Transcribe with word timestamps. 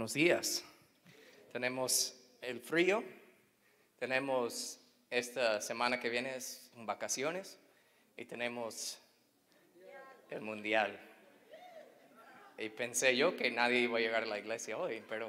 Buenos 0.00 0.14
días. 0.14 0.64
Tenemos 1.52 2.18
el 2.40 2.58
frío, 2.58 3.04
tenemos 3.98 4.80
esta 5.10 5.60
semana 5.60 6.00
que 6.00 6.08
viene 6.08 6.36
es 6.36 6.70
vacaciones 6.74 7.58
y 8.16 8.24
tenemos 8.24 8.98
el 10.30 10.40
mundial. 10.40 10.98
Y 12.56 12.70
pensé 12.70 13.14
yo 13.14 13.36
que 13.36 13.50
nadie 13.50 13.80
iba 13.80 13.98
a 13.98 14.00
llegar 14.00 14.22
a 14.22 14.26
la 14.26 14.38
iglesia 14.38 14.78
hoy, 14.78 15.04
pero 15.06 15.28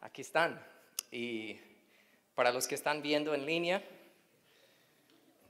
aquí 0.00 0.22
están. 0.22 0.60
Y 1.12 1.56
para 2.34 2.50
los 2.50 2.66
que 2.66 2.74
están 2.74 3.00
viendo 3.00 3.32
en 3.32 3.46
línea, 3.46 3.80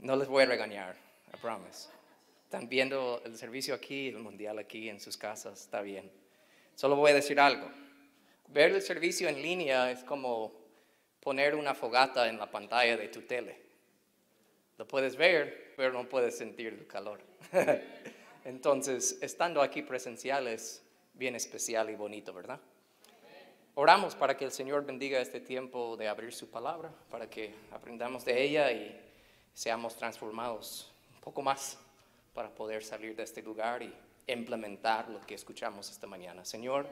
no 0.01 0.17
les 0.17 0.29
voy 0.29 0.43
a 0.43 0.47
regañar, 0.47 0.97
I 1.33 1.39
promise. 1.41 1.89
Están 2.45 2.69
viendo 2.69 3.23
el 3.25 3.39
servicio 3.39 3.75
aquí, 3.75 4.09
el 4.09 4.19
mundial 4.19 4.59
aquí 4.59 4.91
en 4.91 5.01
sus 5.01 5.17
casas, 5.17 5.63
está 5.63 5.81
bien. 5.81 6.13
Solo 6.75 6.97
voy 6.97 7.13
a 7.13 7.15
decir 7.15 7.41
algo. 7.41 7.86
Ver 8.49 8.73
el 8.73 8.83
servicio 8.83 9.29
en 9.29 9.43
línea 9.43 9.91
es 9.91 10.05
como 10.05 10.53
poner 11.21 11.55
una 11.55 11.75
fogata 11.75 12.29
en 12.29 12.39
la 12.39 12.51
pantalla 12.51 12.97
de 12.97 13.09
tu 13.09 13.23
tele. 13.23 13.61
Lo 14.79 14.87
puedes 14.87 15.17
ver, 15.17 15.75
pero 15.77 15.93
no 15.93 16.09
puedes 16.09 16.37
sentir 16.39 16.69
el 16.69 16.87
calor. 16.87 17.21
Entonces, 18.45 19.19
estando 19.23 19.61
aquí 19.63 19.83
presencial 19.83 20.47
es 20.47 20.83
bien 21.15 21.35
especial 21.35 21.91
y 21.91 21.97
bonito, 21.97 22.33
¿verdad? 22.33 22.61
Oramos 23.75 24.15
para 24.15 24.37
que 24.37 24.45
el 24.45 24.53
Señor 24.53 24.87
bendiga 24.87 25.21
este 25.21 25.41
tiempo 25.41 25.97
de 25.97 26.09
abrir 26.09 26.33
su 26.33 26.49
palabra, 26.49 26.91
para 27.11 27.29
que 27.29 27.55
aprendamos 27.73 28.25
de 28.25 28.43
ella 28.43 28.71
y 28.71 28.99
seamos 29.53 29.97
transformados 29.97 30.93
un 31.15 31.21
poco 31.21 31.43
más 31.43 31.79
para 32.33 32.49
poder 32.51 32.85
salir 32.85 33.17
de 33.17 33.23
este 33.23 33.43
lugar 33.43 33.83
y 33.83 33.93
implementar 34.29 35.09
lo 35.09 35.21
que 35.21 35.35
escuchamos 35.35 35.91
esta 35.91 36.07
mañana. 36.07 36.45
Señor, 36.45 36.87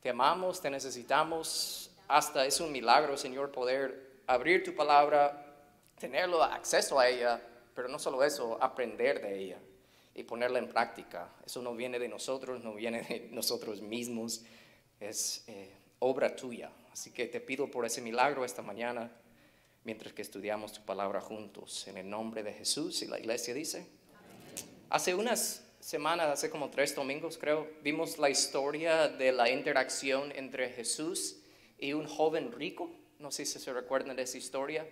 te 0.00 0.10
amamos, 0.10 0.60
te 0.60 0.70
necesitamos. 0.70 1.90
Hasta 2.06 2.46
es 2.46 2.60
un 2.60 2.72
milagro, 2.72 3.16
Señor, 3.16 3.50
poder 3.50 4.22
abrir 4.26 4.62
tu 4.64 4.74
palabra, 4.74 5.56
tenerlo 5.98 6.42
acceso 6.42 6.98
a 6.98 7.08
ella, 7.08 7.40
pero 7.74 7.88
no 7.88 7.98
solo 7.98 8.22
eso, 8.24 8.58
aprender 8.62 9.20
de 9.20 9.38
ella 9.38 9.58
y 10.14 10.22
ponerla 10.24 10.58
en 10.58 10.68
práctica. 10.68 11.28
Eso 11.44 11.62
no 11.62 11.74
viene 11.74 11.98
de 11.98 12.08
nosotros, 12.08 12.62
no 12.62 12.74
viene 12.74 13.02
de 13.02 13.28
nosotros 13.32 13.82
mismos, 13.82 14.42
es 15.00 15.44
eh, 15.46 15.70
obra 16.00 16.34
tuya. 16.34 16.70
Así 16.92 17.12
que 17.12 17.26
te 17.26 17.40
pido 17.40 17.70
por 17.70 17.84
ese 17.84 18.00
milagro 18.00 18.44
esta 18.44 18.62
mañana, 18.62 19.12
mientras 19.84 20.12
que 20.12 20.22
estudiamos 20.22 20.72
tu 20.72 20.82
palabra 20.84 21.20
juntos, 21.20 21.86
en 21.86 21.98
el 21.98 22.10
nombre 22.10 22.42
de 22.42 22.52
Jesús. 22.52 23.02
Y 23.02 23.06
la 23.06 23.18
iglesia 23.18 23.54
dice, 23.54 23.86
hace 24.90 25.14
unas 25.14 25.67
semanas, 25.88 26.28
hace 26.28 26.50
como 26.50 26.68
tres 26.68 26.94
domingos 26.94 27.38
creo, 27.38 27.66
vimos 27.82 28.18
la 28.18 28.28
historia 28.28 29.08
de 29.08 29.32
la 29.32 29.48
interacción 29.48 30.30
entre 30.36 30.68
Jesús 30.68 31.38
y 31.78 31.94
un 31.94 32.06
joven 32.06 32.52
rico. 32.52 32.90
No 33.18 33.30
sé 33.30 33.46
si 33.46 33.58
se 33.58 33.72
recuerdan 33.72 34.14
de 34.14 34.24
esa 34.24 34.36
historia 34.36 34.86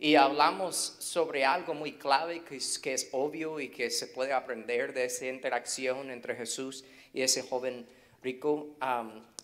y 0.00 0.14
hablamos 0.14 0.74
sobre 1.00 1.44
algo 1.44 1.74
muy 1.74 1.98
clave 1.98 2.44
que 2.44 2.56
es, 2.56 2.78
que 2.78 2.94
es 2.94 3.10
obvio 3.12 3.60
y 3.60 3.68
que 3.68 3.90
se 3.90 4.06
puede 4.06 4.32
aprender 4.32 4.94
de 4.94 5.04
esa 5.04 5.26
interacción 5.26 6.10
entre 6.10 6.34
Jesús 6.34 6.82
y 7.12 7.20
ese 7.20 7.42
joven 7.42 7.86
rico. 8.22 8.68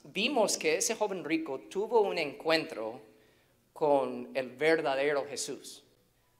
vimos 0.05 0.57
que 0.57 0.79
ese 0.79 0.95
joven 0.95 1.23
rico 1.23 1.61
tuvo 1.69 2.01
un 2.01 2.17
encuentro 2.17 3.03
con 3.75 4.31
el 4.33 4.49
verdadero 4.49 5.27
Jesús. 5.29 5.84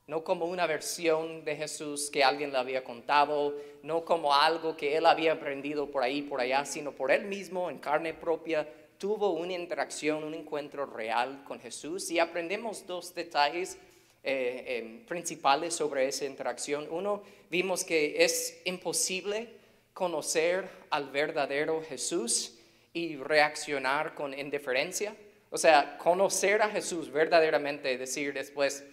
No 0.07 0.23
como 0.23 0.45
una 0.45 0.67
versión 0.67 1.45
de 1.45 1.57
Jesús 1.57 2.11
que 2.11 2.23
alguien 2.23 2.53
le 2.53 2.59
había 2.59 2.85
contado, 2.85 3.55
no 3.83 4.05
como 4.05 4.35
algo 4.35 4.77
que 4.77 4.97
él 4.97 5.07
había 5.07 5.33
aprendido 5.33 5.91
por 5.91 6.03
ahí, 6.03 6.23
por 6.23 6.41
allá, 6.41 6.65
sino 6.67 6.93
por 6.93 7.11
él 7.11 7.25
mismo, 7.25 7.71
en 7.71 7.79
carne 7.79 8.13
propia, 8.13 8.69
tuvo 8.99 9.31
una 9.31 9.55
interacción, 9.55 10.25
un 10.25 10.35
encuentro 10.35 10.87
real 10.87 11.43
con 11.45 11.59
Jesús. 11.59 12.11
Y 12.11 12.19
aprendemos 12.19 12.87
dos 12.87 13.15
detalles 13.15 13.79
eh, 14.23 14.79
em, 14.79 15.05
principales 15.07 15.75
sobre 15.75 16.07
esa 16.09 16.25
interacción. 16.25 16.87
Uno, 16.91 17.23
vimos 17.51 17.85
que 17.85 18.25
es 18.25 18.61
imposible 18.65 19.49
conocer 19.93 20.69
al 20.91 21.11
verdadero 21.11 21.83
Jesús 21.83 22.59
y 22.93 23.17
reaccionar 23.17 24.15
con 24.15 24.39
indiferencia. 24.39 25.15
O 25.51 25.59
sea, 25.59 25.99
conocer 25.99 26.63
a 26.63 26.69
Jesús 26.69 27.11
verdaderamente 27.11 27.97
decir 27.99 28.33
después, 28.33 28.85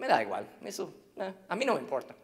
me 0.00 0.08
da 0.08 0.22
igual, 0.22 0.48
eso 0.64 0.92
a 1.48 1.54
mí 1.54 1.64
no 1.64 1.74
me 1.74 1.80
importa. 1.80 2.14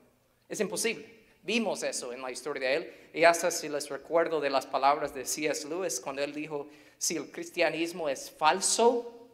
Es 0.48 0.58
imposible. 0.60 1.06
Vimos 1.42 1.82
eso 1.82 2.12
en 2.12 2.22
la 2.22 2.30
historia 2.30 2.70
de 2.70 2.76
él. 2.76 2.94
Y 3.12 3.24
hasta 3.24 3.50
si 3.50 3.68
les 3.68 3.90
recuerdo 3.90 4.40
de 4.40 4.48
las 4.48 4.66
palabras 4.66 5.14
de 5.14 5.26
C.S. 5.26 5.68
Lewis 5.68 6.00
cuando 6.00 6.22
él 6.22 6.32
dijo, 6.32 6.66
si 6.96 7.16
el 7.16 7.30
cristianismo 7.30 8.08
es 8.08 8.30
falso, 8.30 9.28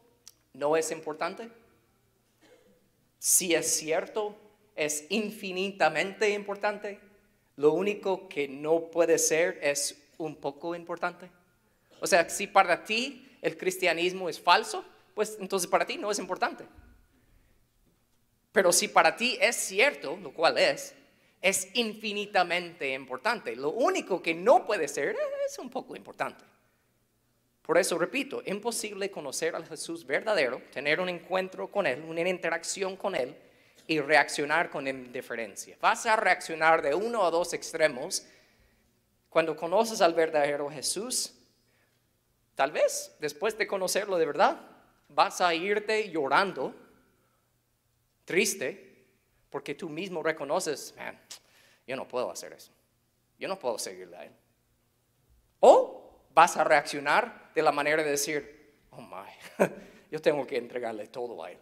no 0.53 0.77
es 0.77 0.91
importante 0.91 1.49
si 3.23 3.55
es 3.55 3.77
cierto, 3.77 4.35
es 4.75 5.07
infinitamente 5.11 6.31
importante. 6.31 6.99
Lo 7.55 7.73
único 7.73 8.29
que 8.29 8.49
no 8.49 8.91
puede 8.91 9.17
ser 9.17 9.61
es 9.63 9.97
un 10.19 10.35
poco 10.35 10.75
importante. 10.75 11.31
O 12.01 12.07
sea, 12.09 12.29
si 12.29 12.49
para 12.49 12.83
ti 12.83 13.39
el 13.41 13.57
cristianismo 13.57 14.29
es 14.29 14.41
falso, 14.41 14.85
pues 15.15 15.37
entonces 15.39 15.71
para 15.71 15.87
ti 15.87 15.99
no 15.99 16.11
es 16.11 16.19
importante. 16.19 16.65
Pero 18.53 18.71
si 18.73 18.89
para 18.89 19.17
ti 19.17 19.39
es 19.41 19.57
cierto, 19.57 20.17
lo 20.17 20.33
cual 20.33 20.59
es, 20.59 20.95
es 21.41 21.69
infinitamente 21.75 22.93
importante. 22.93 23.57
Lo 23.57 23.71
único 23.71 24.23
que 24.23 24.35
no 24.35 24.65
puede 24.65 24.87
ser 24.87 25.17
es 25.45 25.59
un 25.59 25.71
poco 25.71 25.97
importante. 25.97 26.45
Por 27.63 27.79
eso 27.79 27.97
repito, 27.97 28.43
imposible 28.45 29.11
conocer 29.11 29.55
al 29.55 29.67
Jesús 29.67 30.05
verdadero, 30.05 30.61
tener 30.73 31.01
un 31.01 31.09
encuentro 31.09 31.69
con 31.69 31.87
Él, 31.87 32.03
una 32.03 32.29
interacción 32.29 32.97
con 32.97 33.15
Él 33.15 33.37
y 33.87 34.01
reaccionar 34.01 34.69
con 34.69 34.87
indiferencia. 34.87 35.77
Vas 35.81 36.07
a 36.07 36.17
reaccionar 36.17 36.83
de 36.83 36.95
uno 36.95 37.25
a 37.25 37.31
dos 37.31 37.53
extremos. 37.53 38.27
Cuando 39.31 39.57
conoces 39.57 40.01
al 40.01 40.13
verdadero 40.13 40.69
Jesús, 40.71 41.35
tal 42.55 42.73
vez 42.73 43.15
después 43.21 43.57
de 43.57 43.67
conocerlo 43.67 44.19
de 44.19 44.27
verdad, 44.27 44.61
vas 45.09 45.41
a 45.41 45.55
irte 45.55 46.11
llorando, 46.11 46.75
triste, 48.25 49.07
porque 49.51 49.75
tú 49.75 49.89
mismo 49.89 50.23
reconoces, 50.23 50.95
man, 50.97 51.19
yo 51.87 51.97
no 51.97 52.07
puedo 52.09 52.31
hacer 52.31 52.53
eso. 52.53 52.73
Yo 53.39 53.49
no 53.49 53.59
puedo 53.59 53.79
seguirle 53.79 54.17
a 54.17 54.25
Él. 54.25 54.33
O 55.61 56.27
vas 56.35 56.57
a 56.57 56.65
reaccionar 56.65 57.51
de 57.55 57.63
la 57.63 57.73
manera 57.73 58.03
de 58.03 58.11
decir, 58.11 58.75
oh 58.91 59.01
my, 59.01 59.67
yo 60.11 60.21
tengo 60.21 60.47
que 60.47 60.57
entregarle 60.57 61.07
todo 61.09 61.43
a 61.43 61.51
Él. 61.51 61.59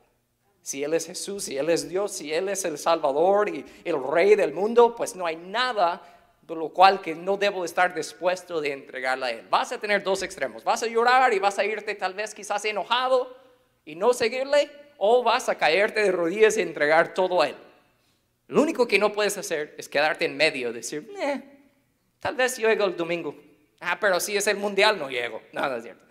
Si 0.62 0.84
Él 0.84 0.94
es 0.94 1.06
Jesús, 1.06 1.44
si 1.44 1.56
Él 1.56 1.70
es 1.70 1.88
Dios, 1.88 2.12
si 2.12 2.32
Él 2.32 2.48
es 2.48 2.64
el 2.64 2.78
Salvador 2.78 3.48
y 3.48 3.64
el 3.84 4.02
Rey 4.02 4.34
del 4.34 4.52
mundo, 4.52 4.94
pues 4.94 5.16
no 5.16 5.26
hay 5.26 5.36
nada 5.36 6.02
de 6.42 6.54
lo 6.54 6.68
cual 6.70 7.00
que 7.00 7.14
no 7.14 7.36
debo 7.36 7.64
estar 7.64 7.94
dispuesto 7.94 8.60
de 8.60 8.72
entregarle 8.72 9.26
a 9.26 9.30
Él. 9.30 9.46
Vas 9.48 9.72
a 9.72 9.78
tener 9.78 10.02
dos 10.02 10.22
extremos. 10.22 10.64
Vas 10.64 10.82
a 10.82 10.86
llorar 10.86 11.32
y 11.32 11.38
vas 11.38 11.58
a 11.58 11.64
irte 11.64 11.94
tal 11.94 12.12
vez 12.14 12.34
quizás 12.34 12.64
enojado 12.64 13.36
y 13.84 13.94
no 13.94 14.12
seguirle, 14.12 14.70
o 15.02 15.22
vas 15.22 15.48
a 15.48 15.56
caerte 15.56 16.02
de 16.02 16.12
rodillas 16.12 16.56
y 16.56 16.60
entregar 16.60 17.14
todo 17.14 17.42
a 17.42 17.48
Él. 17.48 17.56
Lo 18.48 18.62
único 18.62 18.86
que 18.86 18.98
no 18.98 19.12
puedes 19.12 19.36
hacer 19.38 19.74
es 19.78 19.88
quedarte 19.88 20.26
en 20.26 20.36
medio, 20.36 20.72
decir, 20.72 21.10
eh, 21.18 21.42
tal 22.20 22.36
vez 22.36 22.58
llego 22.58 22.84
el 22.84 22.96
domingo, 22.96 23.34
Ah, 23.80 23.98
pero 23.98 24.20
si 24.20 24.36
es 24.36 24.46
el 24.46 24.58
mundial, 24.58 24.98
no 24.98 25.08
llego. 25.08 25.42
No 25.52 25.74
es 25.74 25.82
cierto. 25.82 26.04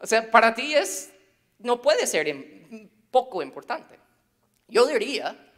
O 0.00 0.06
sea, 0.06 0.28
para 0.30 0.54
ti 0.54 0.74
es, 0.74 1.12
no 1.60 1.80
puede 1.80 2.06
ser 2.06 2.26
poco 3.10 3.40
importante. 3.40 3.98
Yo 4.66 4.84
diría, 4.86 5.52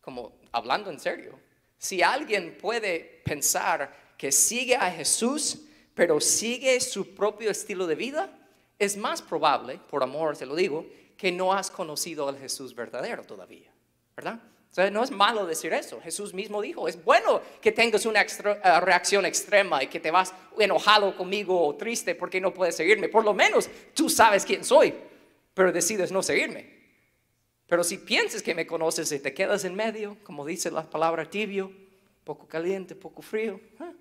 como 0.00 0.36
hablando 0.50 0.90
en 0.90 0.98
serio, 0.98 1.38
si 1.78 2.02
alguien 2.02 2.58
puede 2.60 3.22
pensar 3.24 3.94
que 4.18 4.32
sigue 4.32 4.74
a 4.74 4.90
Jesús, 4.90 5.62
pero 5.94 6.20
sigue 6.20 6.80
su 6.80 7.14
propio 7.14 7.50
estilo 7.50 7.86
de 7.86 7.94
vida, 7.94 8.36
es 8.78 8.96
más 8.96 9.22
probable, 9.22 9.78
por 9.88 10.02
amor 10.02 10.36
te 10.36 10.44
lo 10.44 10.56
digo, 10.56 10.84
que 11.16 11.32
no 11.32 11.52
has 11.52 11.70
conocido 11.70 12.28
al 12.28 12.38
Jesús 12.38 12.74
verdadero 12.74 13.24
todavía, 13.24 13.72
¿verdad? 14.14 14.40
no 14.92 15.02
es 15.02 15.10
malo 15.10 15.46
decir 15.46 15.72
eso. 15.72 16.00
Jesús 16.02 16.34
mismo 16.34 16.60
dijo, 16.60 16.86
es 16.86 17.02
bueno 17.02 17.40
que 17.62 17.72
tengas 17.72 18.04
una 18.04 18.20
eh, 18.20 18.80
reacción 18.80 19.24
extrema 19.24 19.82
y 19.82 19.86
que 19.86 20.00
te 20.00 20.10
vas 20.10 20.34
enojado 20.58 21.16
conmigo 21.16 21.66
o 21.66 21.74
triste 21.76 22.14
porque 22.14 22.40
no 22.40 22.52
puedes 22.52 22.76
seguirme. 22.76 23.08
Por 23.08 23.24
lo 23.24 23.32
menos 23.32 23.70
tú 23.94 24.10
sabes 24.10 24.44
quién 24.44 24.64
soy, 24.64 24.94
pero 25.54 25.72
decides 25.72 26.12
no 26.12 26.22
seguirme. 26.22 26.76
Pero 27.66 27.82
si 27.82 27.98
piensas 27.98 28.42
que 28.42 28.54
me 28.54 28.66
conoces 28.66 29.10
y 29.12 29.18
te 29.18 29.32
quedas 29.32 29.64
en 29.64 29.74
medio, 29.74 30.18
como 30.22 30.44
dice 30.44 30.70
la 30.70 30.88
palabra 30.88 31.28
tibio, 31.28 31.72
poco 32.22 32.46
caliente, 32.46 32.94
poco 32.94 33.22
frío, 33.22 33.58
¿eh? 33.80 33.92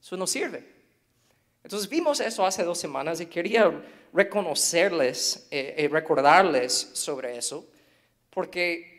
eso 0.00 0.16
no 0.16 0.26
sirve. 0.26 0.77
Entonces 1.62 1.88
vimos 1.88 2.20
eso 2.20 2.46
hace 2.46 2.64
dos 2.64 2.78
semanas 2.78 3.20
y 3.20 3.26
quería 3.26 3.70
reconocerles 4.12 5.48
y 5.50 5.56
eh, 5.56 5.88
recordarles 5.90 6.72
sobre 6.92 7.36
eso, 7.36 7.66
porque 8.30 8.98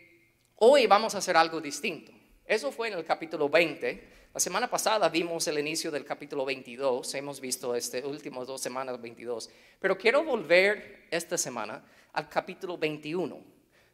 Hoy 0.62 0.88
vamos 0.88 1.16
a 1.16 1.20
hacer 1.20 1.38
algo 1.38 1.62
distinto. 1.62 2.12
Eso 2.46 2.70
fue 2.70 2.90
en 2.90 2.96
el 2.96 3.06
capítulo 3.06 3.48
20. 3.48 4.28
La 4.34 4.42
semana 4.42 4.70
pasada 4.70 5.08
vimos 5.08 5.48
el 5.48 5.58
inicio 5.58 5.90
del 5.90 6.04
capítulo 6.04 6.44
22. 6.44 7.16
Hemos 7.16 7.40
visto 7.40 7.74
este 7.74 8.06
último 8.06 8.44
dos 8.44 8.60
semanas 8.60 9.00
22. 9.02 9.50
Pero 9.80 9.98
quiero 9.98 10.22
volver 10.26 11.08
esta 11.12 11.38
semana 11.38 11.82
al 12.12 12.28
capítulo 12.28 12.78
21 12.78 13.42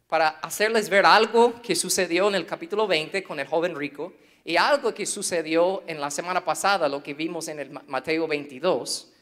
para 0.08 0.28
hacerles 0.40 0.90
ver 0.90 1.06
algo 1.06 1.62
que 1.62 1.76
sucedió 1.76 2.26
en 2.26 2.34
el 2.34 2.46
capítulo 2.46 2.88
20 2.88 3.22
con 3.22 3.38
el 3.38 3.46
joven 3.46 3.76
rico 3.76 4.14
y 4.46 4.56
algo 4.56 4.94
que 4.94 5.04
sucedió 5.06 5.82
en 5.88 6.00
la 6.00 6.08
semana 6.08 6.44
pasada, 6.44 6.88
lo 6.88 7.02
que 7.02 7.14
vimos 7.14 7.48
en 7.48 7.58
el 7.58 7.70
Mateo 7.88 8.28
22. 8.28 9.12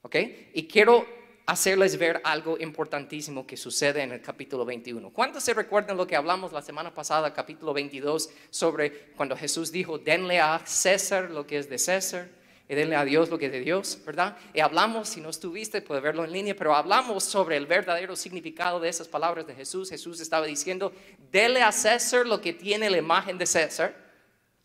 ¿Ok? 0.00 0.16
Y 0.54 0.66
quiero 0.66 1.06
hacerles 1.44 1.98
ver 1.98 2.22
algo 2.24 2.56
importantísimo 2.58 3.46
que 3.46 3.58
sucede 3.58 4.00
en 4.02 4.12
el 4.12 4.22
capítulo 4.22 4.64
21. 4.64 5.10
¿Cuántos 5.10 5.42
se 5.42 5.52
recuerdan 5.52 5.98
lo 5.98 6.06
que 6.06 6.16
hablamos 6.16 6.52
la 6.52 6.62
semana 6.62 6.94
pasada, 6.94 7.34
capítulo 7.34 7.74
22, 7.74 8.30
sobre 8.48 9.10
cuando 9.16 9.36
Jesús 9.36 9.70
dijo, 9.70 9.98
denle 9.98 10.40
a 10.40 10.62
César 10.64 11.30
lo 11.30 11.46
que 11.46 11.58
es 11.58 11.68
de 11.68 11.76
César 11.76 12.28
y 12.66 12.74
denle 12.74 12.96
a 12.96 13.04
Dios 13.04 13.28
lo 13.28 13.38
que 13.38 13.46
es 13.46 13.52
de 13.52 13.60
Dios, 13.60 13.98
¿verdad? 14.06 14.34
Y 14.54 14.60
hablamos, 14.60 15.10
si 15.10 15.20
no 15.20 15.28
estuviste, 15.28 15.82
puedes 15.82 16.02
verlo 16.02 16.24
en 16.24 16.32
línea, 16.32 16.56
pero 16.56 16.74
hablamos 16.74 17.22
sobre 17.24 17.58
el 17.58 17.66
verdadero 17.66 18.16
significado 18.16 18.80
de 18.80 18.88
esas 18.88 19.08
palabras 19.08 19.46
de 19.46 19.54
Jesús. 19.54 19.90
Jesús 19.90 20.20
estaba 20.20 20.46
diciendo, 20.46 20.90
denle 21.30 21.62
a 21.62 21.70
César 21.70 22.26
lo 22.26 22.40
que 22.40 22.54
tiene 22.54 22.88
la 22.88 22.96
imagen 22.96 23.36
de 23.36 23.44
César, 23.44 24.08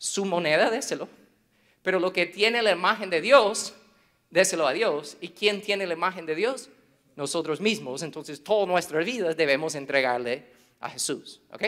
su 0.06 0.26
moneda, 0.26 0.70
déselo, 0.70 1.08
pero 1.82 2.00
lo 2.00 2.14
que 2.14 2.26
tiene 2.26 2.62
la 2.62 2.72
imagen 2.72 3.10
de 3.10 3.22
Dios, 3.22 3.74
déselo 4.30 4.68
a 4.68 4.74
Dios. 4.74 5.18
¿Y 5.22 5.30
quién 5.30 5.62
tiene 5.62 5.86
la 5.86 5.94
imagen 5.94 6.26
de 6.26 6.36
Dios? 6.36 6.70
nosotros 7.16 7.62
mismos, 7.62 8.04
entonces 8.04 8.44
todas 8.44 8.68
nuestras 8.68 9.06
vidas 9.06 9.38
debemos 9.38 9.76
entregarle 9.76 10.46
a 10.80 10.90
Jesús. 10.90 11.42
¿ok? 11.52 11.64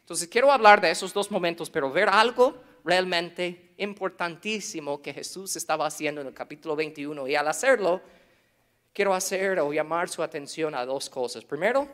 Entonces 0.00 0.28
quiero 0.28 0.52
hablar 0.52 0.80
de 0.80 0.90
esos 0.90 1.12
dos 1.12 1.30
momentos, 1.30 1.70
pero 1.70 1.90
ver 1.90 2.08
algo 2.08 2.54
realmente 2.84 3.70
importantísimo 3.78 5.02
que 5.02 5.12
Jesús 5.12 5.56
estaba 5.56 5.86
haciendo 5.86 6.20
en 6.20 6.28
el 6.28 6.34
capítulo 6.34 6.76
21 6.76 7.26
y 7.28 7.34
al 7.34 7.48
hacerlo, 7.48 8.00
quiero 8.92 9.14
hacer 9.14 9.58
o 9.60 9.72
llamar 9.72 10.08
su 10.08 10.22
atención 10.22 10.74
a 10.74 10.84
dos 10.84 11.10
cosas. 11.10 11.44
Primero, 11.44 11.88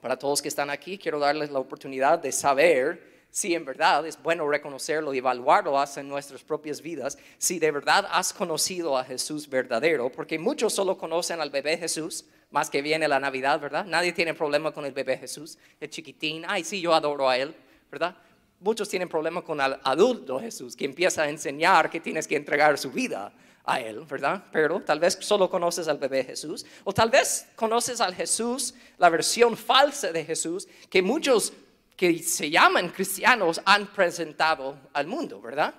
para 0.00 0.18
todos 0.18 0.40
que 0.40 0.48
están 0.48 0.70
aquí, 0.70 0.96
quiero 0.96 1.18
darles 1.18 1.50
la 1.50 1.58
oportunidad 1.58 2.18
de 2.18 2.32
saber 2.32 3.17
si 3.30 3.54
en 3.54 3.64
verdad 3.64 4.06
es 4.06 4.20
bueno 4.22 4.48
reconocerlo 4.48 5.14
y 5.14 5.18
evaluarlo 5.18 5.82
en 5.96 6.08
nuestras 6.08 6.42
propias 6.42 6.80
vidas, 6.80 7.18
si 7.38 7.58
de 7.58 7.70
verdad 7.70 8.06
has 8.10 8.32
conocido 8.32 8.96
a 8.96 9.04
Jesús 9.04 9.48
verdadero, 9.48 10.10
porque 10.10 10.38
muchos 10.38 10.72
solo 10.72 10.96
conocen 10.98 11.40
al 11.40 11.50
bebé 11.50 11.76
Jesús, 11.76 12.24
más 12.50 12.70
que 12.70 12.82
viene 12.82 13.06
la 13.08 13.20
Navidad, 13.20 13.60
¿verdad? 13.60 13.84
Nadie 13.84 14.12
tiene 14.12 14.34
problema 14.34 14.72
con 14.72 14.84
el 14.84 14.92
bebé 14.92 15.18
Jesús, 15.18 15.58
el 15.80 15.90
chiquitín, 15.90 16.44
ay, 16.48 16.64
sí, 16.64 16.80
yo 16.80 16.94
adoro 16.94 17.28
a 17.28 17.36
él, 17.36 17.54
¿verdad? 17.90 18.16
Muchos 18.60 18.88
tienen 18.88 19.08
problema 19.08 19.42
con 19.42 19.60
el 19.60 19.76
adulto 19.84 20.40
Jesús, 20.40 20.74
que 20.74 20.84
empieza 20.84 21.22
a 21.22 21.28
enseñar 21.28 21.90
que 21.90 22.00
tienes 22.00 22.26
que 22.26 22.34
entregar 22.36 22.76
su 22.76 22.90
vida 22.90 23.32
a 23.64 23.80
Él, 23.80 24.00
¿verdad? 24.00 24.42
Pero 24.50 24.80
tal 24.80 24.98
vez 24.98 25.16
solo 25.20 25.48
conoces 25.48 25.86
al 25.86 25.98
bebé 25.98 26.24
Jesús, 26.24 26.66
o 26.84 26.92
tal 26.92 27.10
vez 27.10 27.46
conoces 27.54 28.00
al 28.00 28.14
Jesús, 28.14 28.74
la 28.96 29.10
versión 29.10 29.56
falsa 29.56 30.10
de 30.10 30.24
Jesús, 30.24 30.66
que 30.90 31.02
muchos 31.02 31.52
que 31.98 32.16
se 32.22 32.48
llaman 32.48 32.90
cristianos 32.90 33.60
han 33.64 33.88
presentado 33.88 34.78
al 34.92 35.08
mundo, 35.08 35.40
¿verdad? 35.40 35.74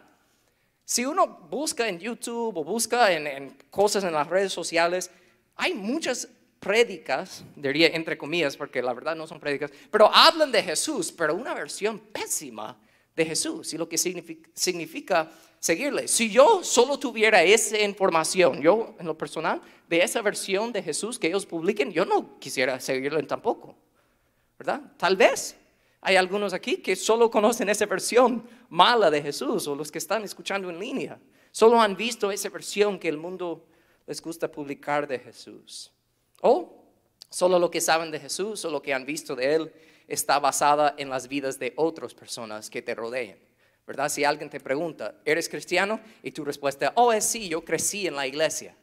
Si 0.83 1.05
uno 1.05 1.25
busca 1.49 1.87
en 1.87 1.97
YouTube 1.97 2.57
o 2.57 2.63
busca 2.65 3.09
en, 3.13 3.55
cosas 3.69 4.03
en 4.03 4.11
las 4.11 4.27
redes 4.27 4.51
sociales, 4.51 5.09
hay 5.55 5.73
muchas 5.73 6.27
prédicas, 6.59 7.45
diría 7.55 7.87
entre 7.93 8.17
comillas, 8.17 8.57
porque 8.57 8.81
la 8.81 8.93
verdad 8.93 9.15
no 9.15 9.27
son 9.27 9.39
prédicas, 9.39 9.71
pero 9.89 10.13
hablan 10.13 10.51
de 10.51 10.61
Jesús, 10.61 11.09
pero 11.09 11.35
una 11.35 11.53
versión 11.53 11.97
pésima 11.97 12.77
de 13.15 13.23
Jesús 13.23 13.73
y 13.73 13.77
lo 13.77 13.87
que 13.87 13.97
significa, 13.97 15.31
seguirle. 15.57 16.09
Si 16.09 16.29
yo 16.29 16.65
solo 16.65 16.99
tuviera 16.99 17.43
esa 17.43 17.79
información, 17.79 18.61
yo 18.61 18.93
en 18.99 19.05
lo 19.05 19.17
personal, 19.17 19.61
de 19.87 20.01
esa 20.01 20.21
versión 20.21 20.73
de 20.73 20.83
Jesús 20.83 21.17
que 21.17 21.27
ellos 21.27 21.45
publiquen, 21.45 21.93
yo 21.93 22.03
no 22.03 22.37
quisiera 22.39 22.77
seguirle 22.81 23.23
tampoco, 23.23 23.77
¿verdad? 24.57 24.81
Tal 24.97 25.15
vez 25.15 25.55
hay 26.01 26.15
algunos 26.15 26.53
aquí 26.53 26.77
que 26.77 26.95
solo 26.95 27.29
conocen 27.29 27.69
esa 27.69 27.85
versión 27.85 28.47
mala 28.69 29.11
de 29.11 29.21
Jesús 29.21 29.67
o 29.67 29.75
los 29.75 29.91
que 29.91 29.97
están 29.97 30.23
escuchando 30.23 30.69
en 30.69 30.79
línea, 30.79 31.19
solo 31.51 31.81
han 31.81 31.95
visto 31.95 32.31
esa 32.31 32.49
versión 32.49 32.97
que 32.99 33.09
el 33.09 33.17
mundo 33.17 33.65
les 34.07 34.21
gusta 34.21 34.51
publicar 34.51 35.07
de 35.07 35.19
Jesús. 35.19 35.91
O 36.41 36.85
solo 37.29 37.59
lo 37.59 37.69
que 37.69 37.81
saben 37.81 38.11
de 38.11 38.19
Jesús 38.19 38.63
o 38.65 38.71
lo 38.71 38.81
que 38.81 38.93
han 38.93 39.05
visto 39.05 39.35
de 39.35 39.55
Él 39.55 39.73
está 40.07 40.39
basada 40.39 40.95
en 40.97 41.09
las 41.09 41.27
vidas 41.27 41.59
de 41.59 41.73
otras 41.75 42.13
personas 42.13 42.69
que 42.69 42.81
te 42.81 42.95
rodean. 42.95 43.37
¿Verdad? 43.85 44.09
Si 44.09 44.23
alguien 44.23 44.49
te 44.49 44.59
pregunta, 44.59 45.15
¿eres 45.25 45.49
cristiano? 45.49 45.99
Y 46.21 46.31
tu 46.31 46.45
respuesta, 46.45 46.93
oh, 46.95 47.11
es 47.11 47.25
sí, 47.25 47.49
yo 47.49 47.65
crecí 47.65 48.07
en 48.07 48.15
la 48.15 48.27
iglesia. 48.27 48.75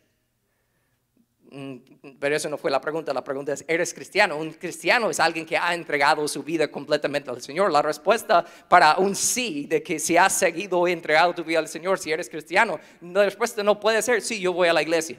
Mm, 1.50 1.76
pero 2.18 2.36
eso 2.36 2.48
no 2.48 2.58
fue 2.58 2.70
la 2.70 2.80
pregunta, 2.80 3.14
la 3.14 3.22
pregunta 3.22 3.52
es, 3.52 3.64
¿eres 3.68 3.94
cristiano? 3.94 4.36
Un 4.36 4.52
cristiano 4.52 5.10
es 5.10 5.20
alguien 5.20 5.46
que 5.46 5.56
ha 5.56 5.74
entregado 5.74 6.26
su 6.28 6.42
vida 6.42 6.68
completamente 6.68 7.30
al 7.30 7.40
Señor. 7.40 7.70
La 7.70 7.82
respuesta 7.82 8.44
para 8.68 8.96
un 8.96 9.14
sí, 9.14 9.66
de 9.66 9.82
que 9.82 9.98
si 9.98 10.16
has 10.16 10.32
seguido 10.32 10.86
y 10.88 10.92
entregado 10.92 11.34
tu 11.34 11.44
vida 11.44 11.58
al 11.58 11.68
Señor, 11.68 11.98
si 11.98 12.10
eres 12.10 12.28
cristiano, 12.28 12.78
la 13.00 13.24
respuesta 13.24 13.62
no 13.62 13.78
puede 13.78 14.02
ser, 14.02 14.22
sí, 14.22 14.40
yo 14.40 14.52
voy 14.52 14.68
a 14.68 14.72
la 14.72 14.82
iglesia. 14.82 15.18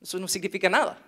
Eso 0.00 0.18
no 0.18 0.28
significa 0.28 0.68
nada. 0.68 0.98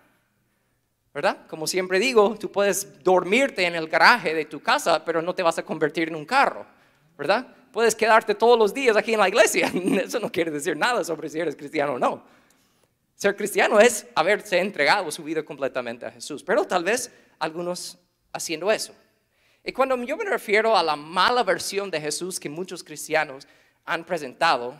¿verdad? 1.17 1.47
Como 1.49 1.67
siempre 1.67 1.99
digo, 1.99 2.37
tú 2.39 2.53
puedes 2.53 3.03
dormirte 3.03 3.65
en 3.65 3.75
el 3.75 3.89
garaje 3.89 4.35
de 4.35 4.45
tu 4.45 4.61
casa, 4.61 5.03
pero 5.03 5.23
no 5.23 5.35
te 5.35 5.43
vas 5.43 5.57
a 5.57 5.63
convertir 5.63 6.09
en 6.09 6.15
un 6.15 6.27
carro, 6.27 6.67
¿verdad? 7.17 7.47
Puedes 7.73 7.95
quedarte 7.95 8.35
todos 8.35 8.59
los 8.59 8.75
días 8.75 8.99
aquí 8.99 9.15
en 9.15 9.21
la 9.21 9.29
iglesia. 9.29 9.73
Eso 10.05 10.21
no 10.21 10.31
quiere 10.31 10.51
decir 10.51 10.77
nada 10.77 11.03
sobre 11.05 11.31
si 11.31 11.41
eres 11.41 11.57
cristiano 11.57 11.95
o 11.95 11.99
no. 11.99 12.23
Ser 13.17 13.35
cristiano 13.35 13.81
es 13.81 14.07
haberse 14.15 14.59
entregado 14.59 15.11
su 15.11 15.25
vida 15.25 15.43
completamente 15.43 16.05
a 16.05 16.11
Jesús, 16.11 16.45
pero 16.45 16.65
tal 16.65 16.85
vez 16.85 17.11
algunos 17.39 17.99
haciendo 18.31 18.71
eso. 18.71 18.95
Y 19.65 19.73
cuando 19.73 19.97
yo 20.05 20.17
me 20.19 20.25
refiero 20.25 20.77
a 20.77 20.83
la 20.83 20.97
mala 20.97 21.43
versión 21.43 21.91
de 21.91 22.01
Jesús 22.01 22.39
que 22.39 22.51
muchos 22.51 22.85
cristianos 22.85 23.49
han 23.87 24.05
presentado, 24.05 24.79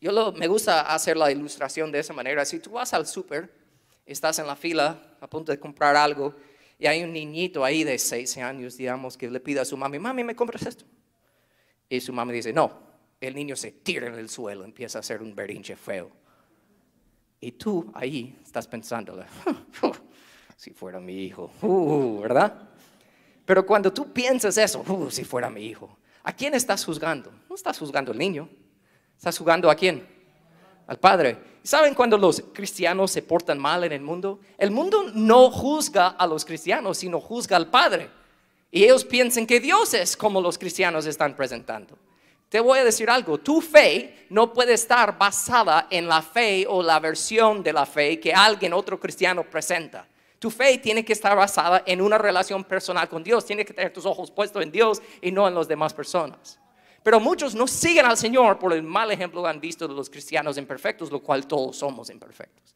yo 0.00 0.32
me 0.32 0.48
gusta 0.48 0.92
hacer 0.92 1.18
la 1.18 1.30
ilustración 1.30 1.92
de 1.92 1.98
esa 1.98 2.14
manera. 2.14 2.46
Si 2.46 2.58
tú 2.58 2.70
vas 2.70 2.94
al 2.94 3.06
súper, 3.06 3.52
estás 4.06 4.38
en 4.38 4.46
la 4.46 4.56
fila 4.56 5.16
a 5.20 5.28
punto 5.28 5.52
de 5.52 5.60
comprar 5.60 5.96
algo 5.96 6.34
y 6.78 6.86
hay 6.86 7.04
un 7.04 7.12
niñito 7.12 7.62
ahí 7.62 7.84
de 7.84 7.98
seis 7.98 8.38
años, 8.38 8.78
digamos, 8.78 9.18
que 9.18 9.30
le 9.30 9.38
pide 9.38 9.60
a 9.60 9.66
su 9.66 9.76
mami, 9.76 9.98
mami, 9.98 10.24
¿me 10.24 10.34
compras 10.34 10.62
esto? 10.62 10.86
Y 11.90 12.00
su 12.00 12.12
mami 12.14 12.32
dice, 12.32 12.54
no. 12.54 12.88
El 13.20 13.34
niño 13.34 13.54
se 13.54 13.70
tira 13.70 14.06
en 14.06 14.14
el 14.14 14.30
suelo, 14.30 14.64
empieza 14.64 14.98
a 14.98 15.00
hacer 15.00 15.20
un 15.20 15.34
berinche 15.34 15.76
feo. 15.76 16.10
Y 17.40 17.52
tú 17.52 17.90
ahí 17.94 18.38
estás 18.44 18.66
pensando, 18.66 19.24
si 20.56 20.72
fuera 20.72 21.00
mi 21.00 21.24
hijo, 21.24 21.50
uh, 21.62 22.20
¿verdad? 22.20 22.68
Pero 23.46 23.64
cuando 23.64 23.92
tú 23.92 24.12
piensas 24.12 24.58
eso, 24.58 24.84
uh, 24.86 25.10
si 25.10 25.24
fuera 25.24 25.48
mi 25.48 25.64
hijo, 25.64 25.96
¿a 26.22 26.32
quién 26.32 26.52
estás 26.54 26.84
juzgando? 26.84 27.32
No 27.48 27.54
estás 27.54 27.78
juzgando 27.78 28.12
al 28.12 28.18
niño, 28.18 28.48
estás 29.16 29.38
juzgando 29.38 29.70
a 29.70 29.74
quién? 29.74 30.06
Al 30.86 30.98
Padre. 30.98 31.38
¿Saben 31.62 31.94
cuando 31.94 32.18
los 32.18 32.42
cristianos 32.52 33.10
se 33.10 33.22
portan 33.22 33.58
mal 33.58 33.84
en 33.84 33.92
el 33.92 34.02
mundo? 34.02 34.40
El 34.58 34.70
mundo 34.70 35.10
no 35.14 35.50
juzga 35.50 36.08
a 36.08 36.26
los 36.26 36.44
cristianos, 36.44 36.98
sino 36.98 37.20
juzga 37.20 37.56
al 37.56 37.70
Padre. 37.70 38.10
Y 38.70 38.84
ellos 38.84 39.04
piensan 39.04 39.46
que 39.46 39.60
Dios 39.60 39.94
es 39.94 40.16
como 40.16 40.40
los 40.40 40.58
cristianos 40.58 41.06
están 41.06 41.34
presentando. 41.34 41.98
Te 42.50 42.58
voy 42.58 42.80
a 42.80 42.84
decir 42.84 43.08
algo, 43.08 43.38
tu 43.38 43.60
fe 43.60 44.26
no 44.28 44.52
puede 44.52 44.72
estar 44.72 45.16
basada 45.16 45.86
en 45.88 46.08
la 46.08 46.20
fe 46.20 46.66
o 46.68 46.82
la 46.82 46.98
versión 46.98 47.62
de 47.62 47.72
la 47.72 47.86
fe 47.86 48.18
que 48.18 48.34
alguien, 48.34 48.72
otro 48.72 48.98
cristiano, 48.98 49.44
presenta. 49.44 50.04
Tu 50.40 50.50
fe 50.50 50.78
tiene 50.78 51.04
que 51.04 51.12
estar 51.12 51.36
basada 51.36 51.84
en 51.86 52.00
una 52.00 52.18
relación 52.18 52.64
personal 52.64 53.08
con 53.08 53.22
Dios, 53.22 53.46
tiene 53.46 53.64
que 53.64 53.72
tener 53.72 53.92
tus 53.92 54.04
ojos 54.04 54.32
puestos 54.32 54.60
en 54.64 54.72
Dios 54.72 55.00
y 55.22 55.30
no 55.30 55.46
en 55.46 55.54
las 55.54 55.68
demás 55.68 55.94
personas. 55.94 56.58
Pero 57.04 57.20
muchos 57.20 57.54
no 57.54 57.68
siguen 57.68 58.06
al 58.06 58.16
Señor 58.16 58.58
por 58.58 58.72
el 58.72 58.82
mal 58.82 59.12
ejemplo 59.12 59.44
que 59.44 59.48
han 59.48 59.60
visto 59.60 59.86
de 59.86 59.94
los 59.94 60.10
cristianos 60.10 60.58
imperfectos, 60.58 61.12
lo 61.12 61.20
cual 61.20 61.46
todos 61.46 61.76
somos 61.76 62.10
imperfectos. 62.10 62.74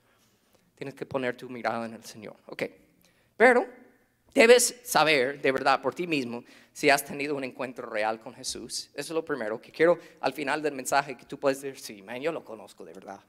Tienes 0.76 0.95
que 0.95 1.04
poner 1.04 1.37
tu 1.37 1.49
mirada 1.49 1.87
en 1.87 1.95
el 1.95 2.04
Señor. 2.04 2.37
Ok. 2.47 2.62
Pero 3.37 3.66
debes 4.35 4.81
saber 4.83 5.41
de 5.41 5.53
verdad 5.53 5.81
por 5.81 5.95
ti 5.95 6.07
mismo 6.07 6.45
si 6.73 6.91
has 6.91 7.05
tenido 7.05 7.37
un 7.37 7.45
encuentro 7.45 7.88
real 7.88 8.21
con 8.21 8.35
Jesús. 8.35 8.91
Eso 8.95 9.12
es 9.12 9.14
lo 9.14 9.25
primero 9.25 9.61
que 9.61 9.71
quiero 9.71 9.99
al 10.21 10.33
final 10.33 10.61
del 10.61 10.75
mensaje 10.75 11.17
que 11.17 11.25
tú 11.25 11.38
puedes 11.38 11.62
decir, 11.62 11.81
sí, 11.81 12.03
man, 12.03 12.21
yo 12.21 12.33
lo 12.33 12.45
conozco 12.45 12.85
de 12.85 12.93
verdad. 12.93 13.21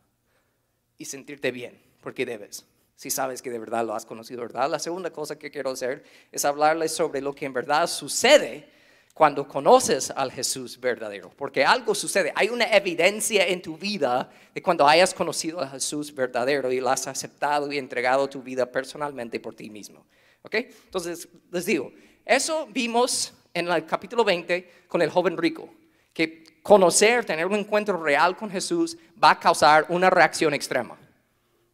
Y 0.98 1.06
sentirte 1.06 1.52
bien, 1.52 1.80
porque 2.02 2.26
debes 2.26 2.66
si 2.96 3.10
sabes 3.10 3.42
que 3.42 3.50
de 3.50 3.60
verdad 3.60 3.86
lo 3.86 3.94
has 3.94 4.06
conocido, 4.06 4.42
¿verdad? 4.42 4.70
La 4.70 4.80
segunda 4.80 5.12
cosa 5.12 5.38
que 5.38 5.52
quiero 5.52 5.72
hacer 5.72 6.04
es 6.32 6.46
hablarles 6.46 6.94
sobre 6.94 7.22
lo 7.22 7.34
que 7.34 7.46
en 7.46 7.54
verdad 7.54 7.88
sucede 7.88 8.70
cuando 9.14 9.48
conoces 9.48 10.12
al 10.12 10.32
Jesús 10.32 10.80
verdadero, 10.80 11.32
porque 11.38 11.64
algo 11.64 11.96
sucede, 11.96 12.34
hay 12.36 12.50
una 12.50 12.66
evidencia 12.76 13.48
en 13.48 13.62
tu 13.62 13.78
vida 13.78 14.30
de 14.54 14.62
cuando 14.62 14.88
hayas 14.88 15.14
conocido 15.14 15.62
al 15.62 15.70
Jesús 15.70 16.14
verdadero 16.14 16.72
y 16.72 16.82
lo 16.82 16.90
has 16.90 17.08
aceptado 17.08 17.72
y 17.72 17.78
entregado 17.78 18.28
tu 18.28 18.42
vida 18.42 18.66
personalmente 18.66 19.40
por 19.40 19.56
ti 19.56 19.70
mismo. 19.70 20.06
¿Ok? 20.46 20.54
Entonces, 20.54 21.28
les 21.52 21.66
digo, 21.66 21.92
eso 22.24 22.68
vimos 22.72 23.34
en 23.52 23.68
el 23.68 23.84
capítulo 23.88 24.24
20 24.24 24.86
con 24.88 25.02
el 25.02 25.10
joven 25.10 25.38
rico, 25.38 25.68
que 26.14 26.44
conocer, 26.62 27.26
tener 27.26 27.48
un 27.48 27.56
encuentro 27.56 28.02
real 28.02 28.38
con 28.38 28.52
Jesús 28.52 28.96
va 29.22 29.32
a 29.32 29.40
causar 29.40 29.88
una 29.90 30.12
reacción 30.12 30.54
extrema. 30.54 30.98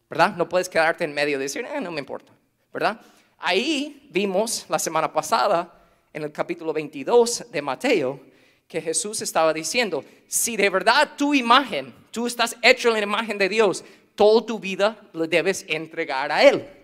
¿Verdad? 0.08 0.36
No 0.36 0.48
puedes 0.48 0.70
quedarte 0.70 1.04
en 1.04 1.12
medio 1.12 1.36
y 1.36 1.40
decir, 1.40 1.66
eh, 1.66 1.82
no 1.82 1.90
me 1.90 2.00
importa. 2.00 2.32
¿Verdad? 2.72 2.98
Ahí 3.38 4.08
vimos 4.10 4.64
la 4.70 4.78
semana 4.78 5.12
pasada, 5.12 5.70
en 6.10 6.22
el 6.22 6.32
capítulo 6.32 6.72
22 6.72 7.50
de 7.50 7.62
Mateo, 7.62 8.20
que 8.66 8.80
Jesús 8.80 9.20
estaba 9.20 9.52
diciendo, 9.52 10.02
si 10.26 10.56
de 10.56 10.70
verdad 10.70 11.10
tu 11.16 11.34
imagen, 11.34 11.92
tú 12.10 12.26
estás 12.26 12.56
hecho 12.62 12.88
en 12.88 12.94
la 12.94 13.00
imagen 13.00 13.36
de 13.36 13.50
Dios, 13.50 13.84
toda 14.14 14.46
tu 14.46 14.58
vida 14.58 14.98
le 15.12 15.26
debes 15.26 15.66
entregar 15.68 16.32
a 16.32 16.42
Él. 16.42 16.81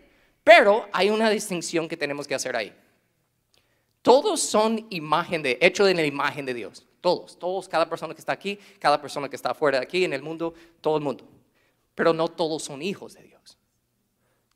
Pero 0.48 0.88
hay 0.94 1.10
una 1.10 1.28
distinción 1.28 1.86
que 1.86 1.96
tenemos 1.98 2.26
que 2.26 2.34
hacer 2.34 2.56
ahí. 2.56 2.72
Todos 4.00 4.40
son 4.40 4.86
imagen 4.88 5.42
de, 5.42 5.58
hecho 5.60 5.86
en 5.86 5.98
la 5.98 6.06
imagen 6.06 6.46
de 6.46 6.54
Dios. 6.54 6.86
Todos, 7.02 7.38
todos, 7.38 7.68
cada 7.68 7.86
persona 7.86 8.14
que 8.14 8.20
está 8.20 8.32
aquí, 8.32 8.58
cada 8.78 8.98
persona 8.98 9.28
que 9.28 9.36
está 9.36 9.52
fuera 9.52 9.78
de 9.78 9.84
aquí, 9.84 10.06
en 10.06 10.14
el 10.14 10.22
mundo, 10.22 10.54
todo 10.80 10.96
el 10.96 11.04
mundo. 11.04 11.28
Pero 11.94 12.14
no 12.14 12.28
todos 12.28 12.62
son 12.62 12.80
hijos 12.80 13.12
de 13.12 13.24
Dios. 13.24 13.58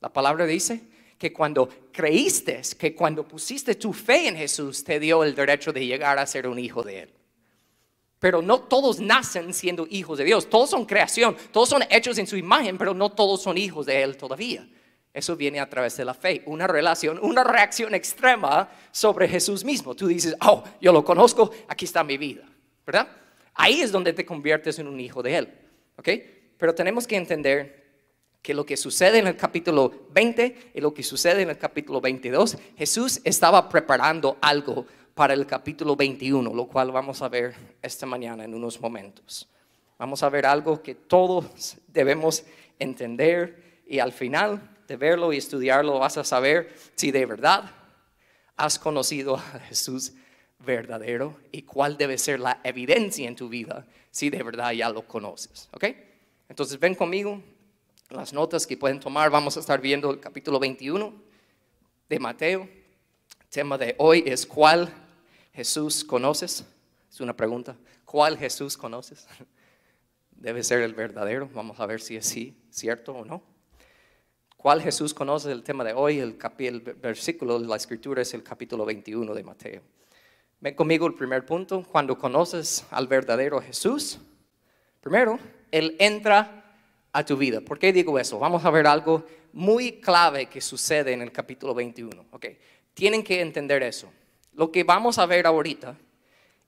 La 0.01 0.11
palabra 0.11 0.47
dice 0.47 0.81
que 1.19 1.31
cuando 1.31 1.69
creíste, 1.93 2.63
que 2.79 2.95
cuando 2.95 3.29
pusiste 3.29 3.75
tu 3.75 3.93
fe 3.93 4.29
en 4.29 4.37
Jesús, 4.37 4.83
te 4.83 4.99
dio 4.99 5.23
el 5.23 5.35
derecho 5.35 5.75
de 5.75 5.85
llegar 5.85 6.19
a 6.19 6.27
ser 6.27 6.49
un 6.49 6.59
hijo 6.59 6.83
de 6.83 7.01
Él. 7.01 7.15
Pero 8.19 8.41
no 8.41 8.63
todos 8.63 8.99
nacen 8.99 9.53
siendo 9.53 9.87
hijos 9.91 10.17
de 10.17 10.25
Dios. 10.25 10.49
Todos 10.49 10.71
son 10.71 10.87
creación, 10.87 11.37
todos 11.53 11.69
son 11.69 11.83
hechos 11.91 12.17
en 12.17 12.27
su 12.27 12.39
imagen, 12.39 12.79
pero 12.79 12.95
no 12.95 13.11
todos 13.11 13.43
son 13.43 13.59
hijos 13.59 13.85
de 13.85 14.03
Él 14.03 14.17
todavía. 14.17 14.67
Eso 15.14 15.37
viene 15.37 15.61
a 15.61 15.69
través 15.69 15.97
de 15.97 16.04
la 16.04 16.14
fe, 16.14 16.42
una 16.47 16.66
relación, 16.66 17.19
una 17.23 17.45
reacción 17.45 17.95
extrema 17.95 18.71
sobre 18.90 19.28
Jesús 19.28 19.62
mismo. 19.62 19.95
Tú 19.95 20.07
dices, 20.07 20.35
oh, 20.40 20.64
yo 20.81 20.92
lo 20.92 21.04
conozco, 21.04 21.50
aquí 21.69 21.85
está 21.85 22.02
mi 22.02 22.16
vida, 22.16 22.45
¿verdad? 22.87 23.09
Ahí 23.54 23.83
es 23.83 23.92
donde 23.92 24.14
te 24.14 24.25
conviertes 24.25 24.78
en 24.78 24.88
un 24.88 24.99
hijo 24.99 25.23
de 25.23 25.37
Él, 25.37 25.49
¿ok? 25.97 26.09
Pero 26.57 26.75
tenemos 26.75 27.07
que 27.07 27.16
entender 27.16 27.83
que 28.40 28.54
lo 28.54 28.64
que 28.64 28.76
sucede 28.76 29.19
en 29.19 29.26
el 29.26 29.37
capítulo 29.37 29.92
20 30.11 30.73
y 30.75 30.81
lo 30.81 30.95
que 30.95 31.02
sucede 31.02 31.42
en 31.42 31.50
el 31.50 31.59
capítulo 31.59 32.00
22, 32.00 32.57
Jesús 32.76 33.21
estaba 33.23 33.69
preparando 33.69 34.38
algo 34.40 34.87
para 35.14 35.35
el 35.35 35.47
capítulo 35.47 35.95
21, 35.95 36.52
lo 36.54 36.66
cual 36.66 36.90
vamos 36.90 37.21
a 37.21 37.28
ver 37.28 37.54
esta 37.83 38.07
mañana 38.07 38.45
en 38.45 38.54
unos 38.54 38.81
momentos. 38.81 39.49
Vamos 39.99 40.23
a 40.23 40.31
ver 40.31 40.47
algo 40.47 40.83
que 40.83 40.95
todos 40.95 41.76
debemos 41.87 42.45
entender 42.78 43.83
y 43.87 44.00
al 44.00 44.12
final 44.12 44.72
de 44.93 44.99
verlo 44.99 45.33
y 45.33 45.39
estudiarlo 45.39 45.99
vas 45.99 46.19
a 46.19 46.25
saber 46.25 46.71
si 46.97 47.11
de 47.11 47.25
verdad 47.25 47.71
has 48.57 48.79
conocido 48.79 49.37
a 49.37 49.41
Jesús 49.61 50.13
verdadero 50.59 51.35
y 51.51 51.63
cuál 51.63 51.97
debe 51.97 52.19
ser 52.19 52.39
la 52.39 52.61
evidencia 52.63 53.27
en 53.27 53.35
tu 53.35 53.49
vida 53.49 53.87
si 54.11 54.29
de 54.29 54.43
verdad 54.43 54.73
ya 54.73 54.91
lo 54.91 55.07
conoces. 55.09 55.71
¿Ok? 55.73 55.85
Entonces 56.47 56.79
ven 56.79 56.95
conmigo 56.95 57.43
las 58.11 58.35
notas 58.35 58.67
que 58.67 58.77
pueden 58.77 59.01
tomar. 59.01 59.31
Vamos 59.31 59.57
a 59.57 59.61
estar 59.61 59.81
viendo 59.81 60.11
el 60.11 60.21
capítulo 60.21 60.61
21 60.61 61.15
de 62.11 62.19
Mateo. 62.19 62.69
Tema 63.49 63.79
de 63.79 63.95
hoy 63.97 64.23
es 64.27 64.45
¿cuál 64.45 64.93
Jesús 65.55 66.05
conoces? 66.05 66.67
Es 67.11 67.19
una 67.23 67.35
pregunta. 67.35 67.79
¿Cuál 68.05 68.37
Jesús 68.37 68.77
conoces? 68.77 69.27
Debe 70.33 70.63
ser 70.63 70.83
el 70.83 70.93
verdadero. 70.93 71.49
Vamos 71.55 71.81
a 71.81 71.87
ver 71.87 72.03
si 72.03 72.17
es 72.17 72.27
sí, 72.27 72.55
cierto 72.69 73.15
o 73.15 73.25
no. 73.25 73.51
¿Cuál 74.62 74.81
Jesús 74.81 75.12
conoce 75.12 75.50
el 75.50 75.64
tema 75.64 75.83
de 75.83 75.92
hoy? 75.92 76.21
El, 76.21 76.38
el 76.59 76.81
versículo 76.81 77.59
de 77.59 77.66
la 77.66 77.75
escritura 77.75 78.23
es 78.23 78.33
el 78.33 78.45
capítulo 78.45 78.85
21 78.85 79.35
de 79.35 79.42
Mateo. 79.42 79.83
Ven 80.61 80.76
conmigo 80.76 81.04
el 81.09 81.14
primer 81.14 81.45
punto. 81.45 81.83
Cuando 81.83 82.16
conoces 82.16 82.87
al 82.92 83.09
verdadero 83.09 83.61
Jesús, 83.61 84.21
primero, 85.00 85.40
Él 85.73 85.97
entra 85.99 86.76
a 87.12 87.26
tu 87.26 87.37
vida. 87.37 87.61
¿Por 87.61 87.81
qué 87.81 87.92
digo 87.92 88.21
eso? 88.21 88.38
Vamos 88.38 88.64
a 88.64 88.71
ver 88.71 88.87
algo 88.87 89.26
muy 89.52 90.00
clave 90.00 90.47
que 90.47 90.61
sucede 90.61 91.12
en 91.12 91.23
el 91.23 91.33
capítulo 91.33 91.75
21. 91.75 92.26
Okay. 92.31 92.57
Tienen 92.95 93.25
que 93.25 93.40
entender 93.40 93.83
eso. 93.83 94.12
Lo 94.52 94.71
que 94.71 94.85
vamos 94.85 95.19
a 95.19 95.26
ver 95.26 95.45
ahorita 95.45 95.99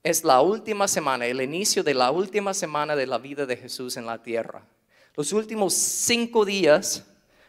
es 0.03 0.25
la 0.25 0.41
última 0.41 0.89
semana, 0.89 1.27
el 1.27 1.41
inicio 1.41 1.81
de 1.81 1.93
la 1.93 2.11
última 2.11 2.53
semana 2.53 2.93
de 2.93 3.07
la 3.07 3.19
vida 3.19 3.45
de 3.45 3.55
Jesús 3.55 3.95
en 3.95 4.05
la 4.05 4.21
tierra. 4.21 4.67
Los 5.15 5.31
últimos 5.31 5.73
cinco 5.73 6.43
días 6.43 7.05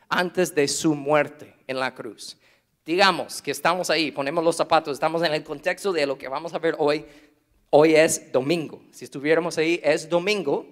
antes 0.09 0.55
de 0.55 0.69
su 0.69 0.95
muerte 0.95 1.55
en 1.67 1.79
la 1.79 1.95
cruz. 1.95 2.37
Digamos 2.85 3.43
que 3.43 3.51
estamos 3.51 3.91
ahí, 3.91 4.13
ponemos 4.13 4.45
los 4.45 4.57
zapatos, 4.57 4.95
estamos 4.95 5.23
en 5.23 5.35
el 5.35 5.43
contexto 5.43 5.93
de 5.93 6.07
lo 6.07 6.17
que 6.17 6.29
vamos 6.29 6.55
a 6.55 6.59
ver 6.59 6.77
hoy. 6.79 7.05
Hoy 7.71 7.97
es 7.97 8.31
domingo. 8.31 8.81
Si 8.93 9.05
estuviéramos 9.05 9.59
ahí, 9.59 9.81
es 9.83 10.09
domingo. 10.09 10.67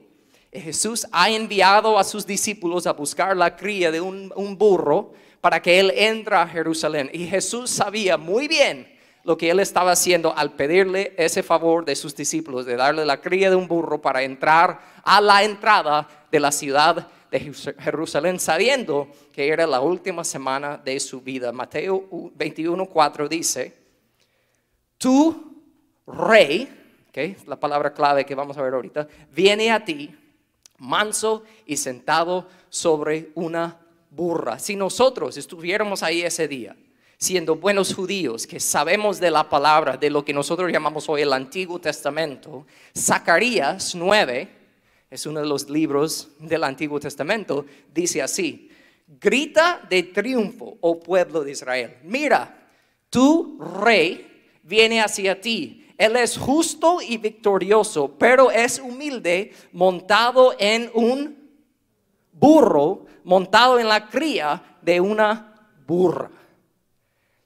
Jesús 0.53 1.07
ha 1.11 1.29
enviado 1.29 1.99
a 1.99 2.05
sus 2.05 2.25
discípulos 2.25 2.87
a 2.87 2.93
buscar 2.93 3.37
la 3.37 3.57
cría 3.57 3.91
de 3.91 4.01
un, 4.01 4.31
burro 4.57 5.13
para 5.41 5.61
que 5.61 5.81
él 5.81 5.93
entre 5.97 6.37
a 6.37 6.47
Jerusalén. 6.47 7.11
Y 7.13 7.27
Jesús 7.27 7.71
sabía 7.71 8.17
muy 8.17 8.47
bien 8.47 8.89
lo 9.25 9.37
que 9.37 9.51
él 9.51 9.59
estaba 9.59 9.93
haciendo 9.93 10.37
al 10.37 10.53
pedirle 10.53 11.15
ese 11.17 11.43
favor 11.43 11.85
de 11.85 11.97
sus 11.97 12.15
discípulos, 12.15 12.67
de 12.67 12.77
darle 12.77 13.05
la 13.05 13.21
cría 13.21 13.51
de 13.51 13.57
un 13.57 13.67
burro 13.67 14.01
para 14.01 14.23
entrar 14.23 14.81
a 15.03 15.21
la 15.21 15.43
entrada 15.43 16.09
de 16.31 16.41
la 16.41 16.53
ciudad 16.53 17.09
de 17.35 17.53
Jerusalén, 17.81 18.39
sabiendo 18.39 19.09
que 19.33 19.49
era 19.49 19.67
la 19.67 19.81
última 19.81 20.23
semana 20.23 20.77
de 20.77 21.01
su 21.01 21.21
vida. 21.21 21.51
Mateo 21.51 22.09
21:4 22.09 23.29
dice, 23.29 23.75
tu 24.97 25.53
rey, 26.07 27.09
que 27.11 27.37
la 27.47 27.59
palabra 27.59 27.93
clave 27.93 28.25
que 28.25 28.37
vamos 28.37 28.57
a 28.57 28.63
ver 28.63 28.75
ahorita, 28.75 29.09
viene 29.33 29.73
a 29.73 29.85
ti 29.85 30.15
manso 30.79 31.43
y 31.67 31.77
sentado 31.77 32.47
sobre 32.69 33.31
una 33.35 33.81
burra. 34.11 34.61
Si 34.61 34.77
nosotros 34.77 35.37
estuviéramos 35.37 36.05
ahí 36.05 36.23
ese 36.23 36.47
día, 36.47 36.77
siendo 37.19 37.57
buenos 37.57 37.93
judíos 37.93 38.47
que 38.47 38.61
sabemos 38.61 39.19
de 39.19 39.33
la 39.33 39.49
palabra, 39.51 39.97
de 39.97 40.09
lo 40.09 40.25
que 40.25 40.33
nosotros 40.33 40.71
llamamos 40.71 41.09
hoy 41.09 41.23
el 41.23 41.33
Antiguo 41.33 41.81
Testamento, 41.81 42.65
Zacarías 42.97 43.97
9, 43.97 44.64
es 45.15 45.27
uno 45.27 45.39
de 45.39 45.47
los 45.47 45.71
libros 45.71 46.31
del 46.41 46.65
Antiguo 46.65 46.99
Testamento, 46.99 47.65
dice 47.95 48.21
así, 48.21 48.69
grita 49.07 49.81
de 49.89 50.03
triunfo, 50.03 50.77
oh 50.81 50.99
pueblo 50.99 51.45
de 51.45 51.53
Israel. 51.53 51.99
Mira, 52.03 52.69
tu 53.11 53.57
rey 53.85 54.51
viene 54.65 55.01
hacia 55.01 55.41
ti. 55.41 55.87
Él 55.97 56.17
es 56.17 56.37
justo 56.37 56.99
y 57.01 57.17
victorioso, 57.19 58.11
pero 58.19 58.51
es 58.51 58.81
humilde, 58.81 59.53
montado 59.71 60.57
en 60.59 60.91
un 60.95 61.39
burro, 62.33 63.07
montado 63.23 63.79
en 63.79 63.87
la 63.87 64.09
cría 64.09 64.79
de 64.83 65.01
una 65.01 65.71
burra. 65.87 66.29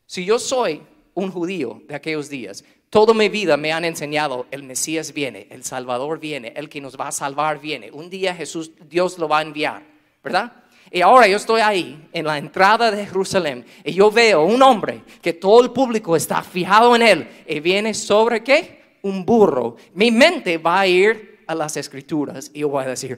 Si 0.06 0.25
yo 0.25 0.38
soy 0.38 0.80
un 1.12 1.30
judío 1.30 1.82
de 1.87 1.96
aquellos 1.96 2.30
días, 2.30 2.64
Toda 2.90 3.12
mi 3.12 3.28
vida 3.28 3.57
me 3.57 3.73
han 3.73 3.85
enseñado, 3.85 4.47
el 4.50 4.62
Mesías 4.62 5.12
viene, 5.12 5.47
el 5.50 5.62
Salvador 5.62 6.18
viene, 6.18 6.52
el 6.57 6.68
que 6.68 6.80
nos 6.80 6.99
va 6.99 7.09
a 7.09 7.12
salvar 7.12 7.61
viene. 7.61 7.90
Un 7.90 8.09
día 8.09 8.35
Jesús, 8.35 8.73
Dios 8.88 9.18
lo 9.18 9.28
va 9.28 9.40
a 9.40 9.42
enviar, 9.42 9.83
¿verdad? 10.25 10.52
Y 10.90 11.02
ahora 11.02 11.28
yo 11.28 11.37
estoy 11.37 11.61
ahí, 11.61 12.09
en 12.12 12.25
la 12.25 12.38
entrada 12.38 12.90
de 12.90 13.04
Jerusalén, 13.04 13.66
y 13.85 13.92
yo 13.92 14.11
veo 14.11 14.42
un 14.42 14.62
hombre 14.62 15.02
que 15.21 15.35
todo 15.35 15.62
el 15.62 15.71
público 15.71 16.16
está 16.16 16.42
fijado 16.42 16.97
en 16.97 17.02
él, 17.02 17.28
y 17.47 17.61
viene 17.61 17.92
sobre 17.92 18.42
qué? 18.42 18.97
Un 19.02 19.25
burro. 19.25 19.76
Mi 19.92 20.11
mente 20.11 20.57
va 20.57 20.80
a 20.80 20.87
ir 20.87 21.28
a 21.47 21.54
las 21.54 21.76
escrituras 21.76 22.50
y 22.54 22.61
yo 22.61 22.68
voy 22.68 22.85
a 22.85 22.88
decir, 22.88 23.16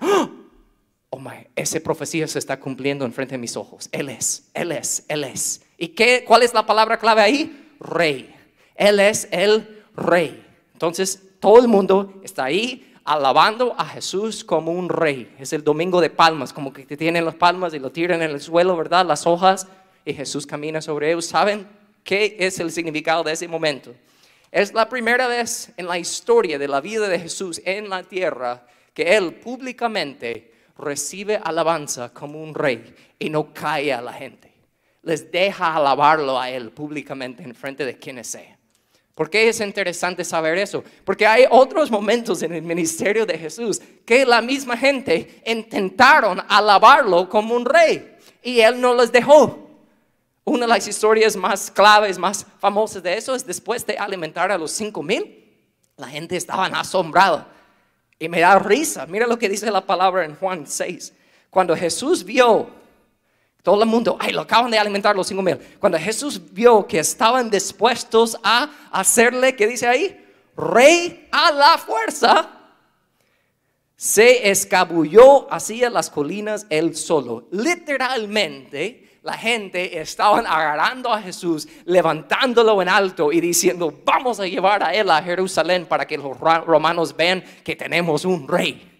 oh 1.10 1.18
my, 1.18 1.46
esa 1.54 1.80
profecía 1.80 2.26
se 2.26 2.38
está 2.38 2.58
cumpliendo 2.58 3.04
en 3.04 3.12
frente 3.12 3.34
de 3.34 3.38
mis 3.38 3.56
ojos. 3.56 3.88
Él 3.92 4.08
es, 4.08 4.50
él 4.54 4.72
es, 4.72 5.04
él 5.08 5.24
es. 5.24 5.62
¿Y 5.76 5.88
qué, 5.88 6.24
cuál 6.26 6.42
es 6.42 6.54
la 6.54 6.64
palabra 6.64 6.98
clave 6.98 7.22
ahí? 7.22 7.74
Rey. 7.80 8.34
Él 8.80 8.98
es 8.98 9.28
el 9.30 9.84
rey. 9.94 10.42
Entonces, 10.72 11.22
todo 11.38 11.60
el 11.60 11.68
mundo 11.68 12.18
está 12.24 12.44
ahí 12.44 12.94
alabando 13.04 13.74
a 13.76 13.84
Jesús 13.84 14.42
como 14.42 14.72
un 14.72 14.88
rey. 14.88 15.36
Es 15.38 15.52
el 15.52 15.62
domingo 15.62 16.00
de 16.00 16.08
palmas, 16.08 16.50
como 16.54 16.72
que 16.72 16.86
te 16.86 16.96
tienen 16.96 17.26
las 17.26 17.34
palmas 17.34 17.74
y 17.74 17.78
lo 17.78 17.92
tiran 17.92 18.22
en 18.22 18.30
el 18.30 18.40
suelo, 18.40 18.74
¿verdad? 18.78 19.04
Las 19.04 19.26
hojas 19.26 19.68
y 20.02 20.14
Jesús 20.14 20.46
camina 20.46 20.80
sobre 20.80 21.10
ellos. 21.10 21.26
¿Saben 21.26 21.68
qué 22.02 22.36
es 22.38 22.58
el 22.58 22.72
significado 22.72 23.22
de 23.22 23.32
ese 23.32 23.46
momento? 23.46 23.94
Es 24.50 24.72
la 24.72 24.88
primera 24.88 25.28
vez 25.28 25.74
en 25.76 25.86
la 25.86 25.98
historia 25.98 26.58
de 26.58 26.66
la 26.66 26.80
vida 26.80 27.06
de 27.06 27.18
Jesús 27.18 27.60
en 27.66 27.90
la 27.90 28.02
tierra 28.02 28.66
que 28.94 29.14
Él 29.14 29.34
públicamente 29.34 30.54
recibe 30.78 31.38
alabanza 31.44 32.14
como 32.14 32.42
un 32.42 32.54
rey 32.54 32.94
y 33.18 33.28
no 33.28 33.52
cae 33.52 33.92
a 33.92 34.00
la 34.00 34.14
gente. 34.14 34.50
Les 35.02 35.30
deja 35.30 35.76
alabarlo 35.76 36.40
a 36.40 36.48
Él 36.48 36.70
públicamente 36.70 37.42
en 37.42 37.54
frente 37.54 37.84
de 37.84 37.98
quienes 37.98 38.26
sea. 38.26 38.56
¿Por 39.14 39.28
qué 39.28 39.48
es 39.48 39.60
interesante 39.60 40.24
saber 40.24 40.56
eso? 40.58 40.82
Porque 41.04 41.26
hay 41.26 41.44
otros 41.50 41.90
momentos 41.90 42.42
en 42.42 42.52
el 42.52 42.62
ministerio 42.62 43.26
de 43.26 43.36
Jesús 43.36 43.80
que 44.06 44.24
la 44.24 44.40
misma 44.40 44.76
gente 44.76 45.42
intentaron 45.44 46.40
alabarlo 46.48 47.28
como 47.28 47.54
un 47.54 47.64
rey 47.64 48.16
y 48.42 48.60
él 48.60 48.80
no 48.80 48.94
les 48.94 49.12
dejó. 49.12 49.68
Una 50.44 50.62
de 50.62 50.68
las 50.68 50.88
historias 50.88 51.36
más 51.36 51.70
claves, 51.70 52.18
más 52.18 52.46
famosas 52.58 53.02
de 53.02 53.16
eso 53.16 53.34
es 53.34 53.46
después 53.46 53.84
de 53.86 53.98
alimentar 53.98 54.50
a 54.50 54.58
los 54.58 54.72
cinco 54.72 55.02
mil. 55.02 55.36
La 55.96 56.08
gente 56.08 56.36
estaba 56.36 56.66
asombrada 56.66 57.46
y 58.18 58.28
me 58.28 58.40
da 58.40 58.58
risa. 58.58 59.06
Mira 59.06 59.26
lo 59.26 59.38
que 59.38 59.48
dice 59.48 59.70
la 59.70 59.84
palabra 59.84 60.24
en 60.24 60.34
Juan 60.36 60.66
6. 60.66 61.12
Cuando 61.50 61.76
Jesús 61.76 62.24
vio, 62.24 62.70
todo 63.62 63.82
el 63.82 63.88
mundo, 63.88 64.16
ay, 64.18 64.32
lo 64.32 64.40
acaban 64.40 64.70
de 64.70 64.78
alimentar 64.78 65.14
los 65.14 65.26
cinco 65.26 65.42
mil. 65.42 65.58
Cuando 65.78 65.98
Jesús 65.98 66.40
vio 66.52 66.86
que 66.86 66.98
estaban 66.98 67.50
dispuestos 67.50 68.38
a 68.42 68.70
hacerle, 68.90 69.54
¿qué 69.54 69.66
dice 69.66 69.86
ahí? 69.86 70.16
Rey 70.56 71.28
a 71.30 71.52
la 71.52 71.78
fuerza, 71.78 72.50
se 73.96 74.50
escabulló 74.50 75.52
hacia 75.52 75.90
las 75.90 76.08
colinas 76.08 76.66
él 76.70 76.96
solo. 76.96 77.48
Literalmente, 77.50 79.18
la 79.22 79.34
gente 79.34 80.00
estaban 80.00 80.46
agarrando 80.46 81.12
a 81.12 81.20
Jesús, 81.20 81.68
levantándolo 81.84 82.80
en 82.80 82.88
alto 82.88 83.30
y 83.30 83.42
diciendo, 83.42 83.92
vamos 84.04 84.40
a 84.40 84.46
llevar 84.46 84.82
a 84.82 84.94
él 84.94 85.10
a 85.10 85.22
Jerusalén 85.22 85.84
para 85.84 86.06
que 86.06 86.16
los 86.16 86.38
romanos 86.38 87.14
vean 87.14 87.44
que 87.62 87.76
tenemos 87.76 88.24
un 88.24 88.48
rey. 88.48 88.90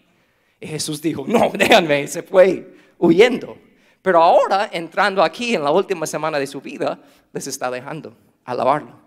Y 0.61 0.67
Jesús 0.67 1.01
dijo, 1.01 1.25
no, 1.27 1.51
déjenme, 1.55 2.07
se 2.07 2.23
fue 2.23 2.75
huyendo. 2.99 3.57
Pero 4.03 4.23
ahora, 4.23 4.71
entrando 4.73 5.23
aquí 5.23 5.55
en 5.55 5.63
la 5.63 5.71
última 5.71 6.07
semana 6.07 6.39
de 6.39 6.47
su 6.47 6.61
vida, 6.61 6.99
les 7.33 7.47
está 7.47 7.71
dejando 7.71 8.17
alabarlo. 8.45 8.99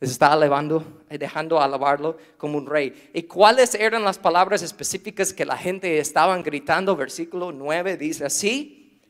Les 0.00 0.10
está 0.10 0.32
alabando, 0.32 1.02
dejando 1.08 1.60
alabarlo 1.60 2.18
como 2.36 2.58
un 2.58 2.66
rey. 2.66 3.10
¿Y 3.14 3.22
cuáles 3.22 3.74
eran 3.74 4.04
las 4.04 4.18
palabras 4.18 4.62
específicas 4.62 5.32
que 5.32 5.44
la 5.44 5.56
gente 5.56 5.98
estaban 5.98 6.42
gritando? 6.42 6.96
Versículo 6.96 7.52
9 7.52 7.96
dice 7.96 8.24
así, 8.24 9.00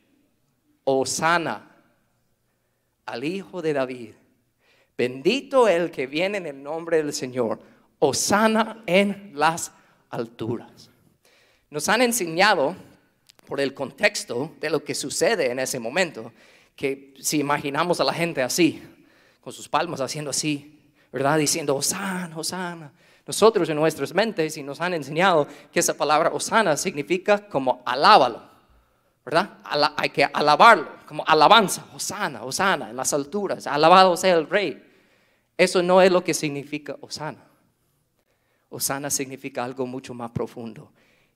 Osana 0.83 1.75
al 3.05 3.23
Hijo 3.23 3.61
de 3.61 3.73
David. 3.73 4.13
Bendito 4.97 5.67
el 5.67 5.91
que 5.91 6.07
viene 6.07 6.37
en 6.37 6.45
el 6.45 6.63
nombre 6.63 6.97
del 6.97 7.13
Señor. 7.13 7.59
Osana 7.99 8.83
en 8.85 9.31
las 9.33 9.71
alturas. 10.09 10.89
Nos 11.69 11.89
han 11.89 12.01
enseñado 12.01 12.75
por 13.45 13.61
el 13.61 13.73
contexto 13.73 14.53
de 14.59 14.69
lo 14.69 14.83
que 14.83 14.95
sucede 14.95 15.51
en 15.51 15.59
ese 15.59 15.79
momento, 15.79 16.31
que 16.75 17.13
si 17.19 17.39
imaginamos 17.39 17.99
a 17.99 18.03
la 18.03 18.13
gente 18.13 18.41
así, 18.41 18.83
con 19.41 19.53
sus 19.53 19.69
palmas 19.69 20.01
haciendo 20.01 20.31
así, 20.31 20.79
¿verdad? 21.11 21.37
Diciendo, 21.37 21.75
Osana, 21.75 22.37
Osana. 22.37 22.91
Nosotros 23.25 23.69
en 23.69 23.75
nuestras 23.77 24.13
mentes 24.13 24.57
y 24.57 24.63
nos 24.63 24.81
han 24.81 24.93
enseñado 24.93 25.47
que 25.71 25.79
esa 25.79 25.95
palabra 25.95 26.29
Osana 26.33 26.75
significa 26.77 27.47
como 27.47 27.81
alábalo. 27.85 28.55
¿verdad? 29.25 29.57
hay 29.97 30.09
que 30.11 30.23
alabarlo, 30.23 30.87
como 31.07 31.23
alabanza, 31.25 31.85
Osana, 31.95 32.43
Osana, 32.43 32.91
en 32.91 32.95
las 32.95 33.11
alturas, 33.11 33.65
alabado 33.65 34.15
sea 34.15 34.35
el 34.35 34.47
rey. 34.47 34.81
Eso 35.57 35.81
no 35.81 36.01
es 36.01 36.11
lo 36.11 36.23
que 36.23 36.33
significa 36.33 36.95
Osana. 37.01 37.43
Osana 38.69 39.09
significa 39.09 39.63
algo 39.63 39.87
mucho 39.87 40.13
más 40.13 40.29
profundo. 40.29 40.91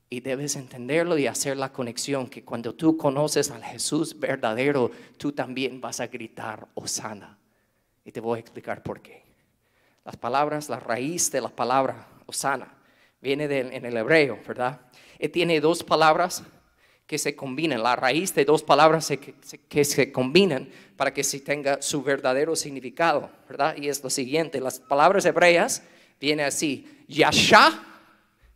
Y 0.10 0.22
debes 0.22 0.56
entenderlo 0.56 1.18
y 1.18 1.28
hacer 1.28 1.58
la 1.58 1.72
conexión 1.72 2.28
que 2.28 2.44
cuando 2.44 2.74
tú 2.74 2.98
conoces 2.98 3.52
al 3.52 3.64
Jesús 3.64 4.20
verdadero, 4.20 4.90
tú 5.18 5.32
también 5.32 5.80
vas 5.80 6.00
a 6.00 6.08
gritar 6.08 6.68
Osana. 6.74 7.38
Y 8.04 8.12
te 8.12 8.20
voy 8.20 8.38
a 8.38 8.42
explicar 8.42 8.82
por 8.82 9.02
qué. 9.02 9.24
Las 10.04 10.18
palabras, 10.18 10.70
la 10.70 10.80
raíz 10.80 11.32
de 11.32 11.42
la 11.42 11.50
palabra 11.50 12.08
Osana, 12.26 12.74
viene 13.22 13.46
en 13.46 13.86
el 13.86 13.98
hebreo, 13.98 14.40
¿verdad? 14.48 14.82
Y 15.20 15.30
tiene 15.30 15.60
dos 15.60 15.84
palabras 15.84 16.44
que 17.10 17.18
se 17.18 17.36
combinan, 17.36 17.82
la 17.82 17.96
raíz 17.96 18.36
de 18.36 18.46
dos 18.46 18.62
palabras 18.62 19.12
que, 19.68 19.84
se 19.84 20.12
combinan 20.12 20.70
para 20.96 21.12
que 21.12 21.24
se 21.24 21.40
tenga 21.40 21.82
su 21.82 22.04
verdadero 22.04 22.56
significado, 22.56 23.32
¿verdad? 23.50 23.76
Y 23.78 23.90
es 23.90 24.04
lo 24.04 24.12
siguiente, 24.12 24.62
las 24.62 24.80
palabras 24.80 25.26
hebreas 25.26 25.82
vienen 26.22 26.46
así, 26.46 27.04
Yasha 27.08 27.84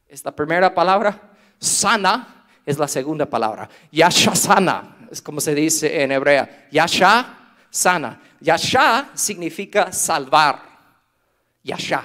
es 0.08 0.24
la 0.24 0.36
primera 0.36 0.72
palabra, 0.76 1.33
sana 1.64 2.46
es 2.66 2.78
la 2.78 2.88
segunda 2.88 3.26
palabra, 3.26 3.70
Yasha 3.92 4.36
sana 4.36 4.98
es 5.12 5.22
como 5.22 5.40
se 5.40 5.54
dice 5.54 6.02
en 6.02 6.12
hebrea, 6.12 6.68
Yasha 6.72 7.56
sana, 7.70 8.20
Yasha 8.40 9.12
significa 9.14 9.92
salvar, 9.92 10.60
Yasha 11.64 12.04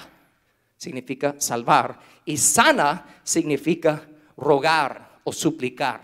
significa 0.76 1.34
salvar 1.38 1.98
y 2.24 2.36
sana 2.36 3.04
significa 3.22 4.02
rogar 4.36 5.20
o 5.24 5.32
suplicar. 5.32 6.02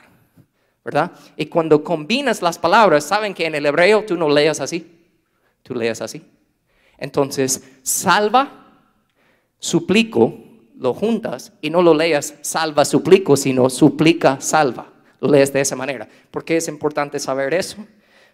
¿verdad? 0.84 1.12
Y 1.36 1.46
cuando 1.46 1.82
combinas 1.82 2.42
las 2.42 2.58
palabras, 2.58 3.04
saben 3.04 3.32
que 3.32 3.46
en 3.46 3.54
el 3.54 3.64
hebreo 3.64 4.04
tú 4.04 4.16
no 4.16 4.28
leas 4.28 4.60
así, 4.60 4.86
tú 5.62 5.74
leas 5.74 6.02
así. 6.02 6.22
Entonces, 6.98 7.62
salva, 7.82 8.50
suplico, 9.58 10.43
lo 10.76 10.94
juntas 10.94 11.52
y 11.60 11.70
no 11.70 11.82
lo 11.82 11.94
leas 11.94 12.34
salva, 12.42 12.84
suplico, 12.84 13.36
sino 13.36 13.70
suplica, 13.70 14.40
salva. 14.40 14.92
Lo 15.20 15.28
lees 15.28 15.52
de 15.52 15.60
esa 15.60 15.76
manera. 15.76 16.08
¿Por 16.30 16.44
qué 16.44 16.56
es 16.56 16.68
importante 16.68 17.18
saber 17.18 17.54
eso? 17.54 17.78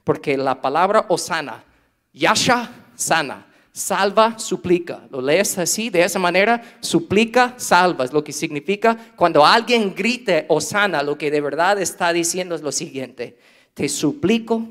Porque 0.04 0.36
la 0.36 0.60
palabra 0.60 1.06
osana, 1.08 1.64
yasha, 2.12 2.70
sana, 2.94 3.46
salva, 3.72 4.38
suplica. 4.38 5.06
Lo 5.10 5.20
lees 5.20 5.56
así, 5.58 5.90
de 5.90 6.02
esa 6.02 6.18
manera, 6.18 6.62
suplica, 6.80 7.54
salva. 7.56 8.04
Es 8.04 8.12
lo 8.12 8.24
que 8.24 8.32
significa 8.32 8.96
cuando 9.16 9.44
alguien 9.44 9.94
grite 9.94 10.46
o 10.48 10.60
sana, 10.60 11.02
lo 11.02 11.16
que 11.16 11.30
de 11.30 11.40
verdad 11.40 11.80
está 11.80 12.12
diciendo 12.12 12.54
es 12.54 12.62
lo 12.62 12.72
siguiente. 12.72 13.38
Te 13.74 13.88
suplico, 13.88 14.68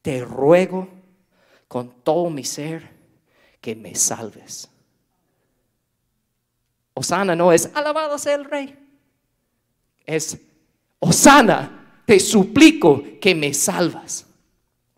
te 0.00 0.24
ruego 0.24 0.88
con 1.68 1.90
todo 2.02 2.30
mi 2.30 2.44
ser 2.44 2.90
que 3.60 3.76
me 3.76 3.94
salves. 3.94 4.71
Osana 6.94 7.34
no 7.34 7.52
es 7.52 7.70
alabado 7.74 8.18
sea 8.18 8.34
el 8.34 8.44
rey. 8.44 8.78
Es 10.04 10.38
Osana, 10.98 12.02
te 12.06 12.20
suplico 12.20 13.02
que 13.20 13.34
me 13.34 13.54
salvas. 13.54 14.26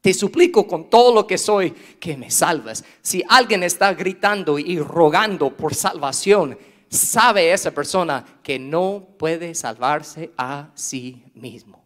Te 0.01 0.13
suplico 0.13 0.67
con 0.67 0.91
todo 0.91 1.15
lo 1.15 1.27
que 1.27 1.39
soy 1.39 1.71
que 1.71 2.17
me 2.17 2.31
salves. 2.31 2.85
Si 3.01 3.23
alguien 3.27 3.63
está 3.63 3.95
gritando 3.95 4.59
y 4.59 4.79
rogando 4.79 5.57
por 5.57 5.75
salvación, 5.75 6.59
sabe 6.91 7.53
esa 7.53 7.71
persona 7.71 8.23
que 8.43 8.59
no 8.59 9.07
puede 9.19 9.55
salvarse 9.55 10.31
a 10.37 10.69
sí 10.75 11.25
mismo. 11.35 11.83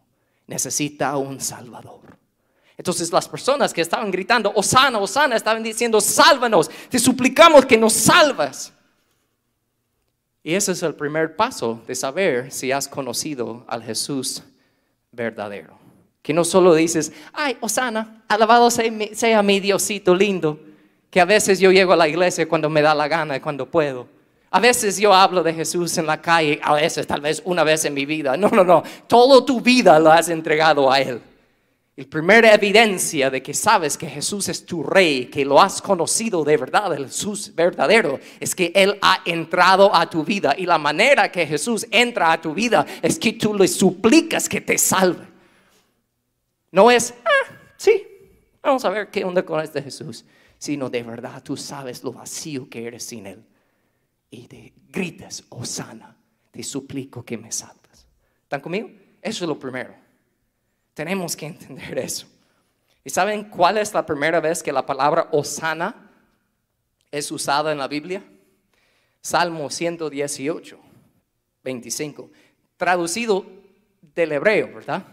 Necesita 0.47 1.15
un 1.15 1.39
salvador. 1.39 2.17
Entonces 2.75 3.11
las 3.11 3.27
personas 3.27 3.73
que 3.73 3.81
estaban 3.81 4.11
gritando, 4.11 4.51
Osana, 4.53 4.99
Osana, 4.99 5.37
estaban 5.37 5.63
diciendo, 5.63 6.01
sálvanos, 6.01 6.69
te 6.89 6.99
suplicamos 6.99 7.65
que 7.65 7.77
nos 7.77 7.93
salvas. 7.93 8.73
Y 10.43 10.53
ese 10.53 10.71
es 10.71 10.83
el 10.83 10.95
primer 10.95 11.35
paso 11.35 11.81
de 11.85 11.95
saber 11.95 12.51
si 12.51 12.71
has 12.71 12.87
conocido 12.87 13.65
al 13.67 13.83
Jesús 13.83 14.43
verdadero. 15.11 15.77
Que 16.21 16.33
no 16.33 16.43
solo 16.43 16.73
dices, 16.73 17.11
ay, 17.33 17.57
Osana, 17.59 18.23
alabado 18.27 18.69
sea 18.71 19.41
mi, 19.41 19.59
Diosito 19.59 20.15
lindo, 20.15 20.59
que 21.09 21.19
a 21.19 21.25
veces 21.25 21.59
yo 21.59 21.71
llego 21.71 21.93
a 21.93 21.97
la 21.97 22.07
iglesia 22.07 22.47
cuando 22.47 22.69
me 22.69 22.81
da 22.81 22.93
la 22.93 23.07
gana 23.07 23.37
y 23.37 23.39
cuando 23.39 23.65
puedo. 23.65 24.07
A 24.51 24.59
veces 24.59 24.97
yo 24.97 25.13
hablo 25.13 25.43
de 25.43 25.53
Jesús 25.53 25.97
en 25.97 26.07
la 26.07 26.21
calle, 26.21 26.59
a 26.63 26.73
veces 26.73 27.05
tal 27.05 27.21
vez 27.21 27.41
una 27.45 27.63
vez 27.63 27.85
en 27.85 27.93
mi 27.93 28.05
vida. 28.05 28.35
No, 28.37 28.49
no, 28.49 28.63
no, 28.63 28.83
toda 29.07 29.45
tu 29.45 29.61
vida 29.61 29.99
lo 29.99 30.11
has 30.11 30.29
entregado 30.29 30.91
a 30.91 30.99
Él. 30.99 31.21
La 31.99 32.05
primera 32.05 32.53
evidencia 32.53 33.29
de 33.29 33.43
que 33.43 33.53
sabes 33.53 33.97
que 33.97 34.07
Jesús 34.07 34.47
es 34.47 34.65
tu 34.65 34.83
rey, 34.83 35.25
que 35.25 35.43
lo 35.43 35.61
has 35.61 35.81
conocido 35.81 36.45
de 36.45 36.55
verdad, 36.55 36.93
el 36.93 37.07
Jesús 37.07 37.53
verdadero, 37.53 38.21
es 38.39 38.55
que 38.55 38.71
Él 38.73 38.97
ha 39.01 39.21
entrado 39.25 39.93
a 39.93 40.09
tu 40.09 40.23
vida. 40.23 40.55
Y 40.57 40.65
la 40.65 40.77
manera 40.77 41.29
que 41.29 41.45
Jesús 41.45 41.85
entra 41.91 42.31
a 42.31 42.39
tu 42.39 42.53
vida 42.53 42.85
es 43.01 43.19
que 43.19 43.33
tú 43.33 43.53
le 43.53 43.67
suplicas 43.67 44.47
que 44.47 44.61
te 44.61 44.77
salve. 44.77 45.27
No 46.71 46.89
es, 46.89 47.13
ah, 47.25 47.53
sí, 47.75 48.01
vamos 48.63 48.85
a 48.85 48.89
ver 48.91 49.09
qué 49.09 49.25
onda 49.25 49.43
con 49.43 49.59
este 49.59 49.81
Jesús, 49.81 50.23
sino 50.57 50.89
de 50.89 51.03
verdad 51.03 51.43
tú 51.43 51.57
sabes 51.57 52.01
lo 52.01 52.13
vacío 52.13 52.69
que 52.69 52.87
eres 52.87 53.03
sin 53.03 53.27
Él. 53.27 53.43
Y 54.31 54.47
te 54.47 54.71
gritas, 54.87 55.43
Osana, 55.49 56.15
te 56.49 56.63
suplico 56.63 57.25
que 57.25 57.37
me 57.37 57.51
salves. 57.51 58.07
¿Están 58.43 58.61
conmigo? 58.61 58.89
Eso 59.21 59.43
es 59.43 59.49
lo 59.49 59.59
primero. 59.59 60.08
Tenemos 60.99 61.33
que 61.33 61.45
entender 61.45 61.97
eso. 61.97 62.27
¿Y 63.05 63.09
saben 63.09 63.45
cuál 63.45 63.77
es 63.77 63.93
la 63.93 64.05
primera 64.05 64.41
vez 64.41 64.61
que 64.61 64.73
la 64.73 64.85
palabra 64.85 65.29
Osana 65.31 66.11
es 67.09 67.31
usada 67.31 67.71
en 67.71 67.77
la 67.77 67.87
Biblia? 67.87 68.21
Salmo 69.21 69.69
118, 69.69 70.77
25. 71.63 72.29
Traducido 72.75 73.45
del 74.13 74.33
hebreo, 74.33 74.73
¿verdad? 74.75 75.05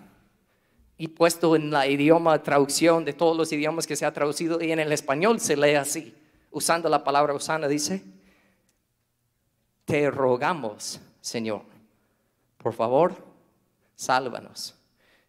y 0.98 1.06
puesto 1.06 1.54
en 1.54 1.70
la 1.70 1.86
idioma 1.86 2.42
traducción 2.42 3.04
de 3.04 3.12
todos 3.12 3.36
los 3.36 3.52
idiomas 3.52 3.86
que 3.86 3.94
se 3.94 4.04
ha 4.04 4.12
traducido 4.12 4.60
y 4.60 4.72
en 4.72 4.80
el 4.80 4.90
español 4.90 5.38
se 5.38 5.56
lee 5.56 5.76
así, 5.76 6.16
usando 6.50 6.88
la 6.88 7.04
palabra 7.04 7.32
Osana, 7.32 7.68
dice, 7.68 8.02
te 9.84 10.10
rogamos, 10.10 11.00
Señor, 11.20 11.62
por 12.58 12.72
favor, 12.72 13.14
sálvanos. 13.94 14.76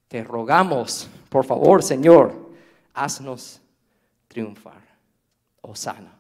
Te 0.07 0.23
rogamos, 0.23 1.09
por 1.29 1.45
favor, 1.45 1.83
Señor, 1.83 2.51
haznos 2.93 3.61
triunfar. 4.27 4.87
Osana. 5.61 6.17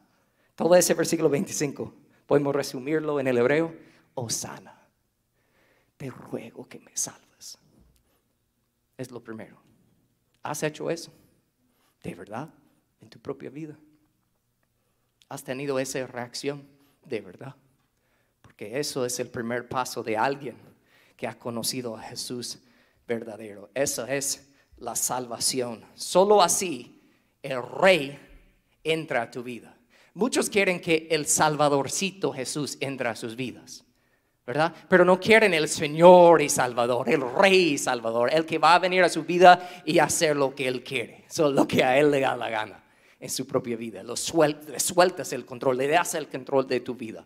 Todo 0.55 0.75
ese 0.75 0.93
versículo 0.93 1.29
25 1.29 1.93
Podemos 2.27 2.53
resumirlo 2.53 3.21
en 3.21 3.27
el 3.27 3.37
hebreo, 3.37 3.73
Osana, 4.13 4.77
te 5.95 6.09
ruego 6.09 6.67
que 6.67 6.79
me 6.79 6.91
salves. 6.95 7.57
Es 8.97 9.09
lo 9.11 9.23
primero. 9.23 9.57
¿Has 10.43 10.61
hecho 10.61 10.91
eso? 10.91 11.11
¿De 12.03 12.13
verdad? 12.13 12.49
En 12.99 13.09
tu 13.09 13.17
propia 13.19 13.49
vida. 13.49 13.77
¿Has 15.29 15.43
tenido 15.43 15.79
esa 15.79 16.05
reacción? 16.05 16.67
¿De 17.05 17.21
verdad? 17.21 17.55
Porque 18.41 18.77
eso 18.77 19.05
es 19.05 19.19
el 19.19 19.29
primer 19.29 19.69
paso 19.69 20.03
de 20.03 20.17
alguien 20.17 20.57
que 21.15 21.27
ha 21.27 21.39
conocido 21.39 21.95
a 21.95 22.01
Jesús 22.01 22.59
verdadero. 23.07 23.69
Esa 23.73 24.13
es 24.13 24.49
la 24.77 24.95
salvación. 24.95 25.83
Solo 25.95 26.41
así 26.41 27.01
el 27.41 27.61
rey 27.63 28.19
entra 28.83 29.23
a 29.23 29.31
tu 29.31 29.43
vida. 29.43 29.75
Muchos 30.13 30.49
quieren 30.49 30.79
que 30.81 31.07
el 31.11 31.27
Salvadorcito 31.27 32.33
Jesús 32.33 32.77
entre 32.79 33.09
a 33.09 33.15
sus 33.15 33.35
vidas, 33.35 33.85
¿verdad? 34.47 34.73
Pero 34.89 35.05
no 35.05 35.19
quieren 35.19 35.53
el 35.53 35.67
Señor 35.67 36.41
y 36.41 36.49
Salvador, 36.49 37.07
el 37.07 37.21
Rey 37.21 37.73
y 37.73 37.77
Salvador, 37.77 38.33
el 38.33 38.43
que 38.45 38.57
va 38.57 38.73
a 38.73 38.79
venir 38.79 39.03
a 39.03 39.09
su 39.09 39.23
vida 39.23 39.83
y 39.85 39.99
hacer 39.99 40.35
lo 40.35 40.55
que 40.55 40.67
Él 40.67 40.83
quiere, 40.83 41.25
solo 41.29 41.51
lo 41.51 41.67
que 41.67 41.83
a 41.83 41.99
Él 41.99 42.09
le 42.09 42.21
da 42.21 42.35
la 42.35 42.49
gana 42.49 42.83
en 43.19 43.29
su 43.29 43.45
propia 43.45 43.77
vida. 43.77 44.01
Lo 44.01 44.15
le 44.15 44.79
sueltas 44.79 45.33
el 45.33 45.45
control, 45.45 45.77
le 45.77 45.87
das 45.87 46.15
el 46.15 46.27
control 46.27 46.67
de 46.67 46.79
tu 46.79 46.95
vida. 46.95 47.23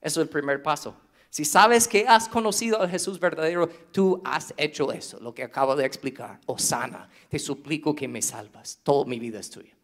Eso 0.00 0.20
es 0.20 0.26
el 0.26 0.28
primer 0.28 0.64
paso. 0.64 0.96
Si 1.32 1.46
sabes 1.46 1.88
que 1.88 2.04
has 2.06 2.28
conocido 2.28 2.82
a 2.82 2.86
Jesús 2.86 3.18
verdadero, 3.18 3.66
tú 3.90 4.20
has 4.22 4.52
hecho 4.58 4.92
eso, 4.92 5.18
lo 5.18 5.32
que 5.32 5.42
acabo 5.42 5.74
de 5.74 5.86
explicar. 5.86 6.38
Osana, 6.44 7.08
te 7.30 7.38
suplico 7.38 7.94
que 7.94 8.06
me 8.06 8.20
salvas. 8.20 8.78
Toda 8.82 9.06
mi 9.06 9.18
vida 9.18 9.40
es 9.40 9.48
tuya. 9.48 9.74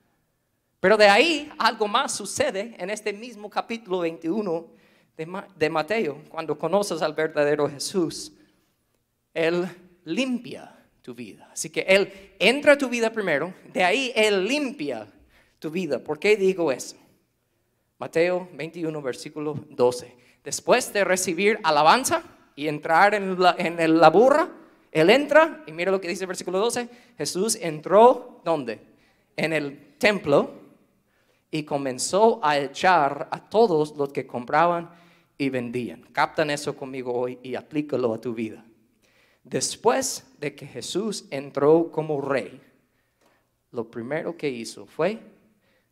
Pero 0.78 0.98
de 0.98 1.08
ahí 1.08 1.50
algo 1.58 1.88
más 1.88 2.14
sucede 2.14 2.76
en 2.78 2.90
este 2.90 3.14
mismo 3.14 3.48
capítulo 3.48 4.00
21 4.00 4.66
de, 5.56 5.70
Mateo. 5.70 6.22
Cuando 6.28 6.58
conoces 6.58 7.00
al 7.00 7.14
verdadero 7.14 7.66
Jesús, 7.66 8.30
Él 9.32 9.66
limpia 10.04 10.76
tu 11.00 11.14
vida. 11.14 11.48
Así 11.50 11.70
que 11.70 11.80
Él 11.80 12.12
entra 12.38 12.74
a 12.74 12.78
tu 12.78 12.90
vida 12.90 13.10
primero, 13.10 13.54
de 13.72 13.84
ahí 13.84 14.12
Él 14.14 14.46
limpia 14.46 15.10
tu 15.58 15.70
vida. 15.70 15.98
¿Por 15.98 16.18
qué 16.18 16.36
digo 16.36 16.70
eso? 16.70 16.96
Mateo 17.96 18.50
21, 18.52 19.00
versículo 19.00 19.54
12. 19.70 20.27
Después 20.48 20.94
de 20.94 21.04
recibir 21.04 21.60
alabanza 21.62 22.22
y 22.56 22.68
entrar 22.68 23.12
en 23.12 23.38
la, 23.38 23.54
en 23.58 23.76
burra, 24.10 24.48
Él 24.90 25.10
entra, 25.10 25.62
y 25.66 25.72
mira 25.72 25.92
lo 25.92 26.00
que 26.00 26.08
dice 26.08 26.24
el 26.24 26.28
versículo 26.28 26.58
12, 26.58 26.88
Jesús 27.18 27.58
entró, 27.60 28.40
¿dónde? 28.46 28.80
En 29.36 29.52
el 29.52 29.98
templo 29.98 30.54
y 31.50 31.64
comenzó 31.64 32.40
a 32.42 32.56
echar 32.56 33.28
a 33.30 33.46
todos 33.50 33.94
los 33.94 34.10
que 34.10 34.26
compraban 34.26 34.88
y 35.36 35.50
vendían. 35.50 36.00
Captan 36.12 36.48
eso 36.48 36.74
conmigo 36.74 37.12
hoy 37.12 37.38
y 37.42 37.54
aplícalo 37.54 38.14
a 38.14 38.18
tu 38.18 38.32
vida. 38.32 38.64
Después 39.44 40.32
de 40.38 40.54
que 40.54 40.66
Jesús 40.66 41.26
entró 41.30 41.92
como 41.92 42.22
rey, 42.22 42.58
lo 43.70 43.90
primero 43.90 44.34
que 44.34 44.48
hizo 44.48 44.86
fue 44.86 45.20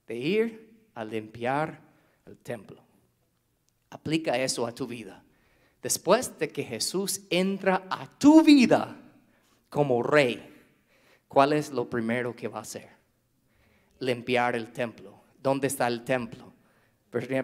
de 0.07 0.17
ir 0.17 0.89
a 0.95 1.05
limpiar 1.05 1.79
el 2.25 2.39
templo. 2.39 2.86
Aplica 3.91 4.39
eso 4.39 4.67
a 4.67 4.75
tu 4.75 4.87
vida. 4.87 5.23
Después 5.83 6.39
de 6.39 6.49
que 6.49 6.65
Jesús 6.65 7.23
entra 7.31 7.87
a 7.91 8.07
tu 8.19 8.43
vida 8.43 8.97
como 9.69 10.03
rey, 10.03 10.53
¿cuál 11.29 11.53
es 11.53 11.71
lo 11.71 11.89
primero 11.89 12.35
que 12.35 12.49
va 12.49 12.59
a 12.59 12.63
hacer? 12.63 12.89
Limpiar 14.01 14.57
el 14.57 14.73
templo 14.73 15.17
¿Dónde 15.47 15.69
está 15.69 15.87
el 15.87 16.03
templo? 16.03 16.53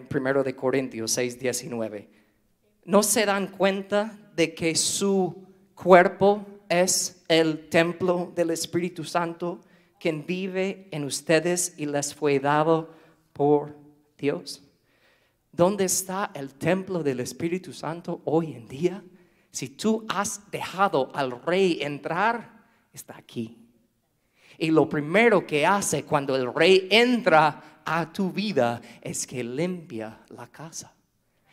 Primero 0.09 0.43
de 0.43 0.57
Corintios 0.57 1.09
6, 1.11 1.39
19. 1.39 2.09
¿No 2.83 3.01
se 3.01 3.25
dan 3.25 3.47
cuenta 3.47 4.19
de 4.35 4.53
que 4.53 4.75
su 4.75 5.47
cuerpo 5.73 6.45
es 6.67 7.23
el 7.29 7.69
templo 7.69 8.33
del 8.35 8.49
Espíritu 8.49 9.05
Santo, 9.05 9.61
quien 10.01 10.25
vive 10.25 10.89
en 10.91 11.05
ustedes 11.05 11.75
y 11.77 11.85
les 11.85 12.13
fue 12.13 12.41
dado 12.41 12.93
por 13.31 13.73
Dios? 14.17 14.61
¿Dónde 15.53 15.85
está 15.85 16.31
el 16.33 16.55
templo 16.55 17.03
del 17.03 17.19
Espíritu 17.19 17.73
Santo 17.73 18.23
hoy 18.25 18.53
en 18.53 18.67
día? 18.67 19.03
Si 19.51 19.69
tú 19.69 20.03
has 20.09 20.49
dejado 20.49 21.11
al 21.13 21.39
rey 21.43 21.77
entrar, 21.79 22.65
está 22.91 23.15
aquí. 23.15 23.55
Y 24.57 24.71
lo 24.71 24.89
primero 24.89 25.45
que 25.45 25.63
hace 25.63 26.05
cuando 26.05 26.35
el 26.35 26.51
rey 26.51 26.87
entra 26.89 27.81
a 27.85 28.11
tu 28.11 28.31
vida 28.31 28.81
es 28.99 29.27
que 29.27 29.43
limpia 29.43 30.21
la 30.29 30.47
casa. 30.47 30.91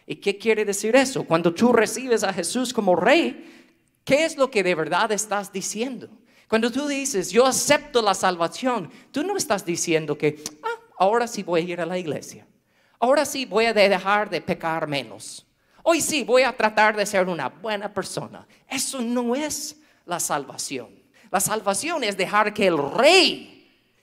¿Y 0.06 0.16
qué 0.16 0.38
quiere 0.38 0.64
decir 0.64 0.96
eso? 0.96 1.24
Cuando 1.24 1.52
tú 1.52 1.70
recibes 1.70 2.24
a 2.24 2.32
Jesús 2.32 2.72
como 2.72 2.96
rey, 2.96 3.68
¿qué 4.02 4.24
es 4.24 4.38
lo 4.38 4.50
que 4.50 4.62
de 4.62 4.74
verdad 4.74 5.12
estás 5.12 5.52
diciendo? 5.52 6.08
Cuando 6.48 6.72
tú 6.72 6.88
dices, 6.88 7.30
yo 7.30 7.44
acepto 7.44 8.00
la 8.00 8.14
salvación, 8.14 8.90
tú 9.12 9.22
no 9.24 9.36
estás 9.36 9.66
diciendo 9.66 10.16
que, 10.16 10.42
ah, 10.62 10.80
ahora 10.98 11.26
sí 11.26 11.42
voy 11.42 11.60
a 11.60 11.64
ir 11.64 11.80
a 11.82 11.86
la 11.86 11.98
iglesia. 11.98 12.46
Ahora 13.00 13.24
sí 13.24 13.46
voy 13.46 13.64
a 13.64 13.72
dejar 13.72 14.30
de 14.30 14.40
pecar 14.40 14.86
menos. 14.86 15.46
Hoy 15.82 16.00
sí 16.00 16.22
voy 16.22 16.42
a 16.42 16.56
tratar 16.56 16.94
de 16.94 17.06
ser 17.06 17.26
una 17.28 17.48
buena 17.48 17.92
persona. 17.92 18.46
Eso 18.68 19.00
no 19.00 19.34
es 19.34 19.76
la 20.04 20.20
salvación. 20.20 20.88
La 21.30 21.40
salvación 21.40 22.04
es 22.04 22.16
dejar 22.16 22.52
que 22.52 22.66
el 22.66 22.76
rey 22.76 23.56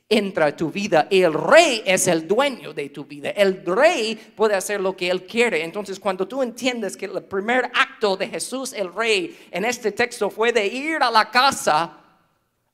entra 0.10 0.46
a 0.46 0.56
tu 0.56 0.72
vida 0.72 1.08
el 1.12 1.34
rey 1.34 1.84
es 1.86 2.08
el 2.08 2.28
dueño 2.28 2.74
de 2.74 2.90
tu 2.90 3.06
vida. 3.06 3.30
El 3.32 3.66
rey 3.66 4.16
puede 4.16 4.56
hacer 4.56 4.80
lo 4.80 4.96
que 4.96 5.10
él 5.10 5.24
quiere. 5.24 5.64
Entonces, 5.64 6.00
cuando 6.00 6.28
tú 6.28 6.42
entiendes 6.42 6.96
que 6.96 7.06
el 7.06 7.24
primer 7.24 7.66
acto 7.66 8.16
de 8.16 8.28
Jesús 8.28 8.74
el 8.74 8.94
rey 8.94 9.38
en 9.52 9.66
este 9.66 9.92
texto 9.92 10.30
fue 10.30 10.52
de 10.52 10.66
ir 10.66 11.04
a 11.04 11.12
la 11.12 11.30
casa, 11.30 11.98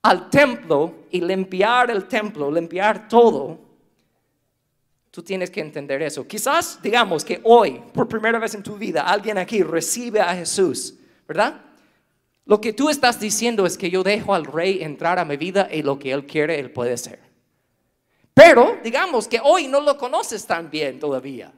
al 0.04 0.30
templo 0.30 1.06
y 1.12 1.22
limpiar 1.22 1.90
el 1.90 2.08
templo, 2.08 2.52
limpiar 2.52 3.08
todo, 3.08 3.60
tú 5.14 5.22
tienes 5.22 5.52
que 5.52 5.62
entender 5.62 6.02
eso. 6.02 6.28
Quizás 6.28 6.82
digamos 6.82 7.24
que 7.24 7.40
hoy, 7.44 7.80
por 7.94 8.08
primera 8.08 8.40
vez 8.40 8.56
en 8.56 8.64
tu 8.64 8.78
vida, 8.78 9.04
alguien 9.04 9.38
aquí 9.38 9.62
recibe 9.62 10.20
a 10.20 10.34
Jesús, 10.34 10.96
¿verdad? 11.28 11.62
Lo 12.46 12.60
que 12.60 12.74
tú 12.74 12.90
estás 12.90 13.20
diciendo 13.20 13.68
es 13.68 13.78
que 13.78 13.92
yo 13.92 14.02
dejo 14.02 14.34
al 14.34 14.46
rey 14.46 14.82
entrar 14.82 15.20
a 15.20 15.26
mi 15.26 15.38
vida 15.38 15.70
y 15.72 15.84
lo 15.84 16.00
que 16.00 16.12
él 16.12 16.26
quiere, 16.26 16.60
él 16.60 16.72
puede 16.72 16.94
hacer. 16.94 17.20
Pero 18.34 18.80
digamos 18.84 19.28
que 19.28 19.40
hoy 19.44 19.68
no 19.68 19.82
lo 19.82 20.00
conoces 20.00 20.48
tan 20.48 20.72
bien 20.72 21.00
todavía. 21.00 21.54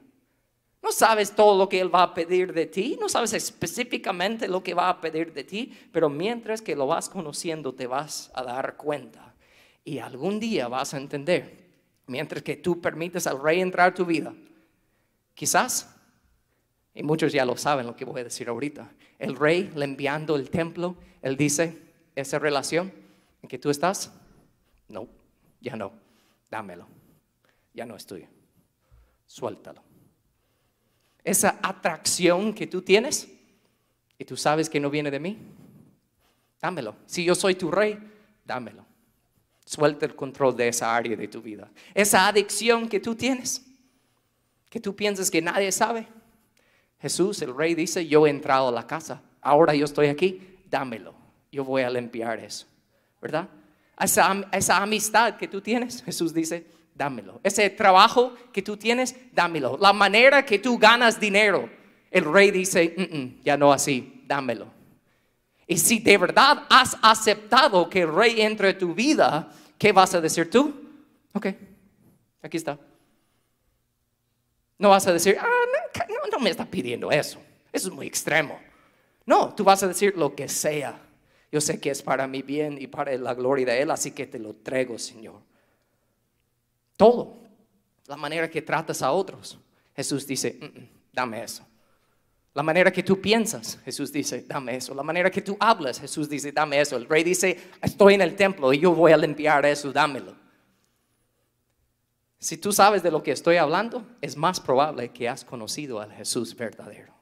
No 0.83 0.91
sabes 0.91 1.31
todo 1.31 1.57
lo 1.57 1.69
que 1.69 1.79
Él 1.79 1.93
va 1.93 2.03
a 2.03 2.13
pedir 2.13 2.53
de 2.53 2.67
ti, 2.67 2.95
no 3.01 3.09
sabes 3.09 3.33
específicamente 3.33 4.47
lo 4.47 4.61
que 4.61 4.75
va 4.75 4.89
a 4.89 5.01
pedir 5.01 5.33
de 5.33 5.43
ti, 5.43 5.73
pero 5.91 6.09
mientras 6.09 6.61
que 6.61 6.75
lo 6.75 6.85
vas 6.85 7.09
conociendo 7.09 7.73
te 7.73 7.87
vas 7.87 8.29
a 8.35 8.43
dar 8.43 8.75
cuenta. 8.75 9.33
Y 9.83 9.97
algún 9.97 10.39
día 10.39 10.67
vas 10.67 10.93
a 10.93 10.97
entender, 10.97 11.64
mientras 12.07 12.43
que 12.43 12.55
tú 12.55 12.81
permites 12.81 13.27
al 13.27 13.41
rey 13.41 13.61
entrar 13.61 13.93
tu 13.93 14.05
vida, 14.05 14.33
quizás, 15.33 15.95
y 16.93 17.03
muchos 17.03 17.33
ya 17.33 17.45
lo 17.45 17.57
saben 17.57 17.85
lo 17.85 17.95
que 17.95 18.05
voy 18.05 18.21
a 18.21 18.23
decir 18.25 18.49
ahorita, 18.49 18.91
el 19.19 19.35
rey 19.35 19.71
limpiando 19.75 20.35
el 20.35 20.49
templo, 20.49 20.95
él 21.21 21.37
dice, 21.37 21.81
esa 22.15 22.39
relación 22.39 22.91
en 23.41 23.49
que 23.49 23.59
tú 23.59 23.69
estás, 23.69 24.11
no, 24.87 25.07
ya 25.61 25.75
no 25.75 26.05
dámelo. 26.49 26.87
Ya 27.73 27.85
no 27.85 27.95
es 27.95 28.05
tuyo. 28.05 28.27
Suéltalo. 29.25 29.83
Esa 31.23 31.59
atracción 31.61 32.53
que 32.53 32.67
tú 32.67 32.81
tienes 32.81 33.27
y 34.17 34.23
tú 34.23 34.37
sabes 34.37 34.69
que 34.69 34.79
no 34.79 34.89
viene 34.89 35.11
de 35.11 35.19
mí, 35.19 35.37
dámelo. 36.61 36.95
Si 37.05 37.25
yo 37.25 37.35
soy 37.35 37.55
tu 37.55 37.71
rey, 37.71 37.99
dámelo. 38.45 38.84
Suelta 39.65 40.05
el 40.05 40.15
control 40.15 40.55
de 40.55 40.67
esa 40.67 40.95
área 40.95 41.15
de 41.15 41.27
tu 41.27 41.41
vida. 41.41 41.69
Esa 41.93 42.27
adicción 42.27 42.87
que 42.87 42.99
tú 42.99 43.15
tienes, 43.15 43.65
que 44.69 44.79
tú 44.79 44.95
piensas 44.95 45.31
que 45.31 45.41
nadie 45.41 45.71
sabe. 45.71 46.07
Jesús, 47.01 47.41
el 47.41 47.55
rey, 47.55 47.75
dice, 47.75 48.07
yo 48.07 48.25
he 48.27 48.29
entrado 48.29 48.69
a 48.69 48.71
la 48.71 48.87
casa, 48.87 49.21
ahora 49.41 49.73
yo 49.73 49.85
estoy 49.85 50.07
aquí, 50.07 50.59
dámelo. 50.69 51.13
Yo 51.51 51.63
voy 51.63 51.83
a 51.83 51.89
limpiar 51.89 52.39
eso, 52.39 52.65
¿verdad? 53.21 53.47
esa, 53.99 54.77
amistad 54.77 55.37
que 55.37 55.47
tú 55.47 55.61
tienes, 55.61 56.03
Jesús 56.03 56.33
dice, 56.33 56.65
dámelo. 56.93 57.39
Ese 57.43 57.69
trabajo 57.69 58.33
que 58.51 58.61
tú 58.61 58.77
tienes, 58.77 59.15
dámelo. 59.33 59.77
La 59.79 59.93
manera 59.93 60.45
que 60.45 60.59
tú 60.59 60.77
ganas 60.77 61.19
dinero, 61.19 61.69
el 62.11 62.25
rey 62.25 62.51
dice, 62.51 62.93
mm, 62.97 63.17
mm, 63.17 63.41
ya 63.43 63.57
no 63.57 63.71
así, 63.71 64.23
dámelo. 64.27 64.67
Y 65.67 65.77
si 65.77 65.99
de 65.99 66.17
verdad 66.17 66.65
has 66.69 66.97
aceptado 67.01 67.89
que 67.89 68.01
el 68.01 68.13
rey 68.13 68.41
entre 68.41 68.69
en 68.69 68.77
tu 68.77 68.93
vida, 68.93 69.51
¿qué 69.77 69.91
vas 69.91 70.13
a 70.13 70.21
decir 70.21 70.49
tú? 70.49 70.73
Ok, 71.33 71.47
aquí 72.41 72.57
está. 72.57 72.77
No 74.77 74.89
vas 74.89 75.07
a 75.07 75.13
decir, 75.13 75.37
ah, 75.39 76.05
no, 76.09 76.31
no 76.31 76.39
me 76.39 76.49
está 76.49 76.65
pidiendo 76.65 77.11
eso. 77.11 77.39
Eso 77.71 77.87
es 77.89 77.93
muy 77.93 78.07
extremo. 78.07 78.59
No, 79.25 79.53
tú 79.55 79.63
vas 79.63 79.81
a 79.83 79.87
decir 79.87 80.15
lo 80.17 80.35
que 80.35 80.47
sea. 80.47 81.01
Yo 81.51 81.61
sé 81.61 81.79
que 81.79 81.89
es 81.89 82.01
para 82.01 82.27
mi 82.27 82.41
bien 82.41 82.77
y 82.79 82.87
para 82.87 83.17
la 83.17 83.33
gloria 83.33 83.65
de 83.65 83.81
Él, 83.81 83.91
así 83.91 84.11
que 84.11 84.27
te 84.27 84.37
lo 84.37 84.53
traigo, 84.53 84.99
Señor. 84.99 85.41
Todo, 86.97 87.37
la 88.07 88.17
manera 88.17 88.49
que 88.49 88.61
tratas 88.61 89.01
a 89.01 89.11
otros. 89.11 89.57
Jesús 89.95 90.27
dice, 90.27 90.57
mm, 90.59 90.65
mm, 90.65 90.89
dame 91.13 91.43
eso. 91.43 91.65
La 92.55 92.63
manera 92.63 92.89
que 92.89 93.03
tú 93.03 93.19
piensas, 93.19 93.79
Jesús 93.83 94.13
dice, 94.13 94.45
dame 94.47 94.77
eso. 94.77 94.95
La 94.95 95.03
manera 95.03 95.29
que 95.29 95.41
tú 95.41 95.57
hablas, 95.59 95.99
Jesús 95.99 96.29
dice, 96.29 96.53
dame 96.53 96.79
eso. 96.79 96.95
El 96.95 97.05
rey 97.05 97.21
dice, 97.21 97.59
estoy 97.81 98.13
en 98.13 98.21
el 98.21 98.33
templo 98.33 98.71
y 98.71 98.79
yo 98.79 98.93
voy 98.93 99.11
a 99.11 99.17
limpiar 99.17 99.65
eso, 99.65 99.91
dámelo. 99.91 100.33
Si 102.39 102.55
tú 102.55 102.71
sabes 102.71 103.03
de 103.03 103.11
lo 103.11 103.21
que 103.21 103.31
estoy 103.31 103.57
hablando, 103.57 104.07
es 104.21 104.37
más 104.37 104.61
probable 104.61 105.09
que 105.09 105.27
has 105.27 105.43
conocido 105.43 105.99
al 105.99 106.13
Jesús 106.13 106.55
verdadero. 106.55 107.13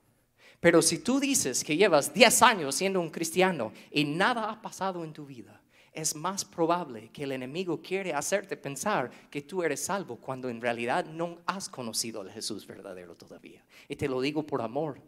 Pero 0.59 0.83
si 0.83 0.99
tú 0.99 1.19
dices 1.19 1.63
que 1.63 1.77
llevas 1.77 2.13
10 2.13 2.41
años 2.43 2.75
siendo 2.75 3.01
un 3.01 3.09
cristiano 3.09 3.73
y 3.89 4.05
nada 4.05 4.51
ha 4.51 4.61
pasado 4.61 5.03
en 5.03 5.13
tu 5.13 5.25
vida, 5.25 5.63
es 5.93 6.15
más 6.15 6.45
probable 6.45 7.09
que 7.09 7.23
el 7.23 7.31
enemigo 7.31 7.81
quiere 7.81 8.13
hacerte 8.13 8.55
pensar 8.55 9.09
que 9.31 9.41
tú 9.41 9.63
eres 9.63 9.83
salvo 9.83 10.17
cuando 10.17 10.47
en 10.47 10.61
realidad 10.61 11.05
no 11.05 11.39
has 11.47 11.69
conocido 11.69 12.21
al 12.21 12.29
Jesús 12.29 12.67
verdadero 12.67 13.15
todavía. 13.15 13.65
Y 13.89 13.95
te 13.95 14.07
lo 14.07 14.21
digo 14.21 14.45
por 14.45 14.61
amor, 14.61 14.99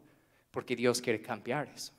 porque 0.56 0.74
Dios 0.74 1.02
quiere 1.02 1.22
cambiar 1.22 1.68
eso. 1.68 1.92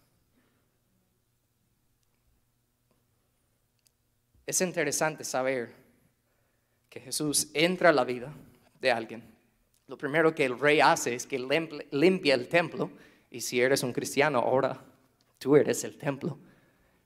Es 4.47 4.63
interesante 4.63 5.25
saber 5.25 5.75
que 6.89 6.99
Jesús 6.99 7.51
entra 7.53 7.91
a 7.91 7.93
la 7.93 8.05
vida 8.05 8.33
de 8.81 8.91
alguien, 8.91 9.23
lo 9.89 9.99
primero 9.99 10.35
que 10.35 10.47
el 10.47 10.59
rey 10.59 10.81
hace 10.81 11.15
es 11.15 11.27
que 11.27 11.39
limpia 11.91 12.35
el 12.35 12.49
templo. 12.49 12.91
Y 13.31 13.43
si 13.43 13.61
eres 13.61 13.83
un 13.83 13.93
cristiano, 13.93 14.39
ahora 14.39 14.83
tú 15.39 15.55
eres 15.55 15.85
el 15.85 15.99
templo. 15.99 16.39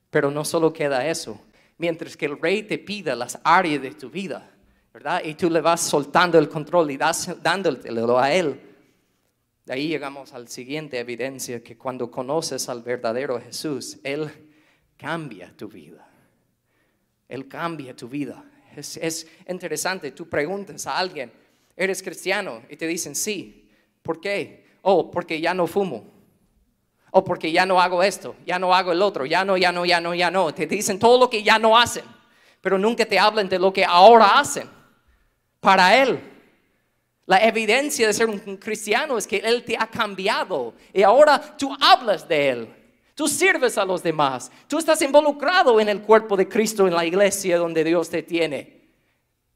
Pero 0.09 0.31
no 0.31 0.45
solo 0.45 0.71
queda 0.71 1.05
eso. 1.05 1.37
Mientras 1.77 2.15
que 2.15 2.27
el 2.27 2.39
rey 2.39 2.63
te 2.63 2.77
pida 2.79 3.13
las 3.13 3.37
áreas 3.43 3.81
de 3.81 3.91
tu 3.91 4.09
vida, 4.09 4.49
¿verdad? 4.93 5.21
Y 5.25 5.33
tú 5.33 5.49
le 5.49 5.59
vas 5.59 5.81
soltando 5.81 6.39
el 6.39 6.47
control 6.47 6.91
y 6.91 6.97
das, 6.97 7.29
dándolo 7.43 8.17
a 8.17 8.31
él. 8.31 8.70
De 9.65 9.73
ahí 9.73 9.87
llegamos 9.87 10.33
a 10.33 10.39
la 10.39 10.47
siguiente 10.47 10.99
evidencia, 10.99 11.63
que 11.63 11.77
cuando 11.77 12.09
conoces 12.09 12.67
al 12.67 12.81
verdadero 12.81 13.39
Jesús, 13.39 13.99
Él 14.03 14.29
cambia 14.97 15.53
tu 15.55 15.67
vida. 15.67 16.07
Él 17.27 17.47
cambia 17.47 17.95
tu 17.95 18.07
vida. 18.07 18.43
Es, 18.75 19.27
interesante, 19.47 20.11
tú 20.11 20.27
preguntas 20.27 20.87
a 20.87 20.97
alguien, 20.97 21.31
¿eres 21.75 22.01
cristiano? 22.01 22.63
Y 22.69 22.77
te 22.77 22.87
dicen, 22.87 23.15
sí. 23.15 23.69
¿Por 24.01 24.19
qué? 24.19 24.65
Oh, 24.81 25.11
porque 25.11 25.39
ya 25.39 25.53
no 25.53 25.67
fumo. 25.67 26.05
O 27.11 27.23
porque 27.23 27.51
ya 27.51 27.65
no 27.65 27.81
hago 27.81 28.01
esto, 28.01 28.35
ya 28.45 28.57
no 28.57 28.73
hago 28.73 28.93
el 28.93 29.01
otro, 29.01 29.25
ya 29.25 29.43
no, 29.43 29.57
ya 29.57 29.71
no, 29.71 29.85
ya 29.85 29.99
no, 29.99 30.15
ya 30.15 30.31
no. 30.31 30.53
Te 30.53 30.65
dicen 30.65 30.97
todo 30.97 31.19
lo 31.19 31.29
que 31.29 31.43
ya 31.43 31.59
no 31.59 31.77
hacen, 31.77 32.05
pero 32.61 32.77
nunca 32.77 33.05
te 33.05 33.19
hablan 33.19 33.49
de 33.49 33.59
lo 33.59 33.71
que 33.73 33.83
ahora 33.83 34.39
hacen. 34.39 34.69
Para 35.59 36.01
Él, 36.01 36.19
la 37.31 37.37
evidencia 37.37 38.07
de 38.07 38.13
ser 38.13 38.27
un 38.27 38.57
cristiano 38.57 39.17
es 39.17 39.25
que 39.25 39.37
Él 39.37 39.63
te 39.63 39.77
ha 39.79 39.87
cambiado 39.87 40.73
y 40.93 41.01
ahora 41.01 41.39
tú 41.57 41.73
hablas 41.79 42.27
de 42.27 42.49
Él. 42.49 42.75
Tú 43.15 43.25
sirves 43.25 43.77
a 43.77 43.85
los 43.85 44.03
demás. 44.03 44.51
Tú 44.67 44.77
estás 44.77 45.01
involucrado 45.01 45.79
en 45.79 45.87
el 45.87 46.01
cuerpo 46.01 46.35
de 46.35 46.49
Cristo, 46.49 46.85
en 46.85 46.93
la 46.93 47.05
iglesia 47.05 47.57
donde 47.57 47.85
Dios 47.85 48.09
te 48.09 48.23
tiene. 48.23 48.81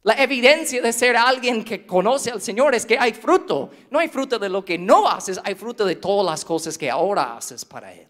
La 0.04 0.14
evidencia 0.14 0.82
de 0.82 0.94
ser 0.94 1.18
alguien 1.18 1.66
que 1.66 1.86
conoce 1.86 2.32
al 2.32 2.42
Señor 2.42 2.74
es 2.74 2.86
que 2.86 2.98
hay 2.98 3.12
fruto. 3.12 3.70
No 3.92 4.00
hay 4.00 4.08
fruto 4.08 4.40
de 4.40 4.48
lo 4.48 4.64
que 4.64 4.78
no 4.78 5.10
haces, 5.10 5.38
hay 5.44 5.56
fruto 5.56 5.84
de 5.84 5.98
todas 5.98 6.26
las 6.26 6.46
cosas 6.46 6.78
que 6.78 6.90
ahora 6.90 7.36
haces 7.36 7.66
para 7.66 7.94
Él. 7.94 8.08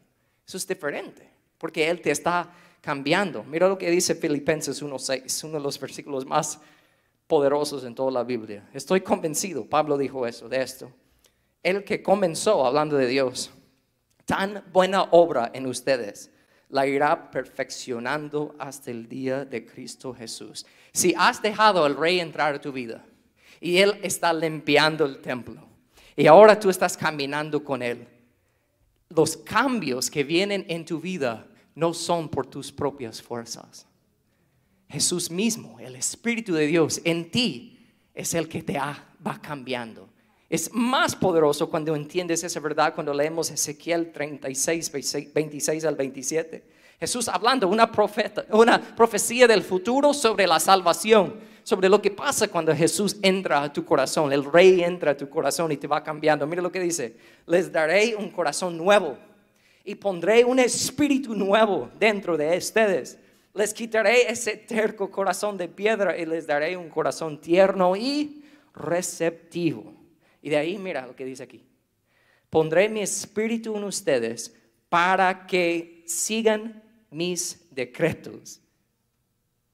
Eso 0.47 0.57
es 0.57 0.67
diferente, 0.67 1.27
porque 1.57 1.89
Él 1.89 2.01
te 2.01 2.11
está 2.11 2.53
cambiando. 2.81 3.43
Mira 3.43 3.67
lo 3.67 3.79
que 3.79 3.89
dice 3.89 4.13
Filipenses 4.13 4.83
1.6, 4.83 5.43
uno 5.45 5.57
de 5.57 5.63
los 5.63 5.79
versículos 5.79 6.23
más 6.23 6.59
poderosos 7.27 7.83
en 7.83 7.95
toda 7.95 8.11
la 8.11 8.23
Biblia. 8.23 8.67
Estoy 8.73 9.01
convencido, 9.01 9.65
Pablo 9.65 9.97
dijo 9.97 10.27
eso, 10.27 10.47
de 10.47 10.61
esto. 10.61 10.91
El 11.63 11.83
que 11.83 12.03
comenzó, 12.03 12.65
hablando 12.65 12.95
de 12.95 13.07
Dios, 13.07 13.51
tan 14.25 14.63
buena 14.71 15.03
obra 15.11 15.51
en 15.53 15.65
ustedes 15.65 16.31
la 16.69 16.87
irá 16.87 17.31
perfeccionando 17.31 18.55
hasta 18.59 18.91
el 18.91 19.07
día 19.07 19.45
de 19.45 19.65
Cristo 19.65 20.13
Jesús. 20.13 20.65
Si 20.91 21.13
has 21.17 21.41
dejado 21.41 21.85
al 21.85 21.95
rey 21.95 22.19
entrar 22.19 22.55
a 22.55 22.61
tu 22.61 22.71
vida 22.71 23.05
y 23.59 23.77
él 23.77 23.99
está 24.03 24.33
limpiando 24.33 25.05
el 25.05 25.21
templo 25.21 25.67
y 26.15 26.27
ahora 26.27 26.59
tú 26.59 26.69
estás 26.69 26.97
caminando 26.97 27.63
con 27.63 27.81
él, 27.81 28.07
los 29.09 29.37
cambios 29.37 30.09
que 30.09 30.23
vienen 30.23 30.65
en 30.67 30.85
tu 30.85 30.99
vida 30.99 31.47
no 31.75 31.93
son 31.93 32.29
por 32.29 32.47
tus 32.47 32.71
propias 32.71 33.21
fuerzas. 33.21 33.87
Jesús 34.95 35.29
mismo, 35.29 35.77
el 35.81 35.97
Espíritu 35.97 36.53
de 36.53 36.67
Dios 36.67 37.01
en 37.03 37.29
ti 37.29 37.77
es 38.13 38.33
el 38.33 38.47
que 38.47 38.63
te 38.63 38.77
va 38.77 39.41
cambiando. 39.41 40.07
Es 40.49 40.73
más 40.73 41.17
poderoso 41.17 41.69
cuando 41.69 41.97
entiendes 41.97 42.45
esa 42.45 42.61
verdad 42.61 42.95
cuando 42.95 43.13
leemos 43.13 43.51
Ezequiel 43.51 44.13
36, 44.13 45.33
26 45.33 45.83
al 45.83 45.95
27. 45.97 46.63
Jesús 46.97 47.27
hablando 47.27 47.67
una, 47.67 47.91
profeta, 47.91 48.45
una 48.51 48.79
profecía 48.95 49.49
del 49.49 49.63
futuro 49.63 50.13
sobre 50.13 50.47
la 50.47 50.61
salvación, 50.61 51.35
sobre 51.63 51.89
lo 51.89 52.01
que 52.01 52.11
pasa 52.11 52.47
cuando 52.47 52.73
Jesús 52.73 53.17
entra 53.21 53.63
a 53.63 53.73
tu 53.73 53.83
corazón, 53.83 54.31
el 54.31 54.45
rey 54.45 54.81
entra 54.81 55.11
a 55.11 55.17
tu 55.17 55.27
corazón 55.27 55.73
y 55.73 55.77
te 55.77 55.87
va 55.87 56.01
cambiando. 56.05 56.47
Mira 56.47 56.61
lo 56.61 56.71
que 56.71 56.79
dice, 56.79 57.17
les 57.47 57.69
daré 57.69 58.15
un 58.15 58.29
corazón 58.29 58.77
nuevo 58.77 59.17
y 59.83 59.95
pondré 59.95 60.45
un 60.45 60.57
espíritu 60.57 61.35
nuevo 61.35 61.89
dentro 61.99 62.37
de 62.37 62.57
ustedes. 62.57 63.19
Les 63.55 63.73
quitaré 63.73 64.29
ese 64.29 64.57
terco 64.57 65.09
corazón 65.09 65.57
de 65.57 65.67
piedra 65.67 66.17
y 66.17 66.25
les 66.25 66.45
daré 66.45 66.77
un 66.77 66.89
corazón 66.89 67.41
tierno 67.41 67.95
y 67.95 68.43
receptivo 68.73 69.95
y 70.45 70.49
de 70.49 70.57
ahí 70.57 70.77
mira 70.77 71.07
lo 71.07 71.15
que 71.15 71.25
dice 71.25 71.41
aquí. 71.41 71.65
Pondré 72.51 72.87
mi 72.87 73.01
espíritu 73.01 73.75
en 73.75 73.83
ustedes 73.83 74.55
para 74.89 75.47
que 75.47 76.03
sigan 76.05 76.83
mis 77.09 77.67
decretos. 77.71 78.61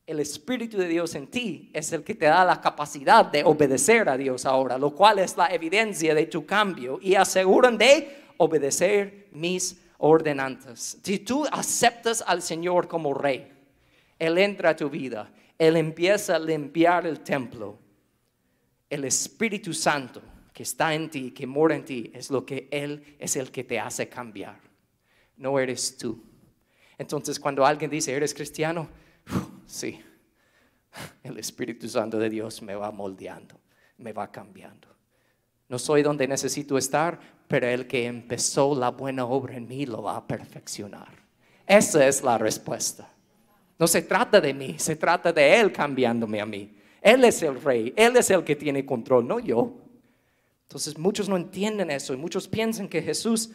El 0.07 0.21
Espíritu 0.21 0.77
de 0.77 0.87
Dios 0.87 1.13
en 1.15 1.27
ti 1.27 1.69
es 1.73 1.91
el 1.91 2.05
que 2.05 2.15
te 2.15 2.27
da 2.27 2.45
la 2.45 2.61
capacidad 2.61 3.25
de 3.25 3.43
obedecer 3.43 4.07
a 4.07 4.15
Dios 4.15 4.45
ahora, 4.45 4.77
lo 4.77 4.95
cual 4.95 5.19
es 5.19 5.35
la 5.35 5.47
evidencia 5.47 6.15
de 6.15 6.25
tu 6.25 6.45
cambio 6.45 6.99
y 7.01 7.15
aseguran 7.15 7.77
de 7.77 8.23
obedecer 8.37 9.27
mis 9.33 9.77
ordenanzas. 9.97 10.99
Si 11.03 11.19
tú 11.19 11.45
aceptas 11.51 12.23
al 12.25 12.41
Señor 12.41 12.87
como 12.87 13.13
rey, 13.13 13.51
Él 14.21 14.37
entra 14.37 14.69
a 14.69 14.75
tu 14.75 14.87
vida, 14.87 15.33
Él 15.57 15.75
empieza 15.77 16.35
a 16.35 16.39
limpiar 16.39 17.07
el 17.07 17.21
templo, 17.21 17.79
el 18.87 19.03
Espíritu 19.05 19.73
Santo 19.73 20.21
que 20.53 20.61
está 20.61 20.93
en 20.93 21.09
ti, 21.09 21.31
que 21.31 21.47
mora 21.47 21.75
en 21.75 21.83
ti, 21.83 22.11
es 22.13 22.29
lo 22.29 22.45
que 22.45 22.67
Él 22.69 23.15
es 23.17 23.35
el 23.35 23.49
que 23.49 23.63
te 23.63 23.79
hace 23.79 24.09
cambiar. 24.09 24.59
No 25.37 25.57
eres 25.57 25.97
tú. 25.97 26.23
Entonces 26.99 27.39
cuando 27.39 27.65
alguien 27.65 27.89
dice, 27.89 28.13
¿eres 28.13 28.35
cristiano? 28.35 28.89
sí, 29.65 29.99
el 31.23 31.39
Espíritu 31.39 31.89
Santo 31.89 32.19
de 32.19 32.29
Dios 32.29 32.61
me 32.61 32.75
va 32.75 32.91
moldeando, 32.91 33.59
me 33.97 34.13
va 34.13 34.31
cambiando. 34.31 34.87
No 35.67 35.79
soy 35.79 36.03
donde 36.03 36.27
necesito 36.27 36.77
estar, 36.77 37.19
pero 37.47 37.65
el 37.65 37.87
que 37.87 38.05
empezó 38.05 38.75
la 38.75 38.91
buena 38.91 39.25
obra 39.25 39.55
en 39.55 39.67
mí 39.67 39.87
lo 39.87 40.03
va 40.03 40.17
a 40.17 40.27
perfeccionar. 40.27 41.09
Esa 41.65 42.07
es 42.07 42.21
la 42.21 42.37
respuesta. 42.37 43.11
No 43.81 43.87
se 43.87 44.03
trata 44.03 44.39
de 44.39 44.53
mí, 44.53 44.75
se 44.77 44.95
trata 44.95 45.33
de 45.33 45.59
Él 45.59 45.73
cambiándome 45.73 46.39
a 46.39 46.45
mí. 46.45 46.71
Él 47.01 47.23
es 47.23 47.41
el 47.41 47.59
rey, 47.59 47.91
Él 47.97 48.15
es 48.15 48.29
el 48.29 48.43
que 48.43 48.55
tiene 48.55 48.85
control, 48.85 49.27
no 49.27 49.39
yo. 49.39 49.73
Entonces 50.67 50.99
muchos 50.99 51.27
no 51.27 51.35
entienden 51.35 51.89
eso 51.89 52.13
y 52.13 52.17
muchos 52.17 52.47
piensan 52.47 52.87
que 52.87 53.01
Jesús, 53.01 53.49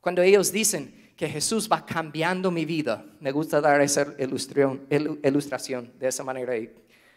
cuando 0.00 0.20
ellos 0.20 0.50
dicen 0.50 1.12
que 1.14 1.28
Jesús 1.28 1.68
va 1.70 1.86
cambiando 1.86 2.50
mi 2.50 2.64
vida, 2.64 3.04
me 3.20 3.30
gusta 3.30 3.60
dar 3.60 3.80
esa 3.80 4.14
ilustración, 4.18 4.80
ilustración 4.90 5.92
de 5.96 6.08
esa 6.08 6.24
manera 6.24 6.58
y 6.58 6.68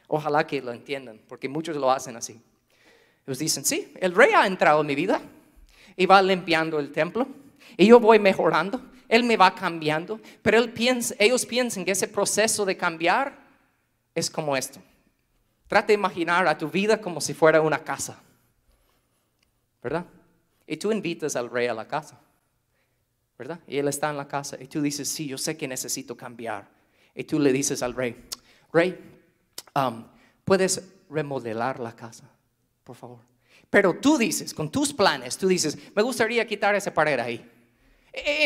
ojalá 0.08 0.45
que 0.45 0.62
lo 0.62 0.71
entiendan, 0.71 1.19
porque 1.28 1.49
muchos 1.49 1.76
lo 1.76 1.89
hacen 1.89 2.15
así. 2.15 2.39
Ellos 3.26 3.39
dicen, 3.39 3.65
sí, 3.65 3.91
el 3.99 4.13
rey 4.13 4.34
ha 4.36 4.45
entrado 4.45 4.82
en 4.82 4.86
mi 4.86 4.93
vida 4.93 5.19
y 5.97 6.06
va 6.06 6.21
limpiando 6.21 6.78
el 6.78 6.91
templo 6.91 7.28
y 7.77 7.88
yo 7.88 7.99
voy 7.99 8.19
mejorando, 8.19 8.81
él 9.07 9.23
me 9.23 9.38
va 9.38 9.53
cambiando, 9.53 10.19
pero 10.41 10.59
ellos 11.19 11.45
piensan 11.45 11.86
que 11.86 11.91
ese 11.91 12.07
proceso 12.07 12.65
de 12.65 12.77
cambiar 12.77 13.38
es 14.15 14.29
como 14.29 14.55
esto. 14.55 14.81
Trata 15.67 15.88
de 15.88 15.93
imaginar 15.93 16.47
a 16.47 16.57
tu 16.57 16.69
vida 16.69 16.99
como 16.99 17.21
si 17.21 17.33
fuera 17.33 17.62
una 17.62 17.79
casa. 17.79 18.21
¿verdad? 19.83 20.05
Y 20.65 20.77
tú 20.77 20.91
invitas 20.91 21.36
al 21.36 21.49
rey 21.49 21.67
a 21.67 21.73
la 21.73 21.88
casa, 21.88 22.19
¿verdad? 23.38 23.59
Y 23.67 23.77
él 23.77 23.88
está 23.89 24.09
en 24.09 24.17
la 24.17 24.27
casa 24.27 24.57
y 24.59 24.67
tú 24.67 24.81
dices, 24.81 25.09
sí, 25.09 25.27
yo 25.27 25.38
sé 25.38 25.57
que 25.57 25.67
necesito 25.67 26.15
cambiar. 26.15 26.69
Y 27.13 27.25
tú 27.25 27.38
le 27.38 27.51
dices 27.51 27.83
al 27.83 27.93
rey, 27.93 28.15
rey, 28.71 28.97
um, 29.75 30.05
¿puedes 30.45 30.81
remodelar 31.09 31.79
la 31.79 31.93
casa, 31.95 32.29
por 32.83 32.95
favor? 32.95 33.19
Pero 33.69 33.99
tú 33.99 34.17
dices, 34.17 34.53
con 34.53 34.71
tus 34.71 34.93
planes, 34.93 35.38
tú 35.38 35.47
dices, 35.47 35.77
me 35.93 36.01
gustaría 36.01 36.47
quitar 36.47 36.73
esa 36.75 36.93
pared 36.93 37.19
ahí. 37.19 37.51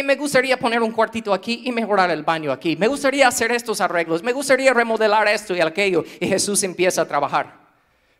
Me 0.04 0.16
gustaría 0.16 0.58
poner 0.58 0.82
un 0.82 0.92
cuartito 0.92 1.34
aquí 1.34 1.64
y 1.66 1.72
mejorar 1.72 2.10
el 2.12 2.24
baño 2.24 2.52
aquí. 2.52 2.76
Me 2.78 2.88
gustaría 2.88 3.28
hacer 3.28 3.52
estos 3.52 3.82
arreglos. 3.82 4.24
Me 4.24 4.32
gustaría 4.32 4.74
remodelar 4.74 5.28
esto 5.28 5.56
y 5.56 5.60
aquello. 5.62 6.06
Y 6.20 6.28
Jesús 6.28 6.64
empieza 6.64 7.02
a 7.02 7.06
trabajar. 7.08 7.68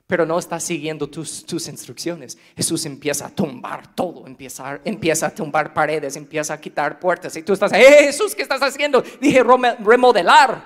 pero 0.08 0.26
no 0.26 0.40
estás 0.40 0.64
siguiendo 0.64 1.08
tus, 1.08 1.46
tus 1.46 1.68
instrucciones. 1.68 2.38
Jesús 2.56 2.86
empieza 2.86 3.28
a 3.28 3.30
tumbar 3.30 3.94
todo, 3.94 4.26
empieza, 4.26 4.80
empieza 4.86 5.28
a 5.28 5.36
tumbar 5.36 5.74
paredes, 5.74 6.16
empieza 6.16 6.54
a 6.54 6.62
quitar 6.62 6.98
puertas. 6.98 7.36
Y 7.36 7.44
tú 7.44 7.52
estás, 7.52 7.74
¡eh, 7.74 8.06
Jesús, 8.06 8.34
¿qué 8.34 8.42
estás 8.42 8.62
haciendo! 8.64 9.04
Dije, 9.20 9.44
remodelar. 9.44 10.64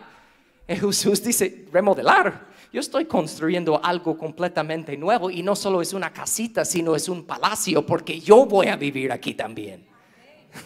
Jesús 0.68 1.24
dice, 1.24 1.66
remodelar. 1.74 2.52
Yo 2.72 2.80
estoy 2.80 3.06
construyendo 3.06 3.84
algo 3.84 4.16
completamente 4.16 4.96
nuevo 4.96 5.30
y 5.30 5.42
no 5.42 5.56
solo 5.56 5.82
es 5.82 5.92
una 5.92 6.14
casita, 6.14 6.64
sino 6.64 6.96
es 6.96 7.10
un 7.10 7.26
palacio, 7.26 7.86
porque 7.86 8.20
yo 8.20 8.46
voy 8.46 8.68
a 8.68 8.76
vivir 8.76 9.12
aquí 9.12 9.34
también. 9.34 9.91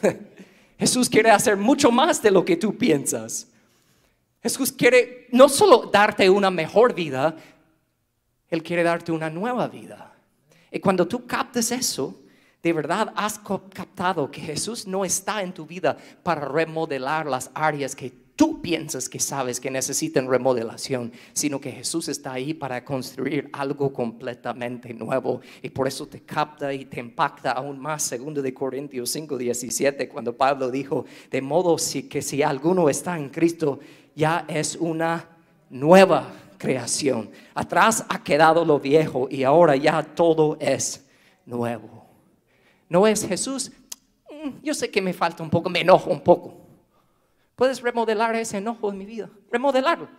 Jesús 0.80 1.10
quiere 1.10 1.32
hacer 1.32 1.58
mucho 1.58 1.92
más 1.92 2.22
de 2.22 2.32
lo 2.32 2.44
que 2.44 2.58
tú 2.58 2.78
piensas. 2.78 3.48
Jesús 4.42 4.72
quiere 4.72 5.28
no 5.32 5.50
solo 5.50 5.90
darte 5.92 6.30
una 6.30 6.52
mejor 6.52 6.94
vida, 6.94 7.36
Él 8.50 8.62
quiere 8.62 8.84
darte 8.84 9.12
una 9.12 9.30
nueva 9.30 9.68
vida. 9.68 10.14
Y 10.72 10.80
cuando 10.80 11.08
tú 11.08 11.26
captes 11.26 11.72
eso, 11.72 12.22
de 12.62 12.74
verdad 12.74 13.14
has 13.16 13.40
captado 13.40 14.30
que 14.30 14.42
Jesús 14.42 14.88
no 14.88 15.06
está 15.06 15.42
en 15.42 15.54
tu 15.54 15.66
vida 15.66 15.98
para 16.24 16.42
remodelar 16.42 17.26
las 17.26 17.50
áreas 17.54 17.96
que 17.96 18.25
tú 18.36 18.62
piensas 18.62 19.08
que 19.08 19.20
sabes 19.20 19.60
que 19.60 19.72
necesitan 19.72 20.30
remodelación, 20.30 21.12
sino 21.34 21.60
que 21.60 21.72
Jesús 21.72 22.10
está 22.10 22.34
ahí 22.34 22.54
para 22.54 22.84
construir 22.84 23.50
algo 23.54 23.94
completamente 23.94 24.94
nuevo 24.94 25.42
y 25.62 25.70
por 25.70 25.88
eso 25.88 26.08
te 26.08 26.22
capta 26.22 26.74
y 26.74 26.86
te 26.86 27.00
impacta 27.00 27.52
aún 27.52 27.80
más. 27.80 28.04
Segundo 28.04 28.42
de 28.42 28.54
Corintios 28.54 29.10
5, 29.12 29.38
17, 29.38 30.10
cuando 30.10 30.36
Pablo 30.36 30.70
dijo, 30.70 31.06
de 31.32 31.42
modo 31.42 31.78
que 32.10 32.22
si 32.22 32.44
alguno 32.44 32.90
está 32.90 33.18
en 33.18 33.30
Cristo, 33.30 33.80
ya 34.16 34.46
es 34.48 34.76
una 34.76 35.30
nueva 35.70 36.34
creación. 36.58 37.30
Atrás 37.54 38.06
ha 38.10 38.24
quedado 38.24 38.66
lo 38.66 38.80
viejo 38.80 39.28
y 39.30 39.44
ahora 39.44 39.76
ya 39.76 40.04
todo 40.04 40.58
es 40.60 41.06
nuevo. 41.46 42.06
No 42.90 43.08
es 43.08 43.26
Jesús, 43.26 43.72
mm, 44.30 44.64
yo 44.64 44.74
sé 44.74 44.92
que 44.92 45.02
me 45.02 45.14
falta 45.14 45.42
un 45.42 45.50
poco, 45.50 45.70
me 45.70 45.82
enojo 45.82 46.10
un 46.10 46.22
poco. 46.22 46.65
Puedes 47.56 47.82
remodelar 47.82 48.36
ese 48.36 48.58
enojo 48.58 48.90
en 48.92 48.98
mi 48.98 49.06
vida, 49.06 49.30
remodelarlo. 49.52 50.10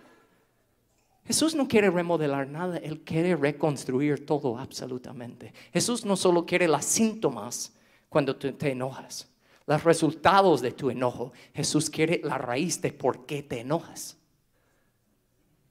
Jesús 1.25 1.55
no 1.55 1.67
quiere 1.67 1.91
remodelar 1.91 2.47
nada, 2.47 2.79
Él 2.79 3.01
quiere 3.03 3.35
reconstruir 3.35 4.25
todo 4.25 4.59
absolutamente. 4.59 5.53
Jesús 5.73 6.05
no 6.05 6.17
solo 6.17 6.47
quiere 6.47 6.69
los 6.69 6.85
síntomas 6.85 7.75
cuando 8.09 8.37
te 8.37 8.71
enojas, 8.71 9.29
los 9.67 9.83
resultados 9.83 10.61
de 10.61 10.71
tu 10.71 10.89
enojo. 10.89 11.33
Jesús 11.53 11.91
quiere 11.91 12.21
la 12.23 12.39
raíz 12.39 12.81
de 12.81 12.93
por 12.93 13.27
qué 13.27 13.43
te 13.43 13.61
enojas. 13.61 14.17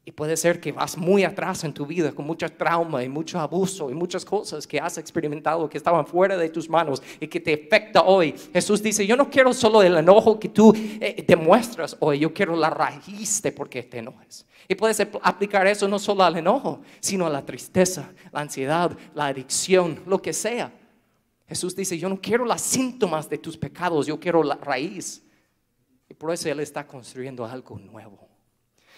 Y 0.07 0.11
puede 0.11 0.37
ser 0.37 0.59
que 0.61 0.71
vas 0.71 0.99
muy 0.99 1.23
atrás 1.23 1.63
en 1.63 1.73
tu 1.73 1.83
vida 1.83 2.11
con 2.11 2.27
mucho 2.27 2.47
trauma 2.47 3.03
y 3.03 3.09
mucho 3.09 3.39
abuso 3.39 3.89
y 3.89 3.95
muchas 3.95 4.23
cosas 4.23 4.67
que 4.67 4.79
has 4.79 4.99
experimentado 4.99 5.67
que 5.67 5.79
estaban 5.79 6.05
fuera 6.05 6.37
de 6.37 6.47
tus 6.49 6.69
manos 6.69 7.01
y 7.19 7.27
que 7.27 7.39
te 7.39 7.65
afecta 7.65 8.03
hoy. 8.03 8.35
Jesús 8.53 8.83
dice, 8.83 9.07
yo 9.07 9.17
no 9.17 9.31
quiero 9.31 9.51
solo 9.51 9.81
el 9.81 9.97
enojo 9.97 10.39
que 10.39 10.49
tú 10.49 10.71
eh, 10.75 11.25
demuestras 11.27 11.97
hoy, 11.99 12.19
yo 12.19 12.31
quiero 12.31 12.55
la 12.55 12.69
raíz 12.69 13.41
de 13.41 13.51
por 13.51 13.67
qué 13.67 13.81
te 13.81 13.97
enojes. 13.97 14.45
Y 14.67 14.75
puedes 14.75 14.99
aplicar 15.23 15.65
eso 15.65 15.87
no 15.87 15.97
solo 15.97 16.23
al 16.23 16.37
enojo, 16.37 16.81
sino 16.99 17.25
a 17.25 17.29
la 17.31 17.43
tristeza, 17.43 18.13
la 18.31 18.41
ansiedad, 18.41 18.95
la 19.15 19.25
adicción, 19.25 20.03
lo 20.05 20.21
que 20.21 20.33
sea. 20.33 20.71
Jesús 21.47 21.75
dice, 21.75 21.97
yo 21.97 22.09
no 22.09 22.21
quiero 22.21 22.45
los 22.45 22.61
síntomas 22.61 23.27
de 23.27 23.39
tus 23.39 23.57
pecados, 23.57 24.05
yo 24.05 24.19
quiero 24.19 24.43
la 24.43 24.55
raíz. 24.55 25.23
Y 26.07 26.13
por 26.13 26.31
eso 26.31 26.47
Él 26.47 26.59
está 26.59 26.85
construyendo 26.85 27.43
algo 27.43 27.79
nuevo. 27.79 28.34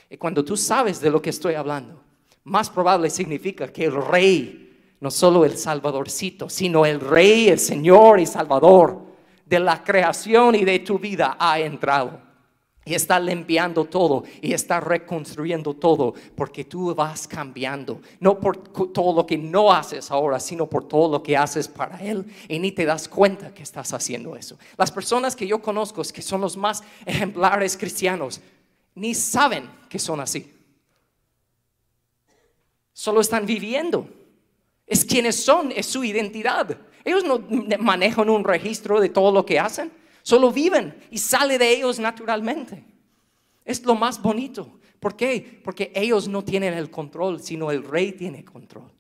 Y 0.09 0.17
cuando 0.17 0.43
tú 0.43 0.55
sabes 0.55 1.01
de 1.01 1.09
lo 1.09 1.21
que 1.21 1.29
estoy 1.29 1.55
hablando, 1.55 2.01
más 2.43 2.69
probable 2.69 3.09
significa 3.09 3.67
que 3.67 3.85
el 3.85 3.95
rey, 3.95 4.95
no 5.01 5.11
solo 5.11 5.43
el 5.43 5.57
salvadorcito, 5.57 6.49
sino 6.49 6.85
el 6.85 6.99
rey, 6.99 7.49
el 7.49 7.59
Señor 7.59 8.19
y 8.19 8.25
Salvador 8.25 9.05
de 9.45 9.59
la 9.59 9.83
creación 9.83 10.55
y 10.55 10.65
de 10.65 10.79
tu 10.79 10.97
vida 10.99 11.35
ha 11.39 11.59
entrado. 11.59 12.25
Y 12.85 12.95
está 12.95 13.19
limpiando 13.19 13.83
todo 13.83 14.23
y 14.41 14.53
está 14.53 14.79
reconstruyendo 14.79 15.73
todo 15.73 16.13
porque 16.35 16.63
tú 16.63 16.95
vas 16.95 17.27
cambiando. 17.27 17.99
No 18.21 18.39
por 18.39 18.57
todo 18.93 19.13
lo 19.13 19.27
que 19.27 19.37
no 19.37 19.73
haces 19.73 20.09
ahora, 20.09 20.39
sino 20.39 20.67
por 20.67 20.87
todo 20.87 21.11
lo 21.11 21.21
que 21.21 21.35
haces 21.35 21.67
para 21.67 21.97
Él. 21.97 22.25
Y 22.47 22.59
ni 22.59 22.71
te 22.71 22.85
das 22.85 23.09
cuenta 23.09 23.53
que 23.53 23.61
estás 23.61 23.91
haciendo 23.91 24.37
eso. 24.37 24.57
Las 24.77 24.89
personas 24.89 25.35
que 25.35 25.45
yo 25.45 25.61
conozco, 25.61 26.01
que 26.01 26.21
son 26.21 26.39
los 26.39 26.55
más 26.55 26.81
ejemplares 27.05 27.75
cristianos, 27.75 28.39
ni 28.97 29.13
saben 29.13 29.69
que 29.87 29.99
son 29.99 30.19
así. 30.19 30.51
Solo 32.93 33.21
están 33.21 33.45
viviendo. 33.45 34.09
Es 34.87 35.05
quienes 35.05 35.35
son, 35.35 35.71
es 35.71 35.85
su 35.85 36.03
identidad. 36.03 36.75
Ellos 37.05 37.23
no 37.23 37.39
manejan 37.79 38.29
un 38.29 38.43
registro 38.43 38.99
de 38.99 39.09
todo 39.09 39.31
lo 39.31 39.45
que 39.45 39.59
hacen, 39.59 39.91
solo 40.23 40.51
viven 40.51 40.97
y 41.11 41.19
sale 41.19 41.57
de 41.59 41.69
ellos 41.75 41.99
naturalmente. 41.99 42.83
Es 43.63 43.85
lo 43.85 43.93
más 43.93 44.19
bonito. 44.21 44.79
¿Por 44.99 45.15
qué? 45.15 45.61
Porque 45.63 45.91
ellos 45.93 46.27
no 46.27 46.43
tienen 46.43 46.73
el 46.73 46.89
control, 46.89 47.39
sino 47.39 47.69
el 47.69 47.83
rey 47.83 48.13
tiene 48.13 48.43
control. 48.43 48.91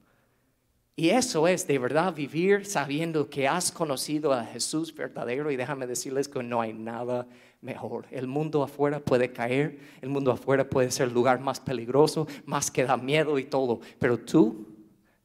Y 0.95 1.09
eso 1.09 1.47
es 1.47 1.65
de 1.65 1.79
verdad 1.79 2.13
vivir 2.13 2.65
sabiendo 2.65 3.29
que 3.29 3.47
has 3.47 3.71
conocido 3.71 4.31
a 4.31 4.45
Jesús 4.45 4.93
verdadero 4.93 5.49
y 5.49 5.55
déjame 5.55 5.87
decirles 5.87 6.27
que 6.27 6.43
no 6.43 6.61
hay 6.61 6.73
nada 6.73 7.27
mejor. 7.61 8.05
El 8.11 8.27
mundo 8.27 8.63
afuera 8.63 8.99
puede 8.99 9.31
caer, 9.31 9.79
el 10.01 10.09
mundo 10.09 10.31
afuera 10.31 10.69
puede 10.69 10.91
ser 10.91 11.07
el 11.07 11.13
lugar 11.13 11.39
más 11.39 11.59
peligroso, 11.59 12.27
más 12.45 12.71
que 12.71 12.83
da 12.83 12.97
miedo 12.97 13.39
y 13.39 13.45
todo, 13.45 13.81
pero 13.99 14.17
tú 14.17 14.67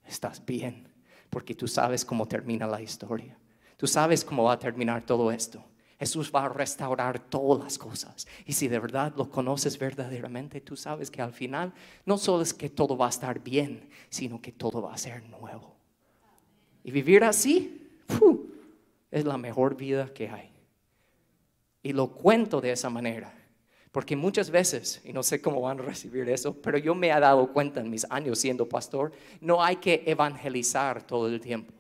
estás 0.06 0.44
bien, 0.44 0.88
porque 1.30 1.54
tú 1.54 1.68
sabes 1.68 2.04
cómo 2.04 2.26
termina 2.26 2.66
la 2.66 2.80
historia. 2.80 3.38
Tú 3.76 3.86
sabes 3.86 4.24
cómo 4.24 4.44
va 4.44 4.52
a 4.52 4.58
terminar 4.58 5.04
todo 5.04 5.32
esto. 5.32 5.64
Jesús 5.98 6.32
va 6.34 6.46
a 6.46 6.48
restaurar 6.48 7.18
todas 7.18 7.62
las 7.62 7.78
cosas. 7.78 8.26
Y 8.44 8.52
si 8.52 8.66
de 8.68 8.78
verdad 8.78 9.12
lo 9.16 9.30
conoces 9.30 9.78
verdaderamente, 9.78 10.60
tú 10.60 10.76
sabes 10.76 11.10
que 11.10 11.22
al 11.22 11.32
final 11.32 11.72
no 12.06 12.18
solo 12.18 12.42
es 12.42 12.52
que 12.52 12.68
todo 12.68 12.96
va 12.96 13.06
a 13.06 13.10
estar 13.10 13.40
bien, 13.40 13.88
sino 14.08 14.40
que 14.40 14.52
todo 14.52 14.82
va 14.82 14.94
a 14.94 14.98
ser 14.98 15.22
nuevo. 15.28 15.76
Y 16.84 16.90
vivir 16.90 17.24
así 17.24 17.88
es 19.10 19.24
la 19.24 19.38
mejor 19.38 19.76
vida 19.76 20.12
que 20.12 20.28
hay. 20.28 20.51
Y 21.82 21.92
lo 21.92 22.08
cuento 22.08 22.60
de 22.60 22.72
esa 22.72 22.88
manera. 22.90 23.32
Porque 23.90 24.16
muchas 24.16 24.50
veces, 24.50 25.02
y 25.04 25.12
no 25.12 25.22
sé 25.22 25.42
cómo 25.42 25.60
van 25.60 25.78
a 25.80 25.82
recibir 25.82 26.28
eso, 26.30 26.54
pero 26.54 26.78
yo 26.78 26.94
me 26.94 27.08
he 27.08 27.20
dado 27.20 27.52
cuenta 27.52 27.80
en 27.80 27.90
mis 27.90 28.06
años 28.10 28.38
siendo 28.38 28.66
pastor, 28.66 29.12
no 29.40 29.62
hay 29.62 29.76
que 29.76 30.02
evangelizar 30.06 31.06
todo 31.06 31.26
el 31.28 31.40
tiempo. 31.40 31.74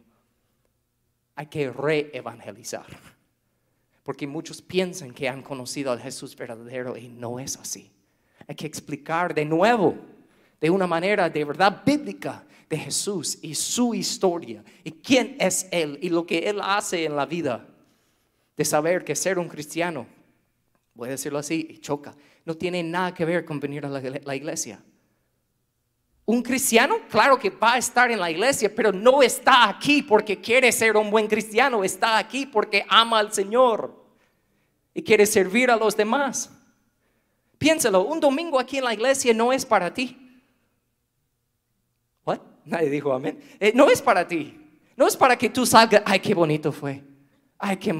Hay 1.34 1.46
que 1.46 1.70
re-evangelizar. 1.70 2.84
Porque 4.02 4.26
muchos 4.26 4.60
piensan 4.60 5.12
que 5.12 5.28
han 5.28 5.42
conocido 5.42 5.90
al 5.90 6.00
Jesús 6.00 6.36
verdadero 6.36 6.98
y 6.98 7.08
no 7.08 7.40
es 7.40 7.56
así. 7.56 7.90
Hay 8.46 8.56
que 8.56 8.66
explicar 8.66 9.32
de 9.32 9.46
nuevo, 9.46 9.96
de 10.60 10.68
una 10.68 10.86
manera 10.86 11.30
de 11.30 11.44
verdad 11.44 11.82
bíblica, 11.86 12.44
de 12.72 12.78
Jesús 12.78 13.38
y 13.42 13.54
su 13.54 13.94
historia 13.94 14.64
y 14.82 14.92
quién 14.92 15.36
es 15.38 15.68
Él 15.70 15.98
y 16.00 16.08
lo 16.08 16.24
que 16.24 16.38
Él 16.38 16.58
hace 16.62 17.04
en 17.04 17.14
la 17.16 17.26
vida 17.26 17.68
de 18.62 18.66
saber 18.66 19.04
que 19.04 19.16
ser 19.16 19.40
un 19.40 19.48
cristiano, 19.48 20.06
voy 20.94 21.08
a 21.08 21.10
decirlo 21.12 21.40
así, 21.40 21.78
choca, 21.80 22.14
no 22.44 22.54
tiene 22.54 22.80
nada 22.80 23.12
que 23.12 23.24
ver 23.24 23.44
con 23.44 23.58
venir 23.58 23.84
a 23.84 23.88
la, 23.88 24.36
iglesia. 24.36 24.80
Un 26.24 26.42
cristiano, 26.42 26.98
claro 27.10 27.36
que 27.40 27.50
va 27.50 27.72
a 27.72 27.78
estar 27.78 28.12
en 28.12 28.20
la 28.20 28.30
iglesia, 28.30 28.72
pero 28.72 28.92
no 28.92 29.20
está 29.20 29.68
aquí 29.68 30.00
porque 30.00 30.40
quiere 30.40 30.70
ser 30.70 30.96
un 30.96 31.10
buen 31.10 31.26
cristiano, 31.26 31.82
está 31.82 32.18
aquí 32.18 32.46
porque 32.46 32.86
ama 32.88 33.18
al 33.18 33.32
Señor 33.32 34.00
y 34.94 35.02
quiere 35.02 35.26
servir 35.26 35.68
a 35.68 35.76
los 35.76 35.96
demás. 35.96 36.48
Piénsalo, 37.58 38.04
un 38.04 38.20
domingo 38.20 38.60
aquí 38.60 38.78
en 38.78 38.84
la 38.84 38.94
iglesia 38.94 39.34
no 39.34 39.52
es 39.52 39.66
para 39.66 39.92
ti. 39.92 40.40
¿What? 42.24 42.38
Nadie 42.64 42.90
dijo 42.90 43.12
amén. 43.12 43.40
Eh, 43.58 43.72
no 43.74 43.90
es 43.90 44.00
para 44.00 44.24
ti. 44.24 44.56
No 44.96 45.08
es 45.08 45.16
para 45.16 45.36
que 45.36 45.50
tú 45.50 45.66
salgas, 45.66 46.02
ay, 46.06 46.20
qué 46.20 46.32
bonito 46.32 46.70
fue 46.70 47.02
ay, 47.62 47.76
qué, 47.76 47.92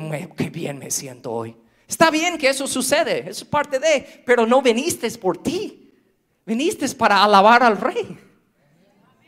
bien 0.51 0.79
me 0.79 0.91
siento 0.91 1.31
hoy. 1.31 1.57
Está 1.87 2.11
bien 2.11 2.37
que 2.37 2.49
eso 2.49 2.67
sucede, 2.67 3.31
es 3.31 3.45
parte 3.45 3.79
de, 3.79 4.23
pero 4.27 4.45
no 4.45 4.61
viniste 4.61 5.09
por 5.13 5.39
ti, 5.39 5.93
viniste 6.45 6.89
para 6.91 7.23
alabar 7.23 7.63
al 7.63 7.77
rey. 7.77 8.19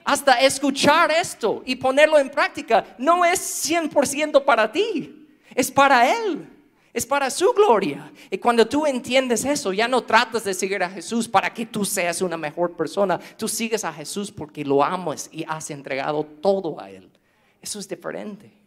Hasta 0.04 0.40
escuchar 0.40 1.12
esto 1.12 1.62
y 1.64 1.76
ponerlo 1.76 2.18
en 2.18 2.28
práctica 2.28 2.84
no 2.98 3.24
es 3.24 3.70
100% 3.70 4.44
para 4.44 4.70
ti, 4.70 5.28
es 5.54 5.70
para 5.70 6.12
Él, 6.12 6.48
es 6.92 7.06
para 7.06 7.30
su 7.30 7.52
gloria. 7.52 8.10
Y 8.28 8.38
cuando 8.38 8.66
tú 8.66 8.86
entiendes 8.86 9.44
eso, 9.44 9.72
ya 9.72 9.86
no 9.86 10.02
tratas 10.02 10.42
de 10.42 10.52
seguir 10.52 10.82
a 10.82 10.90
Jesús 10.90 11.28
para 11.28 11.54
que 11.54 11.64
tú 11.64 11.84
seas 11.84 12.20
una 12.22 12.36
mejor 12.36 12.76
persona, 12.76 13.20
tú 13.36 13.46
sigues 13.46 13.84
a 13.84 13.92
Jesús 13.92 14.32
porque 14.32 14.64
lo 14.64 14.82
amas 14.82 15.28
y 15.30 15.44
has 15.46 15.70
entregado 15.70 16.24
todo 16.24 16.80
a 16.80 16.90
Él. 16.90 17.08
Eso 17.62 17.78
es 17.78 17.88
diferente. 17.88 18.63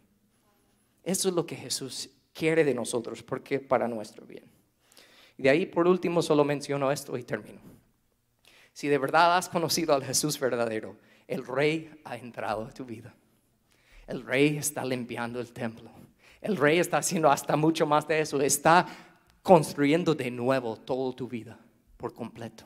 Eso 1.08 1.30
es 1.30 1.34
lo 1.34 1.46
que 1.46 1.56
Jesús 1.56 2.10
quiere 2.34 2.64
de 2.64 2.74
nosotros, 2.74 3.22
porque 3.22 3.60
para 3.60 3.88
nuestro 3.88 4.26
bien. 4.26 4.44
Y 5.38 5.44
de 5.44 5.48
ahí, 5.48 5.64
por 5.64 5.88
último, 5.88 6.20
solo 6.20 6.44
menciono 6.44 6.92
esto 6.92 7.16
y 7.16 7.22
termino. 7.22 7.62
Si 8.74 8.88
de 8.88 8.98
verdad 8.98 9.34
has 9.38 9.48
conocido 9.48 9.94
al 9.94 10.04
Jesús 10.04 10.38
verdadero, 10.38 10.98
El 11.26 11.46
rey 11.46 11.90
ha 12.04 12.18
entrado 12.18 12.66
a 12.66 12.74
tu 12.74 12.84
vida. 12.84 13.14
El 14.06 14.22
rey 14.22 14.58
está 14.58 14.84
limpiando 14.84 15.40
el 15.40 15.50
templo. 15.50 15.90
El 16.42 16.58
rey 16.58 16.78
está 16.78 16.98
haciendo 16.98 17.30
hasta 17.30 17.56
mucho 17.56 17.86
más 17.86 18.06
de 18.06 18.20
eso. 18.20 18.38
Está 18.42 18.86
construyendo 19.42 20.14
de 20.14 20.30
nuevo 20.30 20.76
toda 20.76 21.16
tu 21.16 21.26
vida 21.26 21.58
por 21.96 22.12
completo. 22.12 22.64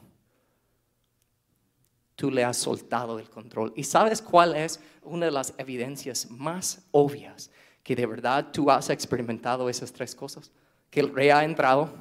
Tú 2.16 2.28
le 2.28 2.42
has 2.42 2.56
soltado 2.56 3.20
el 3.20 3.30
control. 3.30 3.72
¿Y 3.76 3.84
sabes 3.84 4.20
cuál 4.20 4.56
es 4.56 4.80
una 5.02 5.26
de 5.26 5.32
las 5.32 5.54
evidencias 5.58 6.28
más 6.28 6.84
obvias 6.90 7.48
que 7.82 7.96
de 7.96 8.06
verdad 8.06 8.52
tú 8.52 8.70
has 8.70 8.90
experimentado 8.90 9.68
esas 9.68 9.92
tres 9.92 10.14
cosas? 10.14 10.50
Que 10.90 11.00
el 11.00 11.14
rey 11.14 11.30
ha 11.30 11.44
entrado, 11.44 11.92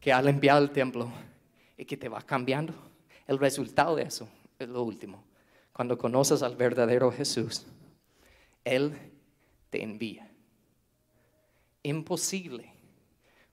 que 0.00 0.12
ha 0.12 0.20
limpiado 0.22 0.62
el 0.62 0.70
templo 0.70 1.10
y 1.76 1.84
que 1.84 1.96
te 1.96 2.08
va 2.08 2.22
cambiando. 2.22 2.74
El 3.26 3.38
resultado 3.38 3.96
de 3.96 4.04
eso 4.04 4.28
es 4.58 4.68
lo 4.68 4.82
último. 4.82 5.22
Cuando 5.72 5.98
conoces 5.98 6.42
al 6.42 6.56
verdadero 6.56 7.12
Jesús, 7.12 7.66
Él 8.64 8.94
te 9.70 9.82
envía. 9.82 10.30
Imposible 11.82 12.72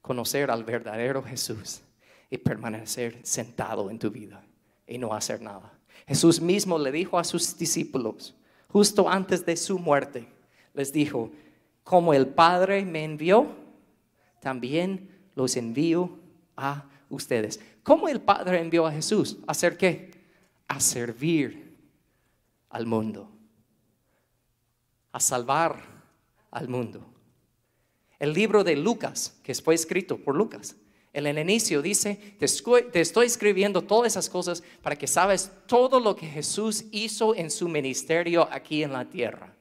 conocer 0.02 0.50
al 0.50 0.64
verdadero 0.64 1.24
Jesús 1.24 1.82
y 2.30 2.38
permanecer 2.38 3.20
sentado 3.24 3.90
en 3.90 4.00
tu 4.00 4.10
vida 4.10 4.44
y 4.88 4.98
no 4.98 5.14
hacer 5.14 5.42
nada. 5.42 5.72
Jesús 6.08 6.42
mismo 6.42 6.78
le 6.78 6.92
dijo 6.92 7.18
a 7.18 7.24
sus 7.24 7.58
discípulos, 7.58 8.36
justo 8.68 9.10
antes 9.10 9.46
de 9.46 9.56
su 9.56 9.80
muerte, 9.80 10.28
les 10.74 10.92
dijo, 10.92 11.32
como 11.84 12.14
el 12.14 12.28
Padre 12.28 12.86
me 12.86 13.04
envió, 13.04 13.48
también 14.40 15.10
los 15.36 15.56
envío 15.56 16.18
a 16.56 16.90
ustedes. 17.10 17.60
¿Cómo 17.84 18.08
el 18.08 18.22
Padre 18.22 18.60
envió 18.60 18.86
a 18.86 18.92
Jesús? 18.92 19.38
¿A 19.48 19.52
hacer 19.52 19.78
qué? 19.78 20.12
A 20.68 20.80
servir 20.80 21.78
al 22.70 22.86
mundo, 22.86 23.30
a 25.12 25.20
salvar 25.20 25.84
al 26.50 26.70
mundo. 26.70 27.06
El 28.20 28.34
libro 28.34 28.64
de 28.64 28.76
Lucas, 28.76 29.38
que 29.44 29.54
fue 29.56 29.76
escrito 29.76 30.18
por 30.18 30.36
Lucas, 30.36 30.76
en 31.12 31.28
el 31.28 31.38
inicio 31.38 31.82
dice, 31.84 32.16
te 32.40 33.02
estoy 33.02 33.28
escribiendo 33.28 33.84
todas 33.84 34.14
esas 34.14 34.30
cosas 34.30 34.64
para 34.82 34.96
que 34.96 35.06
sabes 35.06 35.52
todo 35.68 36.00
lo 36.00 36.16
que 36.16 36.26
Jesús 36.26 36.86
hizo 36.92 37.36
en 37.36 37.52
su 37.52 37.70
ministerio 37.70 38.48
aquí 38.52 38.82
en 38.82 38.94
la 38.94 39.06
tierra. 39.06 39.53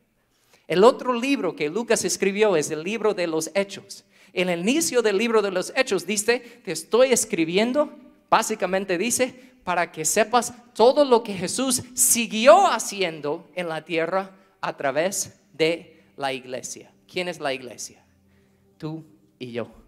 El 0.67 0.85
otro 0.85 1.13
libro 1.13 1.55
que 1.57 1.69
Lucas 1.69 2.05
escribió 2.05 2.57
es 2.57 2.71
el 2.71 2.83
libro 2.83 3.15
de 3.15 3.27
los 3.27 3.51
Hechos. 3.55 4.05
En 4.33 4.49
el 4.49 4.61
inicio 4.61 5.03
del 5.03 5.19
libro 5.19 5.43
de 5.43 5.51
los 5.51 5.73
Hechos 5.77 6.07
dice, 6.07 6.41
te 6.65 6.73
estoy 6.73 7.13
escribiendo, 7.13 7.93
básicamente 8.31 8.97
dice, 8.97 9.53
para 9.65 9.93
que 9.93 10.05
sepas 10.05 10.55
todo 10.75 11.05
lo 11.05 11.23
que 11.23 11.35
Jesús 11.35 11.83
siguió 11.95 12.67
haciendo 12.67 13.51
en 13.55 13.69
la 13.69 13.85
tierra 13.85 14.37
a 14.61 14.77
través 14.77 15.39
de 15.53 16.03
la 16.17 16.33
iglesia. 16.33 16.93
¿Quién 17.07 17.29
es 17.29 17.41
la 17.41 17.53
iglesia? 17.53 18.05
Tú 18.79 19.05
y 19.39 19.53
yo 19.53 19.83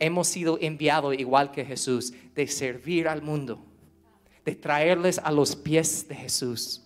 hemos 0.00 0.26
sido 0.26 0.58
enviados 0.60 1.14
igual 1.16 1.52
que 1.52 1.64
Jesús, 1.64 2.12
de 2.34 2.48
servir 2.48 3.06
al 3.06 3.22
mundo, 3.22 3.62
de 4.44 4.56
traerles 4.56 5.18
a 5.18 5.30
los 5.30 5.54
pies 5.54 6.08
de 6.08 6.16
Jesús. 6.16 6.82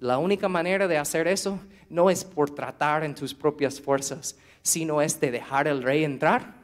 La 0.00 0.18
única 0.18 0.48
manera 0.48 0.88
de 0.88 0.98
hacer 0.98 1.28
eso 1.28 1.60
no 1.92 2.08
es 2.08 2.24
por 2.24 2.50
tratar 2.50 3.04
en 3.04 3.14
tus 3.14 3.34
propias 3.34 3.78
fuerzas, 3.78 4.34
sino 4.62 5.02
es 5.02 5.20
de 5.20 5.30
dejar 5.30 5.68
al 5.68 5.82
rey 5.82 6.04
entrar, 6.04 6.54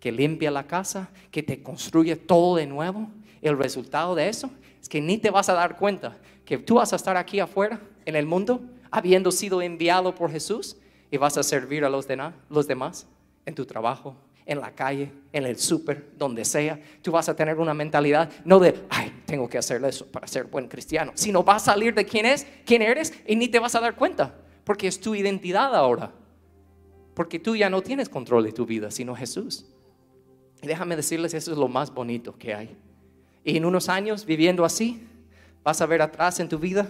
que 0.00 0.10
limpia 0.10 0.50
la 0.50 0.66
casa, 0.66 1.10
que 1.30 1.42
te 1.42 1.62
construye 1.62 2.16
todo 2.16 2.56
de 2.56 2.66
nuevo. 2.66 3.08
El 3.42 3.58
resultado 3.58 4.14
de 4.14 4.28
eso 4.28 4.50
es 4.80 4.88
que 4.88 5.00
ni 5.00 5.18
te 5.18 5.30
vas 5.30 5.50
a 5.50 5.52
dar 5.52 5.76
cuenta 5.76 6.16
que 6.46 6.56
tú 6.56 6.76
vas 6.76 6.92
a 6.92 6.96
estar 6.96 7.16
aquí 7.18 7.38
afuera, 7.38 7.80
en 8.06 8.16
el 8.16 8.26
mundo, 8.26 8.62
habiendo 8.90 9.30
sido 9.30 9.62
enviado 9.62 10.14
por 10.14 10.32
Jesús, 10.32 10.76
y 11.10 11.18
vas 11.18 11.36
a 11.36 11.42
servir 11.42 11.84
a 11.84 11.90
los, 11.90 12.06
demás 12.06 13.06
en 13.44 13.54
tu 13.54 13.66
trabajo, 13.66 14.16
en 14.46 14.58
la 14.58 14.72
calle, 14.72 15.12
en 15.34 15.44
el 15.44 15.58
súper, 15.58 16.12
donde 16.16 16.46
sea, 16.46 16.80
tú 17.02 17.12
vas 17.12 17.28
a 17.28 17.36
tener 17.36 17.58
una 17.58 17.74
mentalidad 17.74 18.30
no 18.46 18.58
de, 18.58 18.74
ay, 18.88 19.12
tengo 19.26 19.48
que 19.48 19.58
hacer 19.58 19.84
eso 19.84 20.06
para 20.06 20.26
ser 20.26 20.44
buen 20.44 20.66
cristiano, 20.66 21.12
sino 21.14 21.44
vas 21.44 21.68
a 21.68 21.72
salir 21.72 21.94
de 21.94 22.06
quién 22.06 22.24
es, 22.24 22.46
quién 22.64 22.80
eres 22.80 23.12
y 23.26 23.36
ni 23.36 23.48
te 23.48 23.58
vas 23.58 23.74
a 23.74 23.80
dar 23.80 23.94
cuenta, 23.94 24.34
porque 24.64 24.88
es 24.88 25.00
tu 25.00 25.14
identidad 25.14 25.74
ahora. 25.74 26.12
Porque 27.14 27.38
tú 27.38 27.56
ya 27.56 27.68
no 27.68 27.82
tienes 27.82 28.08
control 28.08 28.44
de 28.44 28.52
tu 28.52 28.64
vida, 28.64 28.90
sino 28.90 29.14
Jesús. 29.14 29.66
Y 30.62 30.66
déjame 30.66 30.96
decirles, 30.96 31.34
eso 31.34 31.52
es 31.52 31.58
lo 31.58 31.68
más 31.68 31.92
bonito 31.92 32.36
que 32.38 32.54
hay. 32.54 32.76
Y 33.44 33.56
en 33.56 33.64
unos 33.64 33.88
años 33.88 34.24
viviendo 34.24 34.64
así, 34.64 35.06
vas 35.62 35.80
a 35.80 35.86
ver 35.86 36.00
atrás 36.00 36.40
en 36.40 36.48
tu 36.48 36.58
vida 36.58 36.88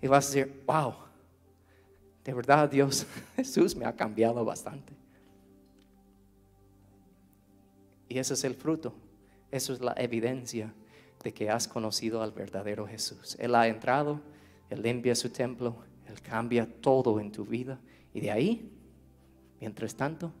y 0.00 0.06
vas 0.06 0.26
a 0.26 0.28
decir, 0.28 0.62
wow, 0.66 0.94
de 2.24 2.34
verdad 2.34 2.68
Dios, 2.68 3.06
Jesús 3.36 3.76
me 3.76 3.84
ha 3.84 3.94
cambiado 3.94 4.44
bastante. 4.44 4.92
Y 8.08 8.18
ese 8.18 8.34
es 8.34 8.44
el 8.44 8.54
fruto. 8.54 8.94
Eso 9.50 9.72
es 9.72 9.80
la 9.80 9.94
evidencia 9.96 10.72
de 11.22 11.32
que 11.32 11.50
has 11.50 11.68
conocido 11.68 12.22
al 12.22 12.32
verdadero 12.32 12.86
Jesús. 12.86 13.36
Él 13.38 13.54
ha 13.54 13.66
entrado, 13.68 14.20
Él 14.70 14.82
limpia 14.82 15.14
su 15.14 15.30
templo, 15.30 15.76
Él 16.08 16.20
cambia 16.22 16.66
todo 16.80 17.20
en 17.20 17.30
tu 17.30 17.44
vida. 17.44 17.78
Y 18.14 18.20
de 18.20 18.30
ahí, 18.30 18.70
mientras 19.60 19.94
tanto, 19.94 20.32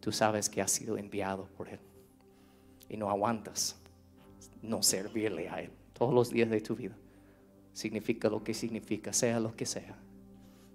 tú 0.00 0.12
sabes 0.12 0.48
que 0.48 0.62
has 0.62 0.70
sido 0.70 0.98
enviado 0.98 1.48
por 1.56 1.68
Él. 1.68 1.80
Y 2.88 2.96
no 2.96 3.10
aguantas 3.10 3.76
no 4.62 4.82
servirle 4.82 5.48
a 5.48 5.60
Él 5.62 5.70
todos 5.92 6.12
los 6.12 6.30
días 6.30 6.50
de 6.50 6.60
tu 6.60 6.76
vida. 6.76 6.94
Significa 7.72 8.28
lo 8.28 8.42
que 8.42 8.54
significa, 8.54 9.12
sea 9.12 9.40
lo 9.40 9.54
que 9.54 9.66
sea. 9.66 9.96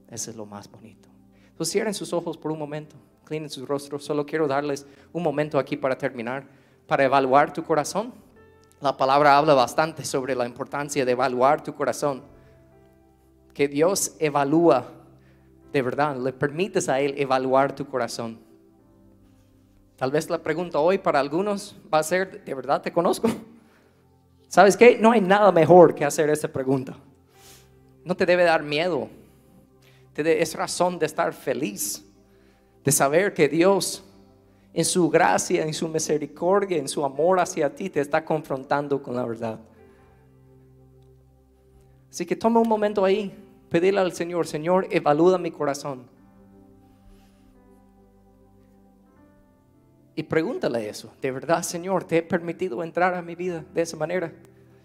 Eso 0.09 0.29
es 0.29 0.37
lo 0.37 0.45
más 0.45 0.69
bonito. 0.69 1.09
Entonces 1.49 1.71
cierren 1.71 1.93
sus 1.93 2.13
ojos 2.13 2.37
por 2.37 2.51
un 2.51 2.59
momento 2.59 2.95
en 3.29 3.49
sus 3.49 3.67
rostros. 3.67 4.03
Solo 4.03 4.25
quiero 4.25 4.47
darles 4.47 4.85
un 5.13 5.23
momento 5.23 5.57
aquí 5.57 5.77
para 5.77 5.97
terminar, 5.97 6.45
para 6.87 7.05
evaluar 7.05 7.53
tu 7.53 7.63
corazón. 7.63 8.13
La 8.81 8.97
palabra 8.97 9.37
habla 9.37 9.53
bastante 9.53 10.03
sobre 10.03 10.35
la 10.35 10.45
importancia 10.45 11.05
de 11.05 11.11
evaluar 11.11 11.63
tu 11.63 11.73
corazón. 11.73 12.23
Que 13.53 13.67
Dios 13.67 14.15
evalúa, 14.19 14.91
de 15.71 15.81
verdad, 15.81 16.15
le 16.17 16.33
permites 16.33 16.89
a 16.89 16.99
Él 16.99 17.15
evaluar 17.17 17.75
tu 17.75 17.87
corazón. 17.87 18.39
Tal 19.95 20.11
vez 20.11 20.29
la 20.29 20.39
pregunta 20.39 20.79
hoy 20.79 20.97
para 20.97 21.19
algunos 21.19 21.75
va 21.93 21.99
a 21.99 22.03
ser, 22.03 22.43
¿de 22.43 22.53
verdad 22.53 22.81
te 22.81 22.91
conozco? 22.91 23.29
¿Sabes 24.47 24.75
qué? 24.75 24.97
No 24.97 25.11
hay 25.11 25.21
nada 25.21 25.51
mejor 25.51 25.95
que 25.95 26.03
hacer 26.03 26.29
esa 26.29 26.47
pregunta. 26.47 26.97
No 28.03 28.15
te 28.15 28.25
debe 28.25 28.43
dar 28.43 28.63
miedo. 28.63 29.09
Es 30.15 30.55
razón 30.55 30.99
de 30.99 31.05
estar 31.05 31.33
feliz 31.33 32.03
de 32.83 32.91
saber 32.91 33.33
que 33.33 33.47
Dios 33.47 34.03
en 34.73 34.85
su 34.85 35.09
gracia, 35.09 35.63
en 35.63 35.73
su 35.73 35.87
misericordia, 35.87 36.77
en 36.77 36.87
su 36.87 37.03
amor 37.03 37.39
hacia 37.39 37.73
ti, 37.73 37.89
te 37.89 37.99
está 37.99 38.23
confrontando 38.23 39.01
con 39.01 39.15
la 39.15 39.25
verdad. 39.25 39.59
Así 42.09 42.25
que 42.25 42.35
toma 42.35 42.59
un 42.59 42.67
momento 42.67 43.03
ahí, 43.03 43.33
pedirle 43.71 44.01
al 44.01 44.11
Señor, 44.11 44.45
Señor, 44.45 44.85
evalúa 44.91 45.37
mi 45.37 45.49
corazón. 45.49 46.03
Y 50.13 50.23
pregúntale 50.23 50.89
eso, 50.89 51.13
de 51.21 51.31
verdad, 51.31 51.63
Señor, 51.63 52.03
¿te 52.03 52.17
he 52.17 52.21
permitido 52.21 52.83
entrar 52.83 53.15
a 53.15 53.21
mi 53.21 53.33
vida 53.33 53.63
de 53.73 53.81
esa 53.81 53.95
manera 53.95 54.33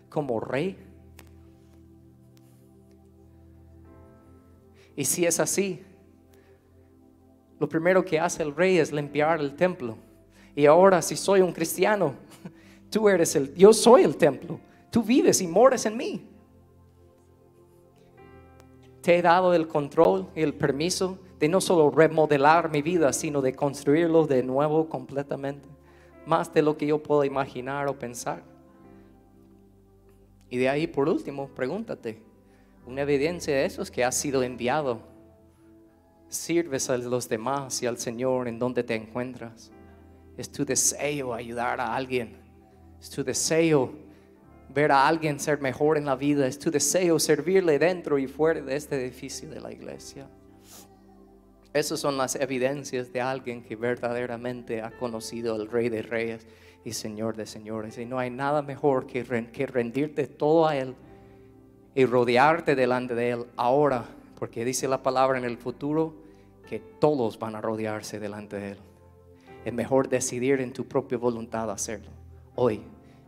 como 0.08 0.38
rey? 0.38 0.78
Y 4.94 5.04
si 5.04 5.26
es 5.26 5.40
así, 5.40 5.82
lo 7.58 7.68
primero 7.68 8.04
que 8.04 8.20
hace 8.20 8.44
el 8.44 8.54
rey 8.54 8.78
es 8.78 8.92
limpiar 8.92 9.40
el 9.40 9.56
templo. 9.56 9.96
Y 10.54 10.64
ahora 10.64 11.02
si 11.02 11.16
soy 11.16 11.40
un 11.40 11.52
cristiano, 11.52 12.14
tú 12.88 13.08
eres 13.08 13.34
el, 13.34 13.52
yo 13.56 13.72
soy 13.72 14.04
el 14.04 14.16
templo. 14.16 14.60
Tú 14.92 15.02
vives 15.02 15.40
y 15.42 15.48
moras 15.48 15.84
en 15.86 15.96
mí. 15.96 16.35
Te 19.06 19.16
he 19.16 19.22
dado 19.22 19.54
el 19.54 19.68
control 19.68 20.26
y 20.34 20.42
el 20.42 20.52
permiso 20.52 21.16
de 21.38 21.48
no 21.48 21.60
solo 21.60 21.92
remodelar 21.92 22.72
mi 22.72 22.82
vida, 22.82 23.12
sino 23.12 23.40
de 23.40 23.54
construirlo 23.54 24.26
de 24.26 24.42
nuevo 24.42 24.88
completamente. 24.88 25.68
Más 26.26 26.52
de 26.52 26.60
lo 26.60 26.76
que 26.76 26.88
yo 26.88 27.00
puedo 27.00 27.22
imaginar 27.22 27.86
o 27.86 27.96
pensar. 27.96 28.42
Y 30.50 30.56
de 30.56 30.68
ahí, 30.68 30.88
por 30.88 31.08
último, 31.08 31.46
pregúntate, 31.46 32.20
una 32.84 33.02
evidencia 33.02 33.54
de 33.54 33.66
eso 33.66 33.80
es 33.80 33.92
que 33.92 34.02
has 34.02 34.16
sido 34.16 34.42
enviado 34.42 34.98
sirves 36.28 36.90
a 36.90 36.98
los 36.98 37.28
demás 37.28 37.80
y 37.84 37.86
al 37.86 37.98
Señor 37.98 38.48
en 38.48 38.58
donde 38.58 38.82
te 38.82 38.96
encuentras. 38.96 39.70
Es 40.36 40.50
tu 40.50 40.64
deseo 40.64 41.32
ayudar 41.32 41.80
a 41.80 41.94
alguien. 41.94 42.36
Es 43.00 43.08
tu 43.10 43.22
deseo 43.22 43.92
ver 44.76 44.92
a 44.92 45.08
alguien 45.08 45.40
ser 45.40 45.58
mejor 45.62 45.96
en 45.96 46.04
la 46.04 46.16
vida. 46.16 46.46
Es 46.46 46.58
tu 46.58 46.70
deseo 46.70 47.18
servirle 47.18 47.78
dentro 47.78 48.18
y 48.18 48.26
fuera 48.26 48.60
de 48.60 48.76
este 48.76 49.02
edificio 49.02 49.48
de 49.48 49.58
la 49.58 49.72
iglesia. 49.72 50.28
Esas 51.72 51.98
son 51.98 52.18
las 52.18 52.36
evidencias 52.36 53.10
de 53.10 53.22
alguien 53.22 53.62
que 53.62 53.74
verdaderamente 53.74 54.82
ha 54.82 54.90
conocido 54.90 55.54
al 55.54 55.68
Rey 55.68 55.88
de 55.88 56.02
Reyes 56.02 56.46
y 56.84 56.92
Señor 56.92 57.36
de 57.36 57.46
Señores. 57.46 57.96
Y 57.96 58.04
no 58.04 58.18
hay 58.18 58.28
nada 58.28 58.60
mejor 58.60 59.06
que, 59.06 59.24
rendirte 59.24 60.26
todo 60.26 60.68
a 60.68 60.76
Él 60.76 60.94
y 61.94 62.04
rodearte 62.04 62.74
delante 62.74 63.14
de 63.14 63.30
Él 63.30 63.46
ahora, 63.56 64.04
porque 64.38 64.62
dice 64.66 64.88
la 64.88 65.02
palabra 65.02 65.38
en 65.38 65.46
el 65.46 65.56
futuro 65.56 66.14
que 66.68 66.80
todos 66.80 67.38
van 67.38 67.54
a 67.54 67.62
rodearse 67.62 68.20
delante 68.20 68.56
de 68.56 68.72
Él. 68.72 68.78
Es 69.64 69.72
mejor 69.72 70.10
decidir 70.10 70.60
en 70.60 70.74
tu 70.74 70.86
propia 70.86 71.16
voluntad 71.16 71.70
hacerlo 71.70 72.10
hoy 72.56 72.82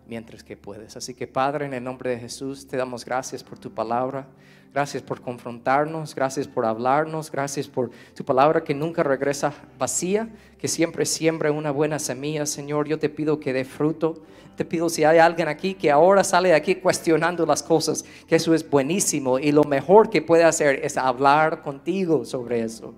mientras 0.09 0.43
que 0.43 0.57
puedes. 0.57 0.97
Así 0.97 1.15
que 1.15 1.27
Padre, 1.27 1.67
en 1.67 1.75
el 1.75 1.85
nombre 1.85 2.11
de 2.11 2.19
Jesús, 2.19 2.67
te 2.67 2.77
damos 2.77 3.05
gracias 3.05 3.45
por 3.45 3.59
tu 3.59 3.71
palabra. 3.71 4.27
Gracias 4.73 5.03
por 5.03 5.23
confrontarnos, 5.23 6.15
gracias 6.15 6.47
por 6.47 6.67
hablarnos, 6.67 7.33
gracias 7.33 7.67
por 7.67 7.91
tu 8.15 8.23
palabra 8.25 8.63
que 8.63 8.75
nunca 8.75 9.03
regresa 9.03 9.53
vacía, 9.79 10.29
que 10.59 10.69
siempre 10.69 11.07
siembra 11.07 11.51
una 11.51 11.71
buena 11.71 11.99
semilla, 11.99 12.45
Señor. 12.45 12.87
Yo 12.87 12.99
te 12.99 13.09
pido 13.09 13.41
que 13.41 13.53
dé 13.53 13.65
fruto. 13.65 14.23
Te 14.57 14.65
pido 14.65 14.89
si 14.89 15.05
hay 15.05 15.19
alguien 15.19 15.49
aquí 15.49 15.75
que 15.75 15.91
ahora 15.91 16.25
sale 16.25 16.51
de 16.51 16.55
aquí 16.57 16.75
cuestionando 16.75 17.47
las 17.47 17.63
cosas, 17.63 18.05
que 18.27 18.37
eso 18.37 18.55
es 18.55 18.69
buenísimo 18.69 19.39
y 19.39 19.53
lo 19.53 19.63
mejor 19.63 20.11
que 20.11 20.21
puede 20.21 20.43
hacer 20.43 20.85
es 20.85 20.97
hablar 20.97 21.63
contigo 21.63 22.25
sobre 22.25 22.63
eso. 22.63 22.93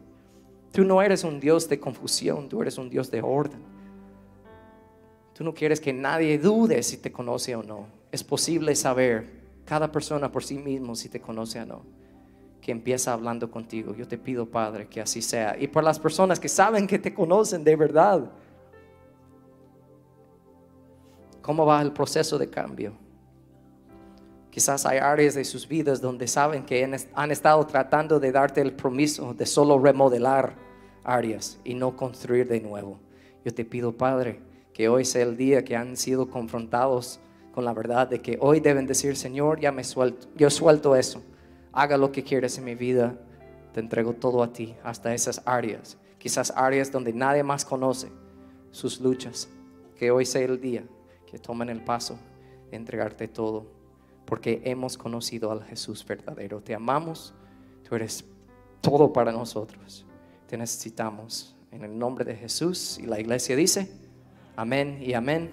Tú 0.72 0.84
no 0.84 1.02
eres 1.02 1.22
un 1.22 1.38
Dios 1.38 1.68
de 1.68 1.78
confusión, 1.78 2.48
tú 2.48 2.62
eres 2.62 2.78
un 2.78 2.88
Dios 2.88 3.10
de 3.10 3.20
orden. 3.20 3.69
Tú 5.40 5.44
no 5.44 5.54
quieres 5.54 5.80
que 5.80 5.94
nadie 5.94 6.38
dude 6.38 6.82
si 6.82 6.98
te 6.98 7.10
conoce 7.10 7.56
o 7.56 7.62
no. 7.62 7.86
Es 8.12 8.22
posible 8.22 8.76
saber 8.76 9.26
cada 9.64 9.90
persona 9.90 10.30
por 10.30 10.44
sí 10.44 10.58
mismo 10.58 10.94
si 10.94 11.08
te 11.08 11.18
conoce 11.18 11.58
o 11.62 11.64
no, 11.64 11.82
que 12.60 12.70
empieza 12.70 13.14
hablando 13.14 13.50
contigo. 13.50 13.94
Yo 13.94 14.06
te 14.06 14.18
pido, 14.18 14.44
Padre, 14.44 14.86
que 14.86 15.00
así 15.00 15.22
sea. 15.22 15.56
Y 15.58 15.66
por 15.66 15.82
las 15.82 15.98
personas 15.98 16.38
que 16.38 16.50
saben 16.50 16.86
que 16.86 16.98
te 16.98 17.14
conocen 17.14 17.64
de 17.64 17.74
verdad, 17.74 18.30
¿cómo 21.40 21.64
va 21.64 21.80
el 21.80 21.92
proceso 21.92 22.36
de 22.36 22.50
cambio? 22.50 22.92
Quizás 24.50 24.84
hay 24.84 24.98
áreas 24.98 25.36
de 25.36 25.44
sus 25.46 25.66
vidas 25.66 26.02
donde 26.02 26.28
saben 26.28 26.66
que 26.66 26.84
han 27.14 27.30
estado 27.30 27.66
tratando 27.66 28.20
de 28.20 28.30
darte 28.30 28.60
el 28.60 28.74
permiso 28.74 29.32
de 29.32 29.46
solo 29.46 29.78
remodelar 29.78 30.54
áreas 31.02 31.58
y 31.64 31.72
no 31.72 31.96
construir 31.96 32.46
de 32.46 32.60
nuevo. 32.60 32.98
Yo 33.42 33.54
te 33.54 33.64
pido, 33.64 33.96
Padre, 33.96 34.49
que 34.72 34.88
hoy 34.88 35.04
sea 35.04 35.22
el 35.22 35.36
día 35.36 35.64
que 35.64 35.76
han 35.76 35.96
sido 35.96 36.30
confrontados 36.30 37.20
con 37.52 37.64
la 37.64 37.72
verdad 37.72 38.08
de 38.08 38.20
que 38.20 38.38
hoy 38.40 38.60
deben 38.60 38.86
decir, 38.86 39.16
Señor, 39.16 39.60
ya 39.60 39.72
me 39.72 39.84
suelto, 39.84 40.28
yo 40.36 40.50
suelto 40.50 40.94
eso, 40.94 41.22
haga 41.72 41.96
lo 41.96 42.12
que 42.12 42.22
quieres 42.22 42.58
en 42.58 42.64
mi 42.64 42.74
vida, 42.74 43.18
te 43.72 43.80
entrego 43.80 44.12
todo 44.14 44.42
a 44.42 44.52
ti, 44.52 44.74
hasta 44.82 45.14
esas 45.14 45.42
áreas, 45.44 45.98
quizás 46.18 46.52
áreas 46.56 46.92
donde 46.92 47.12
nadie 47.12 47.42
más 47.42 47.64
conoce 47.64 48.08
sus 48.70 49.00
luchas, 49.00 49.48
que 49.96 50.10
hoy 50.10 50.24
sea 50.24 50.42
el 50.42 50.60
día 50.60 50.84
que 51.26 51.38
tomen 51.38 51.68
el 51.68 51.82
paso 51.82 52.18
de 52.70 52.76
entregarte 52.76 53.28
todo, 53.28 53.66
porque 54.24 54.62
hemos 54.64 54.96
conocido 54.96 55.50
al 55.50 55.64
Jesús 55.64 56.04
verdadero, 56.06 56.60
te 56.60 56.74
amamos, 56.74 57.34
tú 57.88 57.94
eres 57.96 58.24
todo 58.80 59.12
para 59.12 59.32
nosotros, 59.32 60.06
te 60.46 60.56
necesitamos. 60.56 61.56
En 61.72 61.84
el 61.84 61.96
nombre 61.96 62.24
de 62.24 62.34
Jesús. 62.34 62.98
Y 62.98 63.06
la 63.06 63.20
iglesia 63.20 63.54
dice, 63.54 63.88
amén 64.60 64.98
y 65.00 65.14
amén. 65.14 65.50